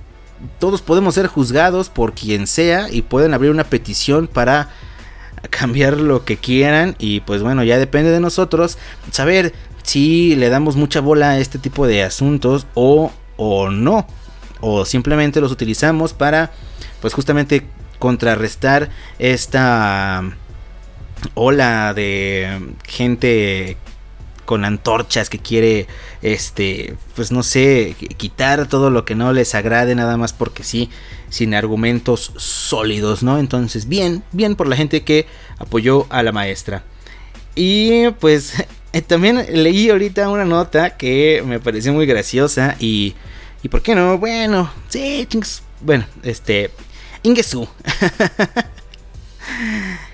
todos 0.58 0.82
podemos 0.82 1.14
ser 1.14 1.26
juzgados 1.26 1.88
por 1.88 2.14
quien 2.14 2.46
sea 2.46 2.88
y 2.90 3.02
pueden 3.02 3.34
abrir 3.34 3.50
una 3.50 3.64
petición 3.64 4.26
para 4.26 4.70
cambiar 5.50 5.98
lo 5.98 6.24
que 6.24 6.36
quieran. 6.36 6.96
Y 6.98 7.20
pues 7.20 7.42
bueno, 7.42 7.62
ya 7.62 7.78
depende 7.78 8.10
de 8.10 8.20
nosotros 8.20 8.78
saber 9.10 9.52
si 9.82 10.36
le 10.36 10.48
damos 10.48 10.76
mucha 10.76 11.00
bola 11.00 11.30
a 11.30 11.38
este 11.38 11.58
tipo 11.58 11.86
de 11.86 12.02
asuntos 12.02 12.66
o, 12.74 13.10
o 13.36 13.70
no, 13.70 14.06
o 14.60 14.84
simplemente 14.84 15.40
los 15.40 15.52
utilizamos 15.52 16.12
para 16.12 16.52
pues 17.00 17.14
justamente 17.14 17.66
contrarrestar 17.98 18.90
esta 19.18 20.22
ola 21.34 21.94
de 21.94 22.74
gente 22.86 23.76
con 24.50 24.64
antorchas 24.64 25.30
que 25.30 25.38
quiere 25.38 25.86
este 26.22 26.96
pues 27.14 27.30
no 27.30 27.44
sé 27.44 27.94
quitar 28.16 28.66
todo 28.66 28.90
lo 28.90 29.04
que 29.04 29.14
no 29.14 29.32
les 29.32 29.54
agrade 29.54 29.94
nada 29.94 30.16
más 30.16 30.32
porque 30.32 30.64
sí 30.64 30.90
sin 31.28 31.54
argumentos 31.54 32.32
sólidos 32.36 33.22
no 33.22 33.38
entonces 33.38 33.86
bien 33.86 34.24
bien 34.32 34.56
por 34.56 34.66
la 34.66 34.74
gente 34.74 35.04
que 35.04 35.26
apoyó 35.58 36.08
a 36.10 36.24
la 36.24 36.32
maestra. 36.32 36.82
Y 37.54 38.10
pues 38.18 38.54
también 39.06 39.46
leí 39.52 39.88
ahorita 39.88 40.28
una 40.28 40.44
nota 40.44 40.96
que 40.96 41.44
me 41.46 41.60
pareció 41.60 41.92
muy 41.92 42.06
graciosa 42.06 42.74
y 42.80 43.14
y 43.62 43.68
por 43.68 43.82
qué 43.82 43.94
no 43.94 44.18
bueno 44.18 44.68
sí 44.88 45.28
bueno 45.80 46.06
este 46.24 46.72
Ingesu 47.22 47.68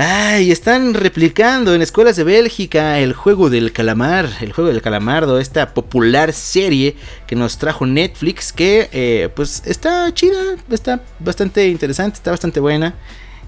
Ay, 0.00 0.52
están 0.52 0.94
replicando 0.94 1.74
en 1.74 1.82
escuelas 1.82 2.14
de 2.14 2.22
Bélgica 2.22 3.00
el 3.00 3.14
juego 3.14 3.50
del 3.50 3.72
calamar, 3.72 4.30
el 4.40 4.52
juego 4.52 4.70
del 4.70 4.80
calamardo, 4.80 5.40
esta 5.40 5.74
popular 5.74 6.32
serie 6.32 6.94
que 7.26 7.34
nos 7.34 7.58
trajo 7.58 7.84
Netflix, 7.84 8.52
que 8.52 8.88
eh, 8.92 9.28
pues 9.34 9.60
está 9.66 10.14
chida, 10.14 10.54
está 10.70 11.00
bastante 11.18 11.66
interesante, 11.66 12.14
está 12.14 12.30
bastante 12.30 12.60
buena. 12.60 12.94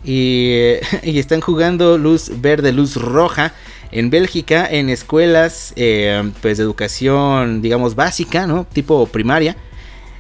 Y, 0.03 0.73
están 1.05 1.41
jugando 1.41 1.97
luz 1.99 2.33
verde, 2.41 2.73
luz 2.73 2.97
roja 2.97 3.55
en 3.93 4.11
Bélgica 4.11 4.67
en 4.69 4.91
escuelas 4.91 5.73
eh, 5.77 6.33
pues 6.43 6.59
de 6.59 6.65
educación 6.65 7.63
digamos 7.63 7.95
básica, 7.95 8.49
¿no? 8.49 8.67
Tipo 8.73 9.07
primaria, 9.07 9.57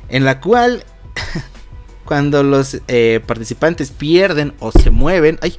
en 0.09 0.25
la 0.25 0.41
cual 0.41 0.85
cuando 2.05 2.45
los 2.45 2.79
eh, 2.87 3.19
participantes 3.27 3.91
pierden 3.91 4.55
o 4.61 4.71
se 4.71 4.91
mueven, 4.91 5.37
ay, 5.43 5.57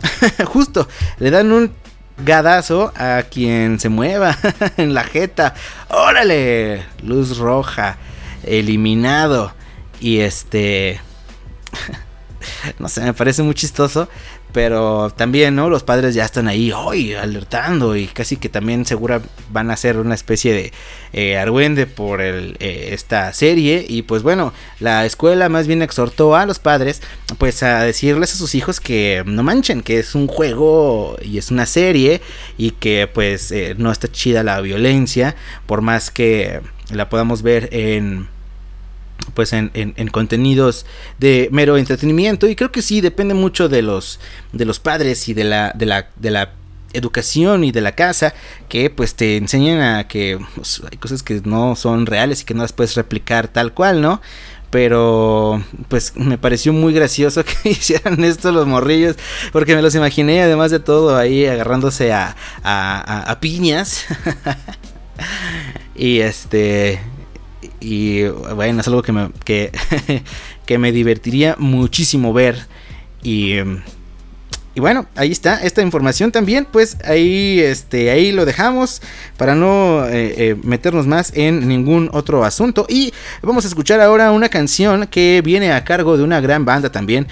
Justo, 0.46 0.88
le 1.18 1.30
dan 1.30 1.52
un 1.52 1.72
gadazo 2.24 2.92
a 2.96 3.24
quien 3.30 3.78
se 3.78 3.88
mueva 3.88 4.36
en 4.76 4.94
la 4.94 5.04
jeta. 5.04 5.54
Órale, 5.88 6.84
luz 7.02 7.38
roja, 7.38 7.96
eliminado. 8.42 9.52
Y 10.00 10.18
este... 10.20 11.00
no 12.78 12.88
sé, 12.88 13.00
me 13.02 13.14
parece 13.14 13.42
muy 13.42 13.54
chistoso 13.54 14.08
pero 14.56 15.10
también, 15.14 15.54
¿no? 15.54 15.68
Los 15.68 15.82
padres 15.82 16.14
ya 16.14 16.24
están 16.24 16.48
ahí 16.48 16.72
hoy 16.72 17.12
alertando 17.12 17.94
y 17.94 18.06
casi 18.06 18.38
que 18.38 18.48
también 18.48 18.86
segura 18.86 19.20
van 19.50 19.70
a 19.70 19.76
ser 19.76 19.98
una 19.98 20.14
especie 20.14 20.54
de 20.54 20.72
eh, 21.12 21.36
argüende 21.36 21.84
por 21.84 22.22
eh, 22.22 22.54
esta 22.58 23.30
serie. 23.34 23.84
Y 23.86 24.00
pues 24.00 24.22
bueno, 24.22 24.54
la 24.80 25.04
escuela 25.04 25.50
más 25.50 25.66
bien 25.66 25.82
exhortó 25.82 26.34
a 26.34 26.46
los 26.46 26.58
padres 26.58 27.02
pues 27.36 27.62
a 27.62 27.82
decirles 27.82 28.32
a 28.32 28.36
sus 28.36 28.54
hijos 28.54 28.80
que 28.80 29.22
no 29.26 29.42
manchen, 29.42 29.82
que 29.82 29.98
es 29.98 30.14
un 30.14 30.26
juego 30.26 31.18
y 31.20 31.36
es 31.36 31.50
una 31.50 31.66
serie 31.66 32.22
y 32.56 32.70
que 32.70 33.10
pues 33.12 33.52
eh, 33.52 33.74
no 33.76 33.92
está 33.92 34.10
chida 34.10 34.42
la 34.42 34.58
violencia, 34.62 35.36
por 35.66 35.82
más 35.82 36.10
que 36.10 36.62
la 36.90 37.10
podamos 37.10 37.42
ver 37.42 37.68
en 37.72 38.26
pues 39.34 39.52
en, 39.52 39.70
contenidos 40.12 40.86
de 41.18 41.48
mero 41.52 41.76
entretenimiento 41.76 42.48
y 42.48 42.56
creo 42.56 42.72
que 42.72 42.82
sí 42.82 43.00
depende 43.00 43.34
mucho 43.34 43.68
de 43.68 43.82
los 43.82 44.20
de 44.52 44.64
los 44.64 44.80
padres 44.80 45.28
y 45.28 45.34
de 45.34 45.44
la 45.44 45.72
de 45.74 45.86
la 45.86 46.08
de 46.16 46.30
la 46.30 46.52
educación 46.92 47.64
y 47.64 47.72
de 47.72 47.80
la 47.80 47.92
casa 47.92 48.34
que 48.68 48.90
pues 48.90 49.14
te 49.14 49.36
enseñan 49.36 49.80
a 49.80 50.08
que 50.08 50.38
pues, 50.54 50.82
hay 50.90 50.96
cosas 50.98 51.22
que 51.22 51.42
no 51.44 51.76
son 51.76 52.06
reales 52.06 52.42
y 52.42 52.44
que 52.44 52.54
no 52.54 52.62
las 52.62 52.72
puedes 52.72 52.94
replicar 52.94 53.48
tal 53.48 53.74
cual, 53.74 54.00
¿no? 54.00 54.20
Pero 54.70 55.62
pues 55.88 56.16
me 56.16 56.38
pareció 56.38 56.72
muy 56.72 56.92
gracioso 56.92 57.44
que 57.62 57.70
hicieran 57.70 58.22
esto 58.24 58.52
los 58.52 58.66
morrillos 58.66 59.16
porque 59.52 59.76
me 59.76 59.82
los 59.82 59.94
imaginé 59.94 60.42
además 60.42 60.70
de 60.70 60.80
todo 60.80 61.16
ahí 61.16 61.46
agarrándose 61.46 62.12
a, 62.12 62.36
a, 62.62 63.30
a 63.30 63.40
piñas. 63.40 64.06
y 65.94 66.20
este 66.20 67.00
y 67.80 68.24
bueno, 68.24 68.80
es 68.80 68.86
algo 68.88 69.02
que 69.02 69.12
me, 69.12 69.30
que, 69.44 69.72
que 70.66 70.78
me 70.78 70.92
divertiría 70.92 71.56
muchísimo 71.58 72.32
ver. 72.32 72.66
Y, 73.22 73.56
y 74.76 74.80
bueno, 74.80 75.06
ahí 75.16 75.32
está 75.32 75.62
esta 75.62 75.80
información 75.80 76.30
también. 76.30 76.66
Pues 76.70 76.98
ahí, 77.02 77.60
este, 77.60 78.10
ahí 78.10 78.30
lo 78.30 78.44
dejamos 78.44 79.00
para 79.38 79.54
no 79.54 80.06
eh, 80.06 80.34
eh, 80.36 80.56
meternos 80.62 81.06
más 81.06 81.32
en 81.34 81.66
ningún 81.66 82.10
otro 82.12 82.44
asunto. 82.44 82.86
Y 82.88 83.14
vamos 83.40 83.64
a 83.64 83.68
escuchar 83.68 84.02
ahora 84.02 84.32
una 84.32 84.50
canción 84.50 85.06
que 85.06 85.40
viene 85.42 85.72
a 85.72 85.82
cargo 85.82 86.18
de 86.18 86.24
una 86.24 86.42
gran 86.42 86.66
banda 86.66 86.92
también. 86.92 87.26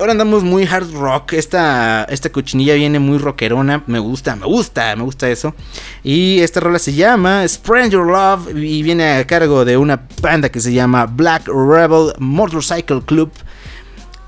Ahora 0.00 0.12
andamos 0.12 0.44
muy 0.44 0.64
hard 0.64 0.92
rock. 0.92 1.32
Esta, 1.32 2.04
esta 2.04 2.30
cochinilla 2.30 2.74
viene 2.74 3.00
muy 3.00 3.18
rockerona. 3.18 3.82
Me 3.88 3.98
gusta, 3.98 4.36
me 4.36 4.46
gusta, 4.46 4.94
me 4.94 5.02
gusta 5.02 5.28
eso. 5.28 5.56
Y 6.04 6.38
esta 6.38 6.60
rola 6.60 6.78
se 6.78 6.92
llama 6.92 7.46
Spread 7.48 7.90
Your 7.90 8.06
Love. 8.06 8.56
Y 8.56 8.84
viene 8.84 9.16
a 9.16 9.26
cargo 9.26 9.64
de 9.64 9.76
una 9.76 10.06
banda 10.22 10.50
que 10.50 10.60
se 10.60 10.72
llama 10.72 11.06
Black 11.06 11.48
Rebel 11.48 12.12
Motorcycle 12.18 13.02
Club. 13.04 13.32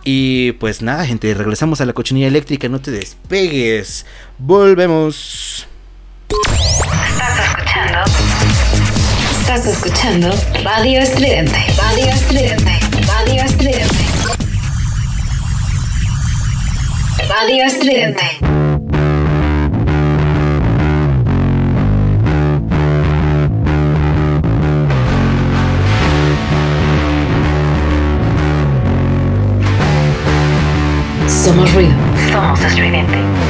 Y 0.03 0.53
pues 0.53 0.83
nada, 0.83 1.07
gente, 1.07 1.33
regresamos 1.35 1.81
a 1.81 1.87
la 1.87 1.93
cochinilla 1.93 2.27
eléctrica. 2.27 2.69
No 2.69 2.81
te 2.81 2.91
despegues. 2.91 4.07
Volvemos. 4.39 5.69
Estás 7.09 7.39
escuchando. 7.49 7.99
Estás 9.41 9.67
escuchando 9.67 10.31
Radio 10.65 10.99
Estridente. 10.99 11.59
Radio 11.79 12.07
Estridente. 12.07 12.81
Radio 13.07 13.43
Estridente. 13.45 14.20
Radio 17.31 17.65
Estridente. 17.65 18.25
Somos 31.29 31.73
ruido. 31.73 31.93
Somos 32.33 32.61
estridente. 32.65 33.50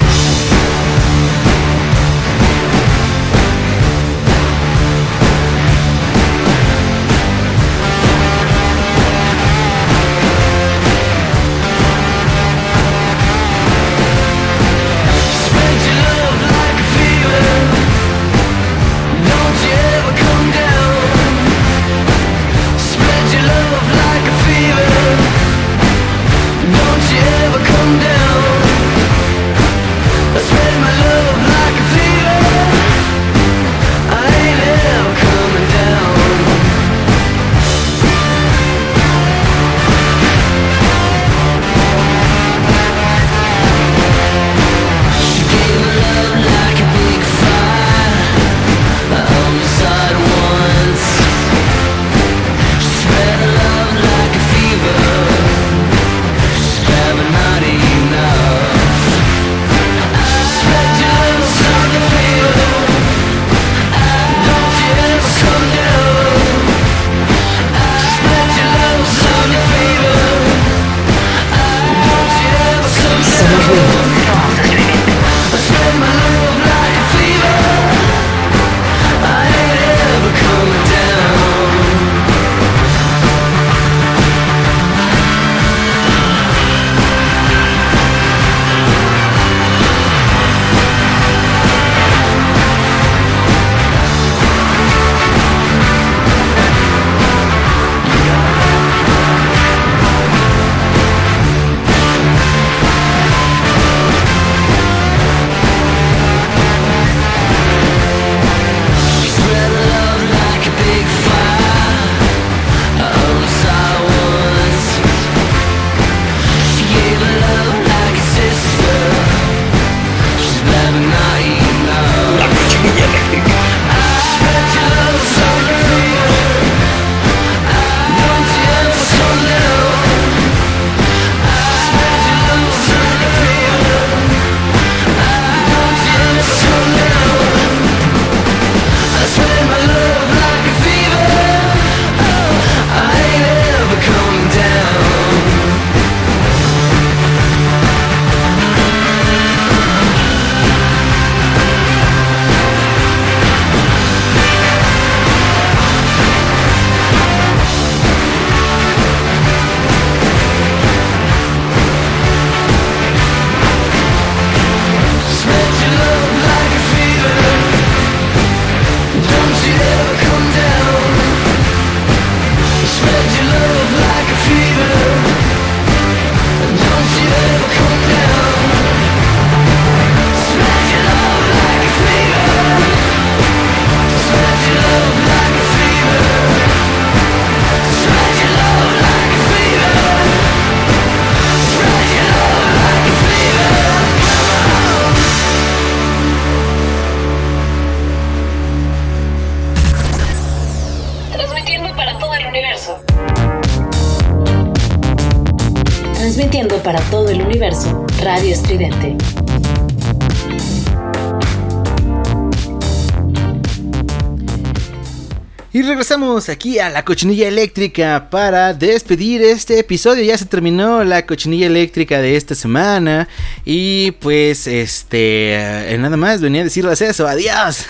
Aquí 216.48 216.78
a 216.78 216.88
la 216.90 217.04
cochinilla 217.04 217.48
eléctrica 217.48 218.28
para 218.30 218.72
despedir 218.74 219.42
este 219.42 219.78
episodio. 219.78 220.24
Ya 220.24 220.38
se 220.38 220.46
terminó 220.46 221.04
la 221.04 221.26
cochinilla 221.26 221.66
eléctrica 221.66 222.20
de 222.20 222.36
esta 222.36 222.54
semana. 222.54 223.28
Y 223.64 224.12
pues, 224.12 224.66
este, 224.66 225.96
nada 225.98 226.16
más 226.16 226.40
venía 226.40 226.62
a 226.62 226.64
decirles 226.64 227.00
eso. 227.02 227.26
Adiós. 227.26 227.86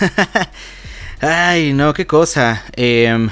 Ay, 1.21 1.73
no, 1.73 1.93
qué 1.93 2.05
cosa. 2.05 2.63
Eh, 2.75 3.29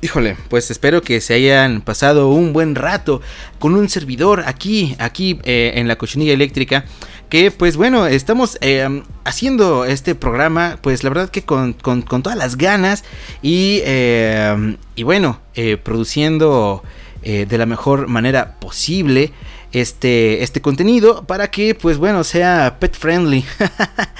Híjole, 0.00 0.36
pues 0.48 0.70
espero 0.70 1.02
que 1.02 1.20
se 1.20 1.34
hayan 1.34 1.80
pasado 1.80 2.28
un 2.28 2.52
buen 2.52 2.76
rato 2.76 3.20
con 3.58 3.74
un 3.74 3.88
servidor 3.88 4.44
aquí, 4.46 4.94
aquí 5.00 5.40
eh, 5.42 5.72
en 5.74 5.88
la 5.88 5.96
cochinilla 5.98 6.32
eléctrica. 6.32 6.84
Que 7.28 7.50
pues 7.50 7.76
bueno, 7.76 8.06
estamos 8.06 8.56
em, 8.62 9.02
haciendo 9.24 9.84
este 9.84 10.14
programa, 10.14 10.78
pues 10.80 11.04
la 11.04 11.10
verdad 11.10 11.28
que 11.28 11.42
con, 11.42 11.74
todas 11.74 12.36
las 12.38 12.56
ganas 12.56 13.04
y, 13.42 13.80
em, 13.84 14.78
y 14.94 15.02
bueno, 15.02 15.40
eh, 15.54 15.76
produciendo 15.76 16.82
eh, 17.22 17.46
de 17.46 17.58
la 17.58 17.66
mejor 17.66 18.08
manera 18.08 18.58
posible 18.60 19.32
este, 19.72 20.42
este 20.42 20.62
contenido 20.62 21.24
para 21.24 21.50
que 21.50 21.74
pues 21.74 21.98
bueno 21.98 22.24
sea 22.24 22.76
pet 22.80 22.96
friendly. 22.96 23.44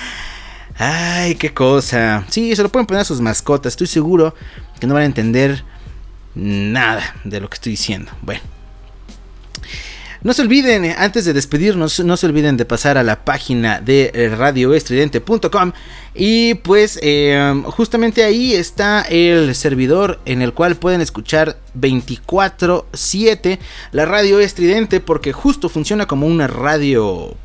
Ay, 0.77 1.35
qué 1.37 1.53
cosa. 1.53 2.25
Sí, 2.29 2.55
se 2.55 2.63
lo 2.63 2.69
pueden 2.69 2.87
poner 2.87 3.03
a 3.03 3.05
sus 3.05 3.21
mascotas, 3.21 3.73
estoy 3.73 3.87
seguro 3.87 4.35
que 4.79 4.87
no 4.87 4.95
van 4.95 5.05
a 5.05 5.07
entender 5.07 5.65
nada 6.35 7.17
de 7.25 7.41
lo 7.41 7.49
que 7.49 7.55
estoy 7.55 7.73
diciendo. 7.73 8.13
Bueno. 8.23 8.58
No 10.23 10.33
se 10.33 10.43
olviden, 10.43 10.85
eh, 10.85 10.97
antes 10.99 11.25
de 11.25 11.33
despedirnos, 11.33 12.01
no 12.01 12.17
se 12.17 12.27
olviden 12.27 12.57
de 12.57 12.65
pasar 12.65 12.99
a 12.99 13.05
la 13.05 13.25
página 13.25 13.81
de 13.81 14.11
eh, 14.13 14.29
radioestridente.com 14.29 15.73
y 16.15 16.55
pues 16.55 16.99
em, 17.03 17.63
justamente 17.63 18.25
ahí 18.25 18.53
está 18.55 19.03
el 19.03 19.55
servidor 19.55 20.19
en 20.25 20.43
el 20.43 20.53
cual 20.53 20.75
pueden 20.75 21.01
escuchar 21.01 21.59
24/7 21.79 23.59
la 23.93 24.05
radio 24.07 24.41
estridente 24.41 24.99
porque 24.99 25.33
justo 25.33 25.69
funciona 25.69 26.07
como 26.07 26.27
una 26.27 26.49
radio 26.49 27.37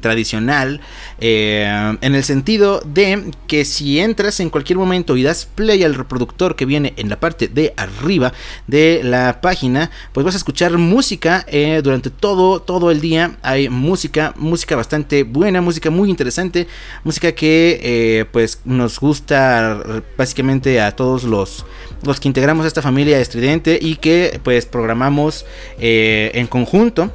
tradicional 0.00 0.80
eh, 1.20 1.96
en 2.00 2.14
el 2.14 2.24
sentido 2.24 2.80
de 2.84 3.30
que 3.46 3.64
si 3.64 4.00
entras 4.00 4.40
en 4.40 4.50
cualquier 4.50 4.78
momento 4.78 5.16
y 5.16 5.22
das 5.22 5.46
play 5.46 5.84
al 5.84 5.94
reproductor 5.94 6.56
que 6.56 6.64
viene 6.64 6.94
en 6.96 7.08
la 7.08 7.20
parte 7.20 7.48
de 7.48 7.74
arriba 7.76 8.32
de 8.66 9.00
la 9.04 9.40
página 9.40 9.90
pues 10.12 10.24
vas 10.24 10.34
a 10.34 10.38
escuchar 10.38 10.76
música 10.78 11.44
eh, 11.48 11.80
durante 11.82 12.10
todo 12.10 12.60
todo 12.60 12.90
el 12.90 13.00
día 13.00 13.36
hay 13.42 13.68
música 13.68 14.34
música 14.36 14.76
bastante 14.76 15.22
buena 15.22 15.60
música 15.60 15.90
muy 15.90 16.10
interesante 16.10 16.66
música 17.04 17.32
que 17.32 17.80
eh, 17.82 18.24
pues 18.32 18.60
nos 18.64 18.98
gusta 18.98 20.02
básicamente 20.16 20.80
a 20.80 20.94
todos 20.94 21.24
los 21.24 21.64
los 22.02 22.20
que 22.20 22.28
integramos 22.28 22.66
esta 22.66 22.82
familia 22.82 23.18
estridente 23.20 23.78
y 23.80 23.96
que 23.96 24.40
pues 24.42 24.66
programamos 24.66 25.44
en 25.78 26.46
conjunto 26.46 27.12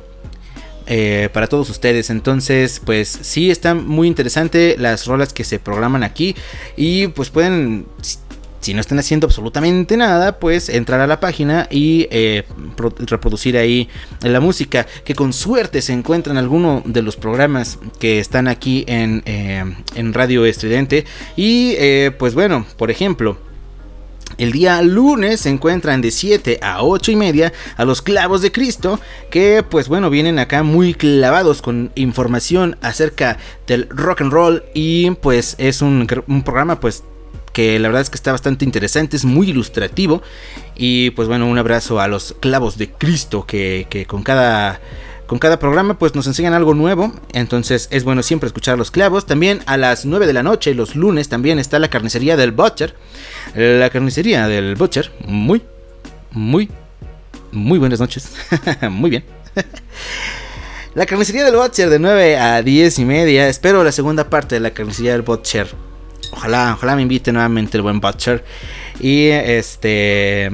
eh, 0.86 1.30
para 1.34 1.48
todos 1.48 1.70
ustedes. 1.70 2.10
Entonces, 2.10 2.82
pues 2.84 3.08
sí, 3.22 3.52
está 3.52 3.74
muy 3.74 4.08
interesante 4.08 4.76
las 4.78 5.06
rolas 5.08 5.34
que 5.34 5.44
se 5.44 5.60
programan 5.60 6.04
aquí. 6.04 6.36
Y 6.76 7.08
pues 7.08 7.30
pueden, 7.30 7.86
si 8.60 8.74
no 8.74 8.82
están 8.82 9.00
haciendo 9.00 9.28
absolutamente 9.28 9.98
nada, 9.98 10.40
pues 10.40 10.70
entrar 10.70 11.00
a 11.00 11.08
la 11.08 11.20
página 11.20 11.68
y 11.70 12.08
eh, 12.12 12.44
reproducir 13.06 13.58
ahí 13.58 13.90
la 14.22 14.40
música. 14.40 14.86
Que 15.04 15.16
con 15.16 15.34
suerte 15.34 15.82
se 15.82 15.94
encuentran 15.94 16.38
alguno 16.38 16.82
de 16.86 17.02
los 17.02 17.16
programas 17.16 17.80
que 18.00 18.20
están 18.20 18.48
aquí 18.48 18.84
en, 18.88 19.24
eh, 19.26 19.64
en 19.96 20.14
Radio 20.14 20.46
Estridente. 20.46 21.06
Y 21.36 21.76
pues 22.18 22.34
bueno, 22.34 22.66
por 22.78 22.92
ejemplo. 22.92 23.53
El 24.38 24.52
día 24.52 24.82
lunes 24.82 25.42
se 25.42 25.50
encuentran 25.50 26.02
de 26.02 26.12
7 26.12 26.60
a 26.62 26.84
8 26.84 27.12
y 27.12 27.16
media 27.16 27.54
a 27.78 27.86
los 27.86 28.02
clavos 28.02 28.42
de 28.42 28.52
Cristo, 28.52 29.00
que 29.30 29.64
pues 29.68 29.88
bueno, 29.88 30.10
vienen 30.10 30.40
acá 30.40 30.64
muy 30.64 30.94
clavados 30.94 31.62
con 31.62 31.92
información 31.96 32.78
acerca 32.82 33.38
del 33.68 33.88
rock 33.90 34.22
and 34.22 34.32
roll 34.32 34.64
y 34.74 35.12
pues 35.12 35.56
es 35.58 35.82
un, 35.82 36.08
programa 36.44 36.80
pues 36.80 37.04
que 37.54 37.78
la 37.78 37.88
verdad 37.88 38.02
es 38.02 38.10
que 38.10 38.16
está 38.16 38.32
bastante 38.32 38.66
interesante, 38.66 39.16
es 39.16 39.26
muy 39.26 39.50
ilustrativo. 39.52 40.24
Y 40.76 41.12
pues 41.12 41.28
bueno, 41.28 41.48
un 41.48 41.58
abrazo 41.60 42.00
a 42.00 42.08
los 42.08 42.36
clavos 42.40 42.78
de 42.78 42.90
Cristo 42.90 43.46
que, 43.46 43.86
que 43.90 44.08
con 44.08 44.24
cada 44.24 44.82
con 45.28 45.40
cada 45.40 45.58
programa 45.58 45.98
pues 45.98 46.16
nos 46.16 46.28
enseñan 46.28 46.54
algo 46.54 46.74
nuevo, 46.74 47.14
entonces 47.32 47.88
es 47.92 48.04
bueno 48.04 48.24
siempre 48.24 48.48
escuchar 48.48 48.78
los 48.78 48.92
clavos. 48.92 49.26
También 49.26 49.62
a 49.66 49.78
las 49.78 50.06
9 50.06 50.28
de 50.28 50.34
la 50.34 50.44
noche, 50.44 50.74
los 50.74 50.96
lunes, 50.96 51.30
también 51.30 51.60
está 51.60 51.80
la 51.80 51.90
carnicería 51.90 52.36
del 52.36 52.52
Butcher. 52.52 52.96
La 53.56 53.90
carnicería 53.90 54.48
del 54.48 54.76
Butcher, 54.76 55.12
muy, 55.26 55.62
muy, 56.32 56.70
muy 57.52 57.80
buenas 57.80 58.00
noches. 58.00 58.32
muy 58.90 59.10
bien. 59.10 59.26
la 60.96 61.06
carnicería 61.06 61.46
del 61.46 61.56
Butcher 61.56 61.90
de 61.90 62.00
9 62.00 62.38
a 62.38 62.62
10 62.62 63.00
y 63.00 63.06
media. 63.06 63.48
Espero 63.48 63.84
la 63.84 63.92
segunda 63.92 64.30
parte 64.30 64.56
de 64.56 64.62
la 64.62 64.72
carnicería 64.72 65.14
del 65.14 65.22
Butcher. 65.22 65.68
Ojalá, 66.32 66.74
ojalá 66.76 66.96
me 66.96 67.04
invite 67.04 67.32
nuevamente 67.32 67.78
el 67.78 67.84
buen 67.84 68.00
Butcher. 68.00 68.44
Y 69.00 69.28
este 69.28 70.52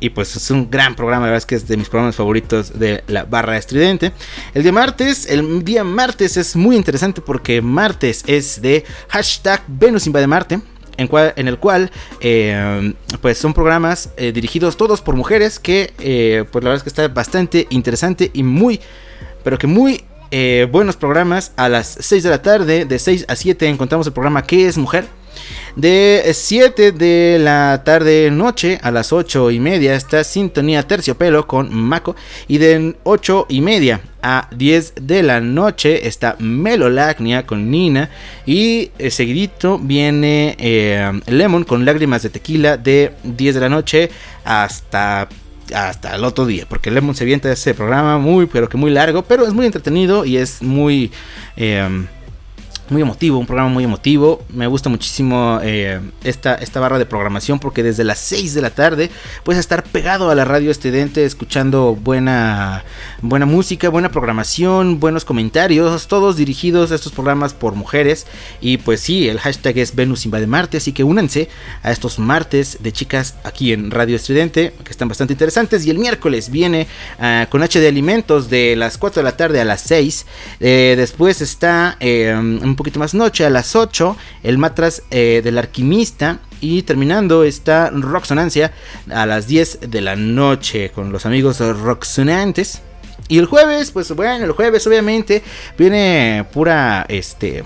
y 0.00 0.10
pues 0.10 0.34
es 0.34 0.50
un 0.50 0.70
gran 0.70 0.96
programa, 0.96 1.26
la 1.26 1.32
verdad 1.32 1.38
es 1.38 1.46
que 1.46 1.54
es 1.54 1.68
de 1.68 1.76
mis 1.76 1.88
programas 1.88 2.16
favoritos 2.16 2.78
de 2.78 3.04
la 3.06 3.24
barra 3.24 3.56
estridente. 3.56 4.12
El 4.54 4.62
día 4.62 4.72
martes, 4.72 5.26
el 5.26 5.62
día 5.62 5.84
martes 5.84 6.36
es 6.38 6.56
muy 6.56 6.76
interesante 6.76 7.20
porque 7.20 7.60
martes 7.60 8.24
es 8.26 8.60
de 8.62 8.84
hashtag 9.08 9.62
Venus 9.68 10.06
invade 10.06 10.26
Marte. 10.26 10.60
En, 10.96 11.08
en 11.36 11.48
el 11.48 11.58
cual 11.58 11.90
eh, 12.20 12.92
pues 13.22 13.38
son 13.38 13.54
programas 13.54 14.10
eh, 14.18 14.32
dirigidos 14.32 14.76
todos 14.76 15.00
por 15.00 15.16
mujeres 15.16 15.58
que 15.58 15.94
eh, 15.98 16.44
pues 16.52 16.62
la 16.62 16.70
verdad 16.70 16.76
es 16.76 16.82
que 16.82 16.90
está 16.90 17.08
bastante 17.08 17.66
interesante 17.70 18.30
y 18.34 18.42
muy 18.42 18.80
pero 19.42 19.56
que 19.56 19.66
muy 19.66 20.04
buenos 20.70 20.96
programas 20.96 21.52
a 21.56 21.70
las 21.70 21.96
6 22.00 22.22
de 22.22 22.30
la 22.30 22.42
tarde 22.42 22.84
de 22.84 22.98
6 22.98 23.24
a 23.28 23.34
7 23.34 23.66
encontramos 23.66 24.06
el 24.08 24.12
programa 24.12 24.42
¿Qué 24.42 24.66
es 24.68 24.76
mujer? 24.76 25.06
De 25.76 26.30
7 26.32 26.92
de 26.92 27.38
la 27.40 27.82
tarde 27.84 28.30
noche 28.30 28.78
a 28.82 28.90
las 28.90 29.12
8 29.12 29.50
y 29.50 29.60
media 29.60 29.94
está 29.94 30.24
Sintonía 30.24 30.82
Terciopelo 30.82 31.46
con 31.46 31.74
Mako. 31.74 32.16
Y 32.48 32.58
de 32.58 32.96
8 33.04 33.46
y 33.48 33.60
media 33.60 34.00
a 34.22 34.48
10 34.54 34.94
de 35.02 35.22
la 35.22 35.40
noche 35.40 36.06
está 36.06 36.36
Melolagnia 36.38 37.46
con 37.46 37.70
Nina. 37.70 38.10
Y 38.46 38.90
eh, 38.98 39.10
seguidito 39.10 39.78
viene 39.78 40.56
eh, 40.58 41.20
Lemon 41.26 41.64
con 41.64 41.84
Lágrimas 41.84 42.22
de 42.22 42.30
Tequila 42.30 42.76
de 42.76 43.12
10 43.24 43.54
de 43.54 43.60
la 43.60 43.68
noche 43.68 44.10
hasta 44.44 45.28
hasta 45.74 46.16
el 46.16 46.24
otro 46.24 46.46
día, 46.46 46.66
porque 46.68 46.90
Lemon 46.90 47.14
se 47.14 47.24
avienta 47.24 47.52
ese 47.52 47.74
programa 47.74 48.18
muy, 48.18 48.46
pero 48.46 48.68
que 48.68 48.76
muy 48.76 48.90
largo, 48.90 49.22
pero 49.22 49.46
es 49.46 49.52
muy 49.52 49.66
entretenido 49.66 50.24
y 50.24 50.36
es 50.36 50.62
muy... 50.62 51.10
Eh, 51.56 52.06
muy 52.90 53.02
emotivo, 53.02 53.38
un 53.38 53.46
programa 53.46 53.70
muy 53.70 53.84
emotivo. 53.84 54.42
Me 54.48 54.66
gusta 54.66 54.88
muchísimo 54.88 55.58
eh, 55.62 56.00
esta, 56.24 56.54
esta 56.56 56.80
barra 56.80 56.98
de 56.98 57.06
programación 57.06 57.58
porque 57.58 57.82
desde 57.82 58.04
las 58.04 58.18
6 58.18 58.54
de 58.54 58.62
la 58.62 58.70
tarde 58.70 59.10
puedes 59.44 59.60
estar 59.60 59.82
pegado 59.84 60.30
a 60.30 60.34
la 60.34 60.44
radio 60.44 60.70
estridente 60.70 61.24
escuchando 61.24 61.94
buena, 61.94 62.84
buena 63.22 63.46
música, 63.46 63.88
buena 63.88 64.10
programación, 64.10 65.00
buenos 65.00 65.24
comentarios, 65.24 66.08
todos 66.08 66.36
dirigidos 66.36 66.92
a 66.92 66.94
estos 66.96 67.12
programas 67.12 67.54
por 67.54 67.74
mujeres. 67.74 68.26
Y 68.60 68.78
pues 68.78 69.00
sí, 69.00 69.28
el 69.28 69.38
hashtag 69.38 69.78
es 69.78 69.94
Venus 69.94 70.24
Invade 70.24 70.46
Marte, 70.46 70.78
así 70.78 70.92
que 70.92 71.04
únanse 71.04 71.48
a 71.82 71.92
estos 71.92 72.18
martes 72.18 72.78
de 72.80 72.92
chicas 72.92 73.36
aquí 73.44 73.72
en 73.72 73.90
Radio 73.90 74.16
Estridente, 74.16 74.74
que 74.84 74.90
están 74.90 75.08
bastante 75.08 75.34
interesantes. 75.34 75.86
Y 75.86 75.90
el 75.90 75.98
miércoles 75.98 76.50
viene 76.50 76.86
ah, 77.18 77.46
con 77.50 77.62
H 77.62 77.78
de 77.78 77.88
Alimentos 77.88 78.50
de 78.50 78.76
las 78.76 78.98
4 78.98 79.20
de 79.20 79.24
la 79.24 79.36
tarde 79.36 79.60
a 79.60 79.64
las 79.64 79.82
6. 79.82 80.26
Eh, 80.60 80.94
después 80.96 81.40
está 81.40 81.96
eh, 82.00 82.34
un 82.36 82.76
poquito 82.80 82.98
más 82.98 83.12
noche, 83.12 83.44
a 83.44 83.50
las 83.50 83.76
8, 83.76 84.16
el 84.42 84.56
matras 84.56 85.02
eh, 85.10 85.42
del 85.44 85.58
alquimista. 85.58 86.40
Y 86.62 86.82
terminando 86.82 87.44
está 87.44 87.90
Rocksonancia 87.90 88.72
a 89.10 89.24
las 89.24 89.46
10 89.46 89.90
de 89.90 90.00
la 90.00 90.16
noche 90.16 90.90
con 90.90 91.12
los 91.12 91.24
amigos 91.26 91.58
Rocksonantes. 91.60 92.82
Y 93.28 93.38
el 93.38 93.46
jueves, 93.46 93.90
pues 93.90 94.10
bueno, 94.12 94.44
el 94.44 94.52
jueves 94.52 94.86
obviamente 94.86 95.42
viene 95.78 96.46
pura, 96.52 97.06
este, 97.08 97.64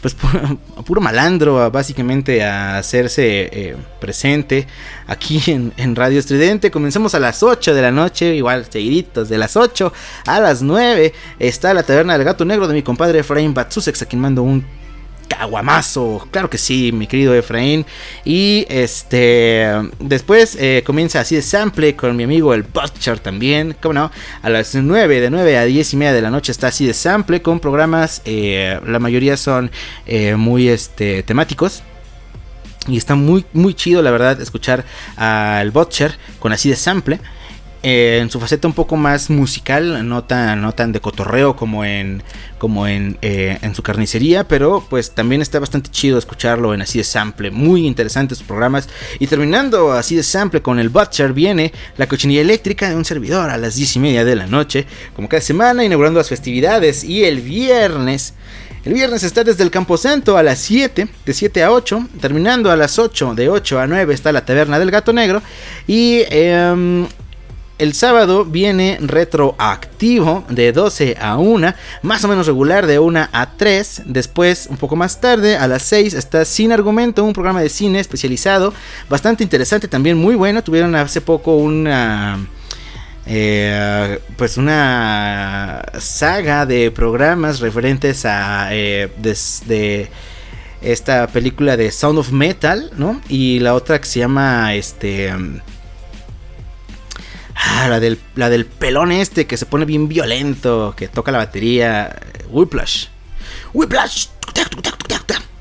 pues 0.00 0.14
puro, 0.86 1.00
malandro 1.00 1.70
básicamente 1.70 2.44
a 2.44 2.78
hacerse 2.78 3.48
eh, 3.52 3.76
presente 4.00 4.66
aquí 5.06 5.42
en, 5.76 5.96
Radio 5.96 6.18
Estridente. 6.18 6.70
Comenzamos 6.70 7.14
a 7.14 7.20
las 7.20 7.42
8 7.42 7.74
de 7.74 7.82
la 7.82 7.90
noche, 7.90 8.34
igual 8.34 8.66
seguiditos, 8.68 9.28
de 9.28 9.38
las 9.38 9.56
8 9.56 9.92
a 10.26 10.40
las 10.40 10.62
9 10.62 11.12
está 11.38 11.74
la 11.74 11.82
taberna 11.82 12.14
del 12.14 12.24
gato 12.24 12.44
negro 12.44 12.68
de 12.68 12.74
mi 12.74 12.82
compadre 12.82 13.20
Efraín 13.20 13.54
Batsusex, 13.54 14.02
a 14.02 14.06
quien 14.06 14.20
mando 14.20 14.42
un 14.42 14.77
caguamazo. 15.28 16.26
Claro 16.30 16.50
que 16.50 16.58
sí, 16.58 16.90
mi 16.92 17.06
querido 17.06 17.34
Efraín. 17.34 17.86
Y 18.24 18.66
este 18.68 19.72
después 20.00 20.56
eh, 20.58 20.82
comienza 20.84 21.20
así 21.20 21.36
de 21.36 21.42
sample 21.42 21.94
con 21.94 22.16
mi 22.16 22.24
amigo 22.24 22.54
el 22.54 22.62
Butcher 22.62 23.20
también. 23.20 23.76
¿Cómo 23.80 23.94
no? 23.94 24.10
A 24.42 24.50
las 24.50 24.74
9, 24.74 25.20
de 25.20 25.30
9 25.30 25.58
a 25.58 25.64
10 25.64 25.92
y 25.92 25.96
media 25.96 26.12
de 26.12 26.22
la 26.22 26.30
noche 26.30 26.52
está 26.52 26.68
así 26.68 26.86
de 26.86 26.94
sample 26.94 27.42
con 27.42 27.60
programas. 27.60 28.22
Eh, 28.24 28.80
la 28.86 28.98
mayoría 28.98 29.36
son 29.36 29.70
eh, 30.06 30.34
muy 30.34 30.68
este, 30.68 31.22
temáticos. 31.22 31.82
Y 32.88 32.96
está 32.96 33.14
muy, 33.14 33.44
muy 33.52 33.74
chido, 33.74 34.00
la 34.00 34.10
verdad, 34.10 34.40
escuchar 34.40 34.84
al 35.16 35.70
Butcher 35.70 36.16
con 36.38 36.52
así 36.52 36.70
de 36.70 36.76
sample. 36.76 37.20
Eh, 37.84 38.18
en 38.20 38.28
su 38.28 38.40
faceta 38.40 38.66
un 38.66 38.74
poco 38.74 38.96
más 38.96 39.30
musical, 39.30 40.08
no 40.08 40.24
tan, 40.24 40.60
no 40.60 40.72
tan 40.72 40.90
de 40.90 41.00
cotorreo 41.00 41.54
como 41.54 41.84
en, 41.84 42.24
como 42.58 42.88
en, 42.88 43.18
eh, 43.22 43.56
en, 43.62 43.72
su 43.72 43.84
carnicería, 43.84 44.48
pero 44.48 44.84
pues 44.90 45.12
también 45.12 45.42
está 45.42 45.60
bastante 45.60 45.88
chido 45.88 46.18
escucharlo 46.18 46.74
en 46.74 46.82
así 46.82 46.98
de 46.98 47.04
sample, 47.04 47.52
muy 47.52 47.86
interesantes 47.86 48.38
sus 48.38 48.46
programas. 48.48 48.88
Y 49.20 49.28
terminando 49.28 49.92
así 49.92 50.16
de 50.16 50.24
sample 50.24 50.60
con 50.60 50.80
el 50.80 50.88
Butcher 50.88 51.32
viene 51.32 51.72
la 51.96 52.08
cochinilla 52.08 52.40
eléctrica 52.40 52.88
de 52.88 52.96
un 52.96 53.04
servidor 53.04 53.48
a 53.48 53.56
las 53.56 53.76
10 53.76 53.94
y 53.94 53.98
media 54.00 54.24
de 54.24 54.34
la 54.34 54.48
noche, 54.48 54.84
como 55.14 55.28
cada 55.28 55.40
semana, 55.40 55.84
inaugurando 55.84 56.18
las 56.18 56.28
festividades. 56.28 57.04
Y 57.04 57.24
el 57.24 57.40
viernes 57.40 58.34
el 58.84 58.94
viernes 58.94 59.22
está 59.22 59.44
desde 59.44 59.64
el 59.64 59.70
Camposanto 59.70 60.36
a 60.36 60.42
las 60.42 60.60
7, 60.60 61.08
de 61.26 61.34
7 61.34 61.62
a 61.62 61.72
8. 61.72 62.08
Terminando 62.20 62.70
a 62.70 62.76
las 62.76 62.98
8, 62.98 63.34
de 63.34 63.48
8 63.48 63.80
a 63.80 63.86
9 63.86 64.14
está 64.14 64.32
la 64.32 64.44
Taberna 64.44 64.78
del 64.78 64.90
Gato 64.90 65.12
Negro. 65.12 65.42
Y 65.86 66.22
eh, 66.30 67.06
el 67.78 67.94
sábado 67.94 68.44
viene 68.44 68.98
retroactivo 69.00 70.44
de 70.48 70.72
12 70.72 71.16
a 71.20 71.38
1, 71.38 71.74
más 72.02 72.24
o 72.24 72.28
menos 72.28 72.46
regular 72.46 72.86
de 72.86 72.98
1 72.98 73.28
a 73.32 73.50
3. 73.56 74.02
Después, 74.06 74.66
un 74.68 74.76
poco 74.76 74.96
más 74.96 75.20
tarde, 75.20 75.56
a 75.56 75.68
las 75.68 75.82
6, 75.84 76.14
está 76.14 76.44
Sin 76.44 76.72
Argumento, 76.72 77.24
un 77.24 77.32
programa 77.32 77.60
de 77.60 77.68
cine 77.68 78.00
especializado, 78.00 78.74
bastante 79.08 79.44
interesante, 79.44 79.86
también 79.86 80.18
muy 80.18 80.34
bueno. 80.34 80.62
Tuvieron 80.62 80.94
hace 80.94 81.20
poco 81.20 81.56
una... 81.56 82.46
Eh, 83.30 84.18
pues 84.38 84.56
una 84.56 85.82
saga 85.98 86.64
de 86.64 86.90
programas 86.90 87.60
referentes 87.60 88.24
a 88.24 88.68
eh, 88.72 89.12
desde 89.18 90.08
esta 90.80 91.26
película 91.26 91.76
de 91.76 91.90
Sound 91.90 92.18
of 92.18 92.32
Metal, 92.32 92.90
¿no? 92.96 93.20
Y 93.28 93.58
la 93.58 93.74
otra 93.74 94.00
que 94.00 94.06
se 94.06 94.20
llama 94.20 94.74
este 94.74 95.34
Ah, 97.60 97.88
la 97.88 97.98
del, 97.98 98.20
la 98.36 98.50
del 98.50 98.66
pelón 98.66 99.10
este 99.10 99.46
que 99.46 99.56
se 99.56 99.66
pone 99.66 99.84
bien 99.84 100.08
violento, 100.08 100.94
que 100.96 101.08
toca 101.08 101.32
la 101.32 101.38
batería. 101.38 102.16
Whiplash. 102.50 103.06
Whiplash. 103.74 104.28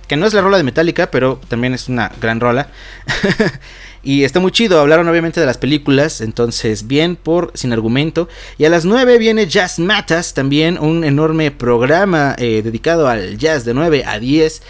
Que 0.08 0.16
no 0.16 0.26
es 0.26 0.34
la 0.34 0.42
rola 0.42 0.58
de 0.58 0.64
Metallica, 0.64 1.12
pero 1.12 1.42
también 1.50 1.74
es 1.74 1.90
una 1.90 2.12
gran 2.22 2.40
rola. 2.40 2.70
y 4.04 4.24
está 4.24 4.40
muy 4.40 4.52
chido. 4.52 4.80
Hablaron 4.80 5.08
obviamente 5.10 5.40
de 5.40 5.46
las 5.46 5.58
películas. 5.58 6.22
Entonces, 6.22 6.88
bien 6.88 7.18
por 7.18 7.52
sin 7.56 7.74
argumento. 7.74 8.30
Y 8.58 8.66
a 8.66 8.70
las 8.70 8.86
9 8.86 9.18
viene 9.18 9.48
Jazz 9.48 9.80
Matas. 9.80 10.34
También 10.34 10.78
un 10.80 11.04
enorme 11.04 11.52
programa 11.52 12.36
eh, 12.38 12.62
dedicado 12.64 13.10
al 13.10 13.38
jazz 13.38 13.66
de 13.66 13.74
9 13.74 14.06
a 14.06 14.20
10. 14.20 14.62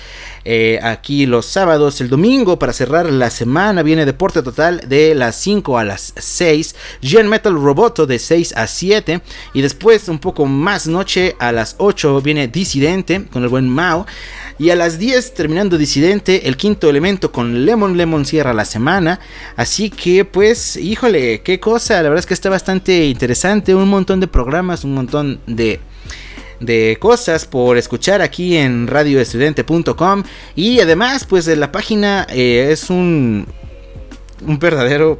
Eh, 0.50 0.80
aquí 0.82 1.26
los 1.26 1.46
sábados, 1.46 2.00
el 2.00 2.08
domingo 2.08 2.58
para 2.58 2.72
cerrar 2.72 3.12
la 3.12 3.30
semana 3.30 3.84
viene 3.84 4.06
Deporte 4.06 4.42
Total 4.42 4.82
de 4.88 5.14
las 5.14 5.36
5 5.36 5.78
a 5.78 5.84
las 5.84 6.14
6, 6.16 6.74
Gen 7.02 7.28
Metal 7.28 7.54
Roboto 7.54 8.06
de 8.06 8.18
6 8.18 8.54
a 8.56 8.66
7 8.66 9.20
y 9.54 9.62
después 9.62 10.08
un 10.08 10.20
poco 10.20 10.46
más 10.46 10.88
noche 10.88 11.36
a 11.40 11.52
las 11.52 11.76
8 11.80 12.22
viene 12.22 12.48
Disidente 12.48 13.26
con 13.26 13.44
el 13.44 13.50
buen 13.50 13.68
Mao. 13.68 14.06
Y 14.58 14.70
a 14.70 14.78
las 14.78 14.98
10 15.00 15.34
terminando 15.34 15.78
Disidente, 15.78 16.48
el 16.48 16.56
quinto 16.56 16.90
elemento 16.90 17.34
con 17.34 17.66
Lemon 17.66 17.98
Lemon 17.98 18.26
cierra 18.26 18.54
la 18.54 18.64
semana. 18.64 19.20
Así 19.58 19.90
que 19.90 20.24
pues, 20.24 20.78
híjole, 20.78 21.42
qué 21.42 21.60
cosa, 21.60 21.96
la 21.96 22.04
verdad 22.04 22.20
es 22.20 22.26
que 22.26 22.34
está 22.34 22.50
bastante 22.50 23.08
interesante, 23.08 23.76
un 23.76 23.90
montón 23.90 24.22
de 24.22 24.28
programas, 24.28 24.86
un 24.86 24.94
montón 24.94 25.42
de 25.46 25.82
de 26.60 26.98
cosas 27.00 27.46
por 27.46 27.78
escuchar 27.78 28.22
aquí 28.22 28.58
en 28.58 28.88
radioestudente.com 28.88 30.24
y 30.56 30.80
además 30.80 31.26
pues 31.26 31.48
la 31.48 31.72
página 31.72 32.26
eh, 32.30 32.70
es 32.72 32.90
un, 32.90 33.48
un 34.46 34.60
verdadero 34.60 35.20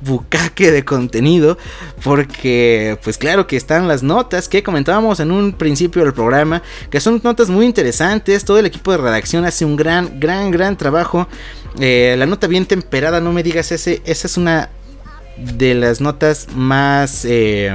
bucaque 0.00 0.70
de 0.70 0.84
contenido 0.84 1.58
porque 2.04 2.98
pues 3.02 3.18
claro 3.18 3.46
que 3.46 3.56
están 3.56 3.88
las 3.88 4.02
notas 4.02 4.48
que 4.48 4.62
comentábamos 4.62 5.20
en 5.20 5.30
un 5.30 5.52
principio 5.52 6.04
del 6.04 6.14
programa 6.14 6.62
que 6.90 7.00
son 7.00 7.20
notas 7.22 7.48
muy 7.48 7.66
interesantes. 7.66 8.44
Todo 8.44 8.58
el 8.58 8.66
equipo 8.66 8.92
de 8.92 8.98
redacción 8.98 9.44
hace 9.44 9.64
un 9.64 9.76
gran 9.76 10.20
gran 10.20 10.50
gran 10.50 10.76
trabajo. 10.76 11.28
Eh, 11.80 12.14
la 12.18 12.26
nota 12.26 12.46
bien 12.46 12.66
temperada 12.66 13.20
no 13.20 13.32
me 13.32 13.42
digas 13.42 13.72
ese 13.72 14.02
esa 14.04 14.26
es 14.26 14.36
una 14.36 14.70
de 15.36 15.74
las 15.74 16.00
notas 16.00 16.48
más 16.54 17.24
eh, 17.24 17.74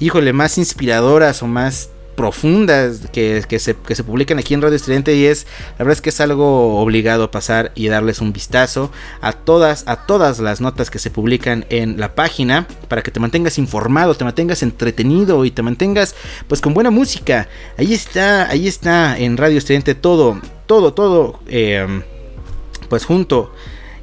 híjole, 0.00 0.32
más 0.32 0.58
inspiradoras 0.58 1.42
o 1.42 1.46
más 1.46 1.90
profundas 2.16 3.08
que, 3.12 3.42
se, 3.58 3.74
publican 4.04 4.38
aquí 4.38 4.52
en 4.52 4.60
Radio 4.60 4.76
Estudiante 4.76 5.14
y 5.14 5.24
es 5.24 5.46
la 5.78 5.84
verdad 5.84 5.92
es 5.92 6.00
que 6.02 6.10
es 6.10 6.20
algo 6.20 6.78
obligado 6.78 7.24
a 7.24 7.30
pasar 7.30 7.72
y 7.74 7.88
darles 7.88 8.20
un 8.20 8.34
vistazo 8.34 8.92
a 9.22 9.32
todas 9.32 9.84
a 9.86 10.04
todas 10.04 10.38
las 10.38 10.60
notas 10.60 10.90
que 10.90 10.98
se 10.98 11.10
publican 11.10 11.64
en 11.70 11.98
la 11.98 12.14
página 12.14 12.66
para 12.88 13.02
que 13.02 13.10
te 13.10 13.20
mantengas 13.20 13.56
informado 13.56 14.14
te 14.14 14.24
mantengas 14.24 14.62
entretenido 14.62 15.46
y 15.46 15.50
te 15.50 15.62
mantengas 15.62 16.14
pues 16.46 16.60
con 16.60 16.74
buena 16.74 16.90
música. 16.90 17.48
Ahí 17.78 17.94
está 17.94 18.50
ahí 18.50 18.68
está 18.68 19.18
en 19.18 19.38
Radio 19.38 19.56
Estudiante 19.56 19.94
todo 19.94 20.42
todo 20.66 20.92
todo 20.92 21.40
eh, 21.46 22.02
pues 22.90 23.06
junto 23.06 23.50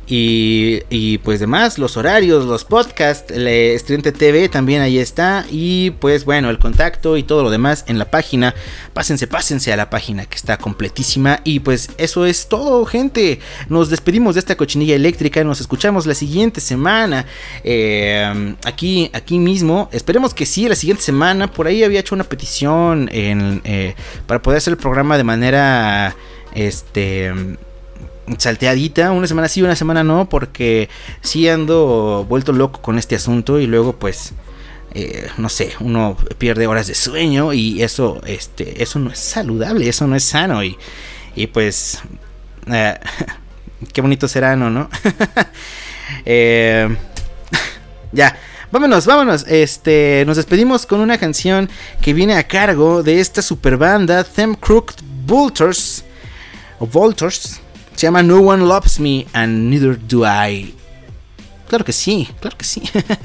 y, 0.09 1.17
pues 1.19 1.41
demás, 1.41 1.77
los 1.77 1.97
horarios, 1.97 2.45
los 2.45 2.63
podcasts, 2.63 3.29
el 3.31 3.45
Estudiante 3.47 4.13
TV 4.13 4.47
también 4.47 4.81
ahí 4.81 4.99
está. 4.99 5.45
Y 5.51 5.91
pues 5.91 6.23
bueno, 6.23 6.49
el 6.49 6.59
contacto 6.59 7.17
y 7.17 7.23
todo 7.23 7.43
lo 7.43 7.49
demás 7.49 7.83
en 7.87 7.99
la 7.99 8.09
página. 8.09 8.55
Pásense, 8.93 9.27
pásense 9.27 9.73
a 9.73 9.77
la 9.77 9.89
página 9.89 10.25
que 10.25 10.37
está 10.37 10.57
completísima. 10.57 11.41
Y 11.43 11.59
pues 11.59 11.89
eso 11.97 12.25
es 12.25 12.47
todo, 12.47 12.85
gente. 12.85 13.39
Nos 13.67 13.89
despedimos 13.89 14.35
de 14.35 14.39
esta 14.39 14.55
cochinilla 14.55 14.95
eléctrica. 14.95 15.43
Nos 15.43 15.59
escuchamos 15.59 16.05
la 16.05 16.15
siguiente 16.15 16.61
semana. 16.61 17.25
Eh, 17.65 18.55
aquí, 18.63 19.09
aquí 19.13 19.39
mismo. 19.39 19.89
Esperemos 19.91 20.33
que 20.33 20.45
sí, 20.45 20.69
la 20.69 20.75
siguiente 20.75 21.03
semana. 21.03 21.51
Por 21.51 21.67
ahí 21.67 21.83
había 21.83 21.99
hecho 21.99 22.15
una 22.15 22.23
petición 22.23 23.09
eh, 23.11 23.93
para 24.25 24.41
poder 24.41 24.59
hacer 24.59 24.71
el 24.71 24.77
programa 24.77 25.17
de 25.17 25.23
manera. 25.25 26.15
Este 26.55 27.57
salteadita, 28.37 29.11
una 29.11 29.27
semana 29.27 29.47
sí, 29.47 29.61
una 29.61 29.75
semana 29.75 30.03
no, 30.03 30.29
porque 30.29 30.89
sí 31.21 31.47
ando 31.47 32.25
vuelto 32.27 32.51
loco 32.51 32.81
con 32.81 32.97
este 32.97 33.15
asunto 33.15 33.59
y 33.59 33.67
luego 33.67 33.93
pues 33.93 34.33
eh, 34.93 35.27
no 35.37 35.49
sé, 35.49 35.73
uno 35.79 36.17
pierde 36.37 36.67
horas 36.67 36.87
de 36.87 36.95
sueño 36.95 37.53
y 37.53 37.83
eso, 37.83 38.21
este, 38.25 38.81
eso 38.81 38.99
no 38.99 39.11
es 39.11 39.19
saludable, 39.19 39.87
eso 39.87 40.07
no 40.07 40.15
es 40.15 40.23
sano 40.23 40.63
y, 40.63 40.77
y 41.35 41.47
pues 41.47 42.01
eh, 42.71 42.97
qué 43.93 44.01
bonito 44.01 44.27
será, 44.27 44.55
¿no? 44.55 44.69
¿no? 44.69 44.89
Eh, 46.25 46.87
ya. 48.11 48.37
Vámonos, 48.71 49.05
vámonos. 49.05 49.45
Este, 49.47 50.23
nos 50.25 50.37
despedimos 50.37 50.85
con 50.85 50.99
una 50.99 51.17
canción 51.17 51.69
que 52.01 52.13
viene 52.13 52.35
a 52.35 52.47
cargo 52.47 53.03
de 53.03 53.19
esta 53.19 53.41
super 53.41 53.77
banda, 53.77 54.23
Them 54.23 54.55
Crooked 54.55 54.95
Vultures. 55.25 56.03
O 56.79 56.85
Vultures. 56.85 57.61
Se 57.97 58.05
llama 58.05 58.21
No 58.21 58.41
One 58.41 58.63
Loves 58.63 58.99
Me 58.99 59.25
and 59.33 59.71
Neither 59.71 59.97
Do 60.07 60.23
I. 60.23 60.71
Claro 61.67 61.83
que 61.83 61.91
sí, 61.91 62.29
claro 62.39 62.55
que 62.55 62.63
sí. 62.63 62.83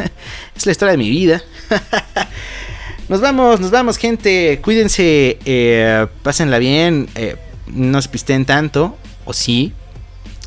es 0.57 0.64
la 0.64 0.73
historia 0.73 0.93
de 0.93 0.97
mi 0.97 1.11
vida. 1.11 1.43
nos 3.11 3.20
vamos, 3.20 3.61
nos 3.61 3.70
vamos, 3.70 3.99
gente. 3.99 4.62
Cuídense, 4.62 5.39
eh, 5.45 6.07
pásenla 6.23 6.57
bien. 6.57 7.07
Eh, 7.16 7.37
no 7.66 8.01
se 8.01 8.09
pisten 8.09 8.47
tanto, 8.47 8.97
o 9.27 9.35
sí. 9.35 9.75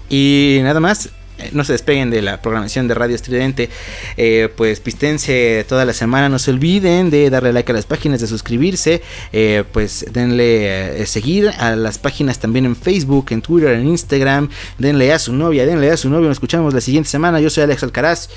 Y 0.10 0.58
nada 0.64 0.80
más. 0.80 1.12
Eh, 1.40 1.50
no 1.54 1.64
se 1.64 1.74
despeguen 1.74 2.10
de 2.10 2.22
la 2.22 2.42
programación 2.42 2.88
de 2.88 2.94
Radio 2.94 3.16
Estridente. 3.16 3.70
Eh, 4.18 4.50
pues 4.56 4.80
pistense 4.80 5.66
toda 5.68 5.86
la 5.86 5.94
semana. 5.94 6.30
No 6.30 6.40
se 6.40 6.52
olviden 6.52 7.10
de 7.10 7.30
darle 7.30 7.54
like 7.54 7.72
a 7.72 7.76
las 7.76 7.86
páginas, 7.86 8.22
de 8.22 8.28
suscribirse. 8.28 9.02
Eh, 9.34 9.64
pues 9.72 10.06
denle 10.12 11.06
seguir 11.06 11.50
a 11.50 11.76
las 11.76 11.98
páginas 11.98 12.40
también 12.40 12.66
en 12.66 12.76
Facebook, 12.76 13.28
en 13.32 13.42
Twitter, 13.42 13.72
en 13.74 13.88
Instagram. 13.88 14.50
Denle 14.78 15.14
a 15.14 15.20
su 15.20 15.34
novia, 15.34 15.66
denle 15.66 15.92
a 15.92 15.98
su 15.98 16.10
novio. 16.10 16.28
Nos 16.28 16.38
escuchamos 16.38 16.74
la 16.74 16.82
siguiente 16.82 17.10
semana. 17.10 17.40
Yo 17.40 17.50
soy 17.50 17.64
Alex 17.64 17.84
Alcaraz. 17.84 18.30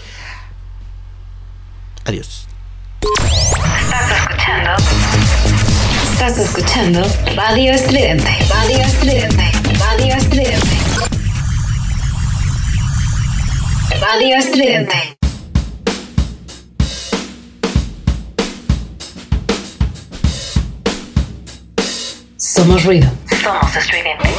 Adiós. 2.04 2.46
Estás 6.12 6.38
escuchando. 6.38 7.06
Radio 7.36 7.72
Estridente. 7.72 8.28
Radio 8.50 8.78
Estridente. 8.78 9.52
Radio 9.78 10.14
Estridente. 10.14 10.77
Radio 14.00 14.36
Estridente. 14.36 15.18
Somos 22.36 22.84
ruido. 22.84 23.10
Somos 23.42 23.76
estridentes. 23.76 24.30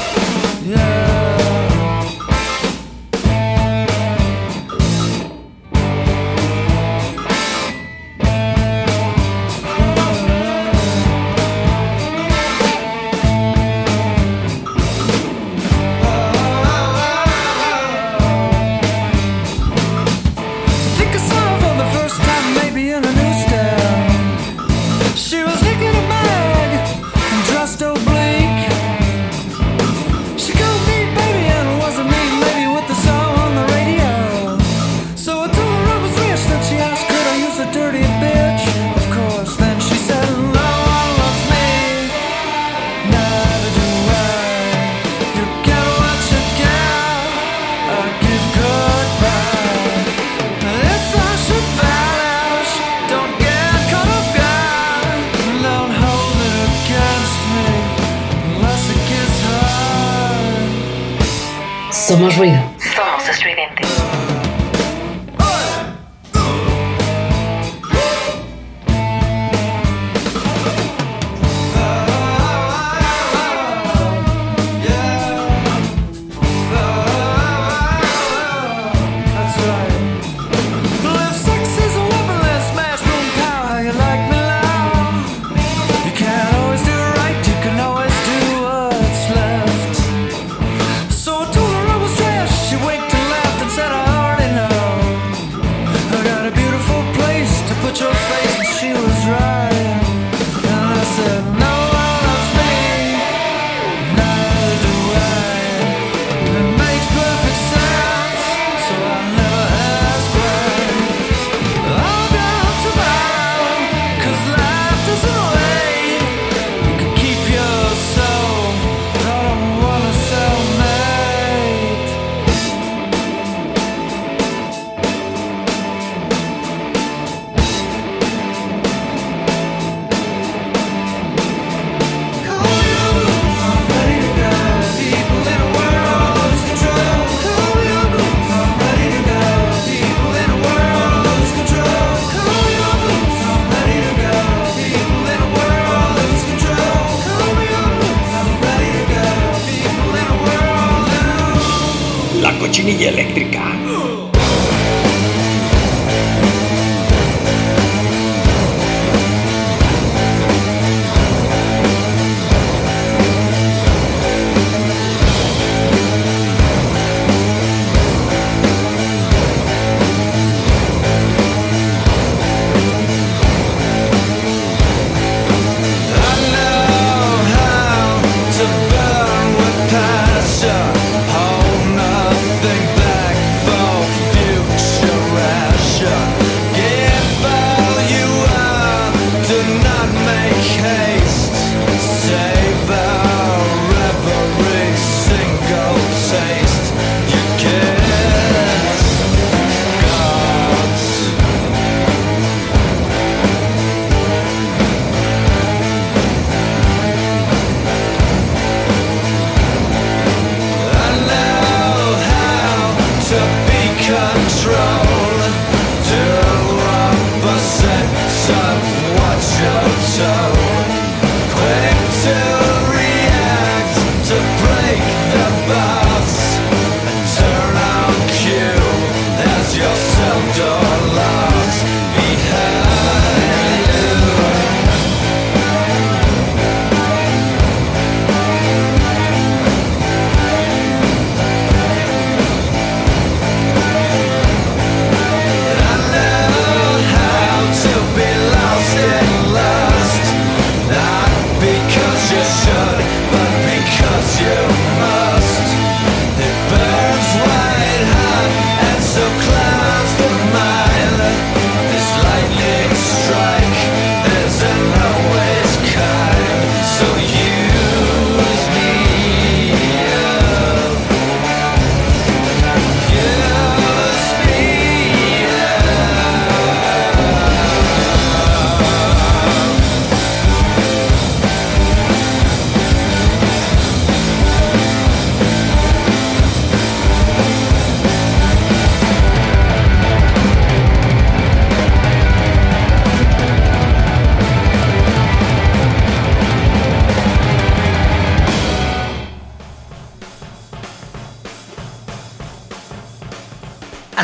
Somos 62.09 62.35
ruido. 62.37 62.68